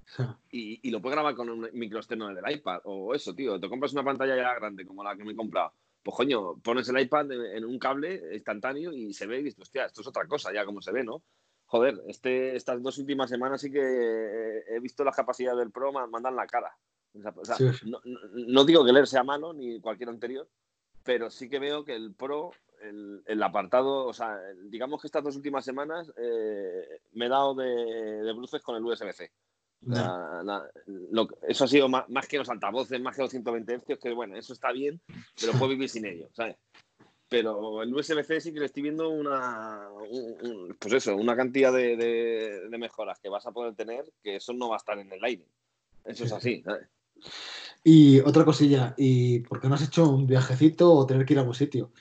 [0.52, 3.60] Y, y, lo puedes grabar con un micro externo del iPad o eso, tío.
[3.60, 5.74] Te compras una pantalla ya grande como la que me he comprado.
[6.06, 9.86] Pues coño, pones el iPad en un cable instantáneo y se ve y dices, hostia,
[9.86, 11.24] esto es otra cosa ya como se ve, ¿no?
[11.66, 16.36] Joder, este, estas dos últimas semanas sí que he visto las capacidades del Pro mandan
[16.36, 16.78] la cara.
[17.38, 18.00] O sea, no,
[18.34, 20.48] no, digo que Air sea malo ni cualquier anterior,
[21.04, 22.52] pero sí que veo que el Pro,
[22.82, 27.56] el, el apartado, o sea, digamos que estas dos últimas semanas eh, me he dado
[27.56, 29.32] de, de bruces con el USB-C
[31.48, 34.54] eso ha sido más, que los altavoces, más que los 120 Hz, que bueno, eso
[34.54, 35.00] está bien,
[35.40, 36.56] pero puedo vivir sin ello, ¿sabes?
[37.28, 39.88] Pero el USB-C sí que le estoy viendo una,
[40.80, 44.76] pues eso, una cantidad de, mejoras que vas a poder tener que eso no va
[44.76, 45.46] a estar en el aire.
[46.04, 46.88] Eso es así, ¿sabes?
[47.84, 51.40] Y otra cosilla, ¿y por qué no has hecho un viajecito o tener que ir
[51.40, 51.92] a algún sitio?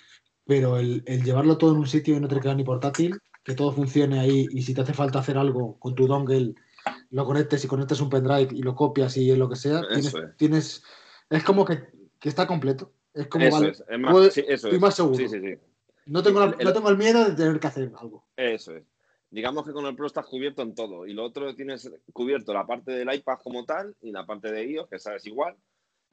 [0.47, 3.55] Pero el, el llevarlo todo en un sitio y no te queda ni portátil, que
[3.55, 6.55] todo funcione ahí y si te hace falta hacer algo con tu dongle
[7.11, 9.83] lo conectes y conectes un pendrive y lo copias y lo que sea,
[10.37, 10.83] tienes,
[11.31, 11.45] es.
[11.45, 11.85] como que,
[12.23, 12.93] está completo.
[13.13, 13.83] Es como eso es.
[13.99, 15.17] más, estoy más seguro.
[16.07, 18.25] no, tengo no tengo el miedo de tener que hacer algo.
[18.37, 18.85] Eso es.
[19.31, 21.07] Digamos que con el Pro estás cubierto en todo.
[21.07, 24.65] Y lo otro tienes cubierto la parte del iPad como tal y la parte de
[24.65, 25.57] iOS, que sabes igual.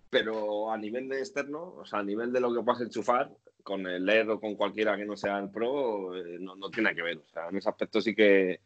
[0.09, 3.31] Pero a nivel de externo, o sea, a nivel de lo que puedas enchufar,
[3.63, 6.95] con el Air o con cualquiera que no sea el Pro, eh, no, no tiene
[6.95, 7.17] que ver.
[7.17, 8.59] O sea, en ese aspecto sí que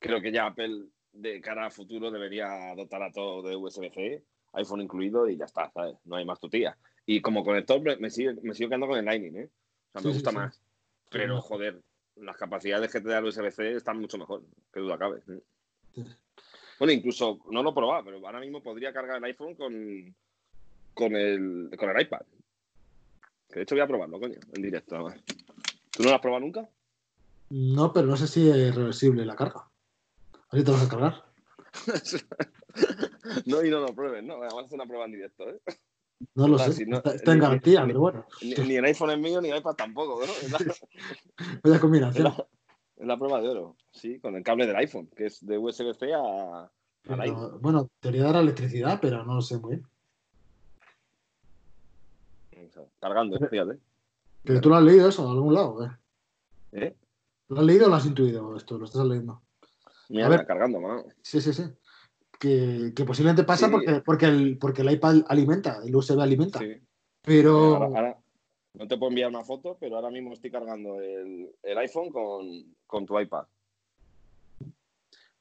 [0.00, 4.82] creo que ya Apple de cara a futuro debería dotar a todo de USB-C, iPhone
[4.82, 5.96] incluido y ya está, ¿sabes?
[6.04, 6.76] No hay más tutía.
[7.06, 9.50] Y como conector me, sigo, me sigo quedando con el Lightning, ¿eh?
[9.88, 10.60] O sea, me gusta más.
[11.10, 11.80] Pero, joder,
[12.16, 14.42] las capacidades que te da el USB-C están mucho mejor,
[14.72, 15.22] que duda cabe.
[16.78, 20.14] Bueno, incluso, no lo he probado, pero ahora mismo podría cargar el iPhone con,
[20.94, 22.20] con, el, con el iPad.
[23.48, 25.12] de hecho voy a probarlo, coño, en directo.
[25.90, 26.68] ¿Tú no lo has probado nunca?
[27.50, 29.69] No, pero no sé si es reversible la carga.
[30.50, 31.24] ¿Ahí te vas a cargar?
[33.46, 34.38] no, y no lo prueben, ¿no?
[34.38, 35.60] Vamos a hacer una prueba en directo, ¿eh?
[36.34, 38.26] No lo sé, está, en garantía, pero bueno.
[38.42, 40.32] Ni, el iPhone es mío, ni el iPad tampoco, ¿no?
[40.42, 40.58] Es la,
[41.62, 42.26] Vaya combinación.
[42.96, 46.12] Es la, prueba de oro, sí, con el cable del iPhone, que es de USB-C
[46.14, 46.70] a,
[47.60, 49.86] Bueno, teoría de la electricidad, pero no lo sé muy bien.
[53.00, 53.78] Cargando, fíjate.
[54.44, 55.84] ¿Pero tú lo has leído eso en algún lado?
[55.84, 55.90] ¿eh?
[56.72, 56.96] ¿Eh?
[57.48, 58.78] ¿Lo has leído o lo has intuido esto?
[58.78, 59.42] ¿Lo estás leyendo?
[60.10, 61.04] Mira, ver, cargando, mano.
[61.22, 61.62] Sí, sí, sí.
[62.38, 66.58] Que, que posiblemente pasa porque, porque, el, porque el iPad alimenta, el USB alimenta.
[66.58, 66.72] Sí.
[67.22, 67.76] Pero.
[67.76, 68.18] Ahora,
[68.74, 72.74] no te puedo enviar una foto, pero ahora mismo estoy cargando el, el iPhone con,
[72.86, 73.44] con, tu iPad.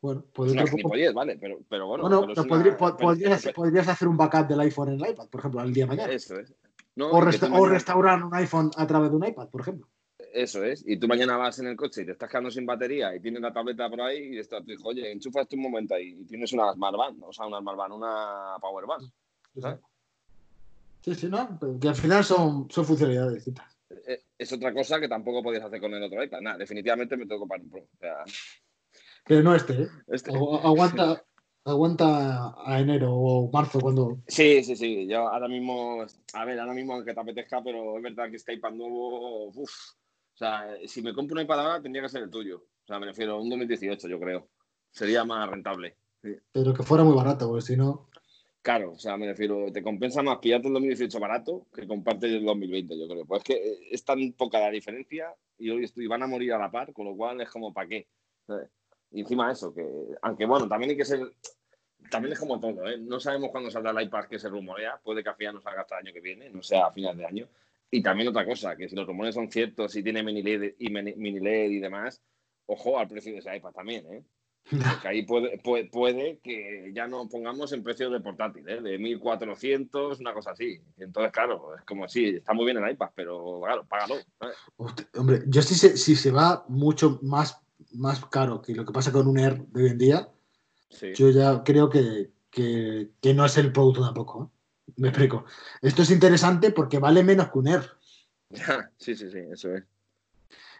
[0.01, 0.53] Bueno, pues.
[0.53, 2.03] Es vale, pero, pero bueno.
[2.03, 5.61] bueno pero podría, podrías, podrías, hacer un backup del iPhone en el iPad, por ejemplo,
[5.61, 6.13] al día de mañana.
[6.13, 6.53] Eso es.
[6.95, 9.87] No, o, o restaurar un iPhone a través de un iPad, por ejemplo.
[10.33, 10.83] Eso es.
[10.87, 13.41] Y tú mañana vas en el coche y te estás quedando sin batería y tienes
[13.41, 16.25] la tableta por ahí y estás, te dijo, oye, enchufa esto un momento ahí y
[16.25, 19.11] tienes una Smart Band, o sea, una Smart Band, una Power Band.
[21.01, 21.57] Sí, sí, ¿no?
[21.79, 23.65] que al final son, son funcionalidades distintas.
[24.07, 26.41] Eh, es otra cosa que tampoco podías hacer con el otro iPad.
[26.41, 27.87] Nada, definitivamente me tengo que comprar un Pro.
[29.25, 29.87] Pero no este, ¿eh?
[30.07, 30.31] Este.
[30.31, 31.23] aguanta,
[31.63, 34.19] aguanta a enero o marzo cuando.
[34.27, 35.07] Sí, sí, sí.
[35.07, 38.53] Yo ahora mismo, a ver, ahora mismo aunque te apetezca, pero es verdad que este
[38.53, 39.98] iPad nuevo, uff, o
[40.39, 42.63] sea, si me compro un iPad ahora, tendría que ser el tuyo.
[42.83, 44.47] O sea, me refiero a un 2018, yo creo.
[44.89, 45.95] Sería más rentable.
[46.51, 48.09] Pero que fuera muy barato, porque si no.
[48.61, 52.43] Claro, o sea, me refiero, te compensa más pillarte el 2018 barato que comparte el
[52.43, 53.25] 2020, yo creo.
[53.25, 56.57] Pues es que es tan poca la diferencia y hoy estoy, van a morir a
[56.57, 58.07] la par, con lo cual es como, ¿para qué?
[59.11, 59.85] Y encima eso, que,
[60.21, 61.21] aunque bueno, también hay que ser,
[62.09, 62.97] también es como todo, ¿eh?
[62.97, 65.81] No sabemos cuándo saldrá el iPad que se rumorea, puede que al final no salga
[65.81, 67.47] hasta el año que viene, no sea a finales de año.
[67.91, 70.89] Y también otra cosa, que si los rumores son ciertos, si tiene mini LED y,
[70.89, 72.21] mini LED y demás,
[72.67, 74.23] ojo al precio de ese iPad también, ¿eh?
[74.69, 75.57] Porque ahí puede,
[75.89, 78.81] puede, que ya no pongamos en precio de portátil, ¿eh?
[78.81, 80.79] de 1400, una cosa así.
[80.97, 84.15] Entonces, claro, es como sí, está muy bien el iPad, pero claro, págalo.
[85.15, 87.59] hombre, yo sí si, si se va mucho más,
[87.93, 90.29] más caro que lo que pasa con un Air de hoy en día,
[91.15, 94.43] yo ya creo que, que, que, no es el producto tampoco.
[94.43, 94.58] ¿eh?
[94.97, 95.45] Me explico.
[95.81, 97.83] Esto es interesante porque vale menos que un Air.
[98.97, 99.83] sí, sí, sí, eso es.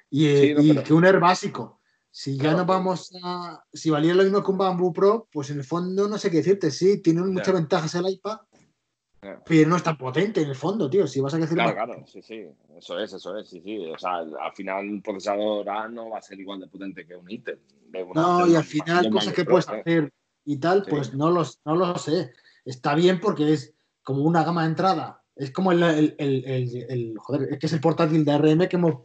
[0.09, 1.79] Y, eh, que un Air básico.
[2.11, 3.63] Si ya no vamos a.
[3.71, 6.37] Si valía lo mismo que un Bamboo Pro, pues en el fondo no sé qué
[6.37, 6.71] decirte.
[6.71, 8.39] Sí, tiene muchas ventajas el iPad,
[9.45, 11.05] Pero no es tan potente en el fondo, tío.
[11.05, 12.47] Si vas a decir Claro, claro, sí, sí.
[12.77, 13.77] Eso es, eso es, sí, sí.
[13.85, 17.15] O sea, al final un procesador A no va a ser igual de potente que
[17.15, 17.59] un Intel.
[18.15, 20.11] No, y al final cosas que puedes hacer
[20.45, 20.89] y tal, Sí.
[20.89, 22.33] pues no, los, no lo sé.
[22.65, 23.73] Está bien porque es
[24.03, 25.23] como una gama de entrada.
[25.35, 28.75] Es como el, el, el- el- joder, es que es el portátil de ARM que
[28.75, 29.03] hemos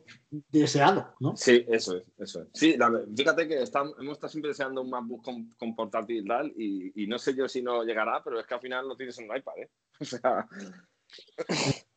[0.51, 1.37] deseado, ¿no?
[1.37, 2.49] Sí, eso es, eso es.
[2.55, 6.27] Sí, la- fíjate que está- hemos estado siempre deseando un MacBook con, con portátil y
[6.27, 8.97] tal, y, y no sé yo si no llegará, pero es que al final lo
[8.97, 9.71] tienes en un iPad, ¿eh?
[10.01, 10.49] O sea,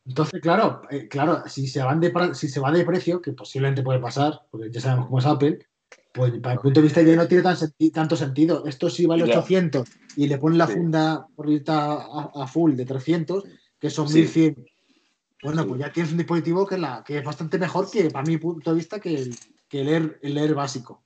[0.06, 3.82] Entonces, claro, eh, claro, si se van de si se va de precio, que posiblemente
[3.82, 5.58] puede pasar, porque ya sabemos cómo es Apple,
[6.18, 8.66] pues para el punto de vista ya no tiene tan senti- tanto sentido.
[8.66, 9.38] Esto sí vale Ya.
[9.38, 10.72] 800 y le ponen la Sí.
[10.74, 13.44] funda a, a full de 300,
[13.78, 14.18] que son Sí.
[14.22, 14.66] 1100.
[15.42, 15.68] Bueno, Sí.
[15.68, 18.70] pues ya tienes un dispositivo que, la, que es bastante mejor que, para mi punto
[18.70, 19.34] de vista, que el,
[19.68, 21.04] que el, Air, el Air básico.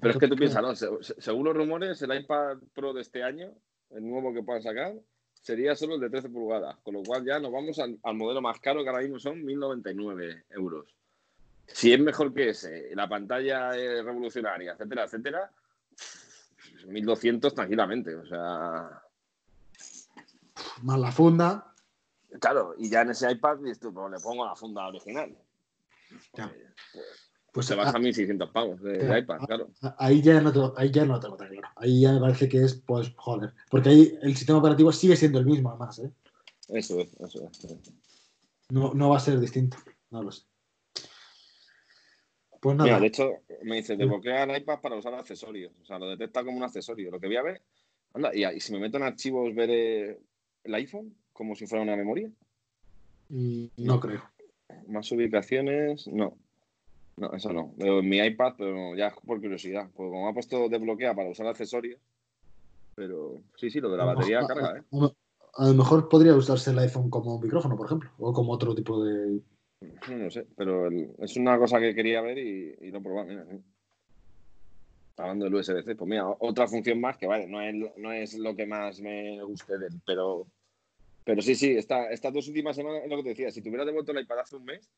[0.00, 0.74] pero es que tú piensas, ¿no?
[0.74, 3.52] Se- se- según los rumores, el iPad Pro de este año,
[3.90, 4.94] el nuevo que puedan sacar,
[5.40, 8.40] sería solo el de 13 pulgadas, con lo cual ya nos vamos al, al modelo
[8.42, 10.86] más caro que ahora mismo son 1.099 euros.
[11.68, 15.52] Si es mejor que ese, la pantalla es revolucionaria, etcétera, etcétera,
[16.86, 19.02] 1.200 tranquilamente, o sea...
[20.82, 21.72] Más la funda.
[22.40, 25.36] Claro, y ya en ese iPad dices tú, pues le pongo la funda original.
[26.34, 26.52] Ya.
[26.92, 27.04] Pues,
[27.52, 29.70] Pues se a- baja 1.600 pavos de, iPad, claro.
[29.82, 31.36] a- ahí ya no te, ahí ya no lo tengo.
[31.76, 33.54] Ahí ya me parece que es, pues, joder.
[33.70, 36.10] Porque ahí el sistema operativo sigue siendo el mismo, además, ¿eh?
[36.68, 37.92] Eso es, eso es.
[38.70, 39.78] No, no va a ser distinto.
[40.10, 40.42] No lo sé.
[42.60, 42.88] Pues nada.
[42.88, 43.30] Mira, de hecho,
[43.62, 45.72] me dice, desbloquea el iPad para usar accesorios.
[45.82, 47.10] O sea, lo detecta como un accesorio.
[47.10, 47.62] Lo que voy a ver,
[48.14, 50.18] anda, y, y si me meto en archivos, veré
[50.64, 52.30] el iPhone como si fuera una memoria.
[53.28, 54.22] Mm, No creo.
[54.88, 56.36] Más ubicaciones, no.
[57.16, 57.72] No, eso no.
[57.76, 59.88] Veo en mi iPad, pero ya por curiosidad.
[59.94, 62.00] Pues como ha puesto desbloquea para usar accesorios.
[62.94, 64.82] Pero sí, sí, lo de la batería mejor- carga, ¿eh?
[64.92, 65.12] a- a-
[65.64, 69.02] A lo mejor podría usarse el iPhone como micrófono, por ejemplo, o como otro tipo
[69.02, 69.40] de.
[69.80, 73.28] No, sé, pero el- es una cosa que quería ver y, y lo he probado.
[73.28, 73.62] Mira, sí.
[75.16, 78.54] Hablando del USB-C, pues mira, otra función más que vale, no es, no es lo
[78.54, 80.46] que más me guste de él, pero,
[81.24, 83.50] pero sí, sí, esta, estas dos últimas semanas es lo que te decía.
[83.50, 84.88] Si tuviera devuelto el iPad hace un mes,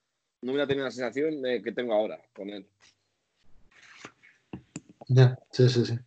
[0.42, 2.68] no hubiera tenido la sensación de que tengo ahora con él.
[5.08, 5.98] Ya, sí, sí, sí.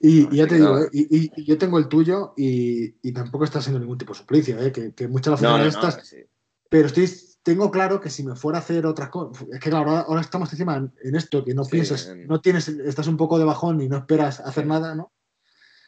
[0.00, 0.78] Y, y ya te digo.
[0.80, 0.88] ¿eh?
[0.92, 4.72] y, yo tengo el tuyo y, y tampoco está siendo ningún tipo de suplicio, ¿eh?
[4.72, 6.18] que, que muchas de las No, no, estas, sí.
[6.74, 7.08] Pero estoy,
[7.44, 10.20] tengo claro que si me fuera a hacer otras cosas, es que claro, ahora, ahora
[10.22, 13.38] estamos encima en, en esto, que no Sí, piensas, en- no tienes, estás un poco
[13.38, 14.70] de bajón y no esperas hacer Sí.
[14.70, 15.12] nada, ¿no?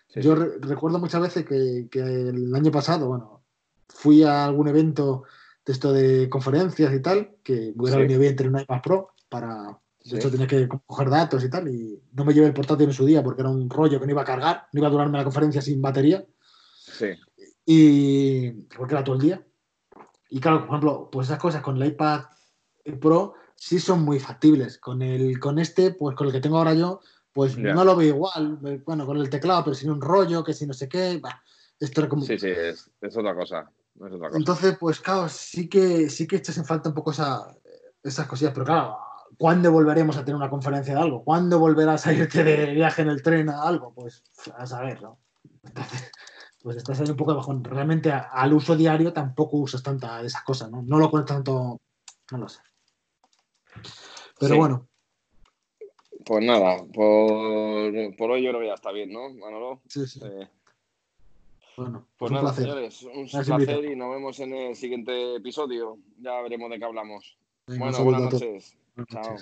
[0.07, 3.43] Sí, Yo re- recuerdo muchas veces que, que el año pasado, bueno,
[3.89, 5.25] fui a algún evento
[5.65, 9.77] de esto de conferencias y tal, que hubiera venido bien tener un iPad Pro para.
[10.05, 12.93] De hecho, tenía que coger datos y tal, y no me llevé el portátil en
[12.95, 15.19] su día porque era un rollo que no iba a cargar, no iba a durarme
[15.19, 16.25] la conferencia sin batería,
[16.79, 17.07] Sí,
[17.65, 19.45] y porque era todo el día.
[20.29, 22.23] Y claro, por ejemplo, pues esas cosas con el iPad
[23.01, 24.79] Pro sí son muy factibles.
[24.79, 27.01] Con el con este, pues con el que tengo ahora yo,
[27.33, 28.59] pues no lo veo igual.
[28.85, 31.19] Bueno, con el teclado, pero sin un rollo, que si no sé qué.
[31.23, 31.43] bah,
[31.79, 32.23] esto era como...
[32.23, 33.71] sí, sí, es, es otra cosa.
[33.95, 34.39] Es otra cosa.
[34.39, 37.55] Entonces, pues claro, sí que sí que echas en falta un poco esa,
[38.03, 38.99] esas cosillas, pero claro,
[39.39, 41.25] ¿cuándo volveremos a tener una conferencia de algo?
[41.25, 43.93] ¿Cuándo volverás a irte de viaje en el tren a algo?
[43.95, 44.23] Pues
[44.57, 45.19] a saber, ¿no?
[45.65, 46.11] Entonces,
[46.67, 47.63] pues estás ahí un poco de bajón.
[47.63, 50.83] Realmente a- al uso diario tampoco usas tanta de esas cosas, ¿no?
[50.83, 51.81] No lo pones tanto,
[52.33, 52.61] no lo sé.
[54.41, 54.59] Pero Sí.
[54.59, 54.89] bueno,
[56.25, 59.81] Pues nada, por, por hoy yo creo que ya está bien, ¿no, Manolo?
[59.87, 60.19] sí, sí.
[60.25, 60.49] Eh,
[61.77, 62.65] Bueno, Pues un nada, placer.
[62.65, 65.99] señores, un Gracias, placer y nos vemos en el siguiente episodio.
[66.19, 67.39] Ya veremos de qué hablamos.
[67.69, 68.77] Venga, bueno, buenas noches.
[69.09, 69.37] Chao.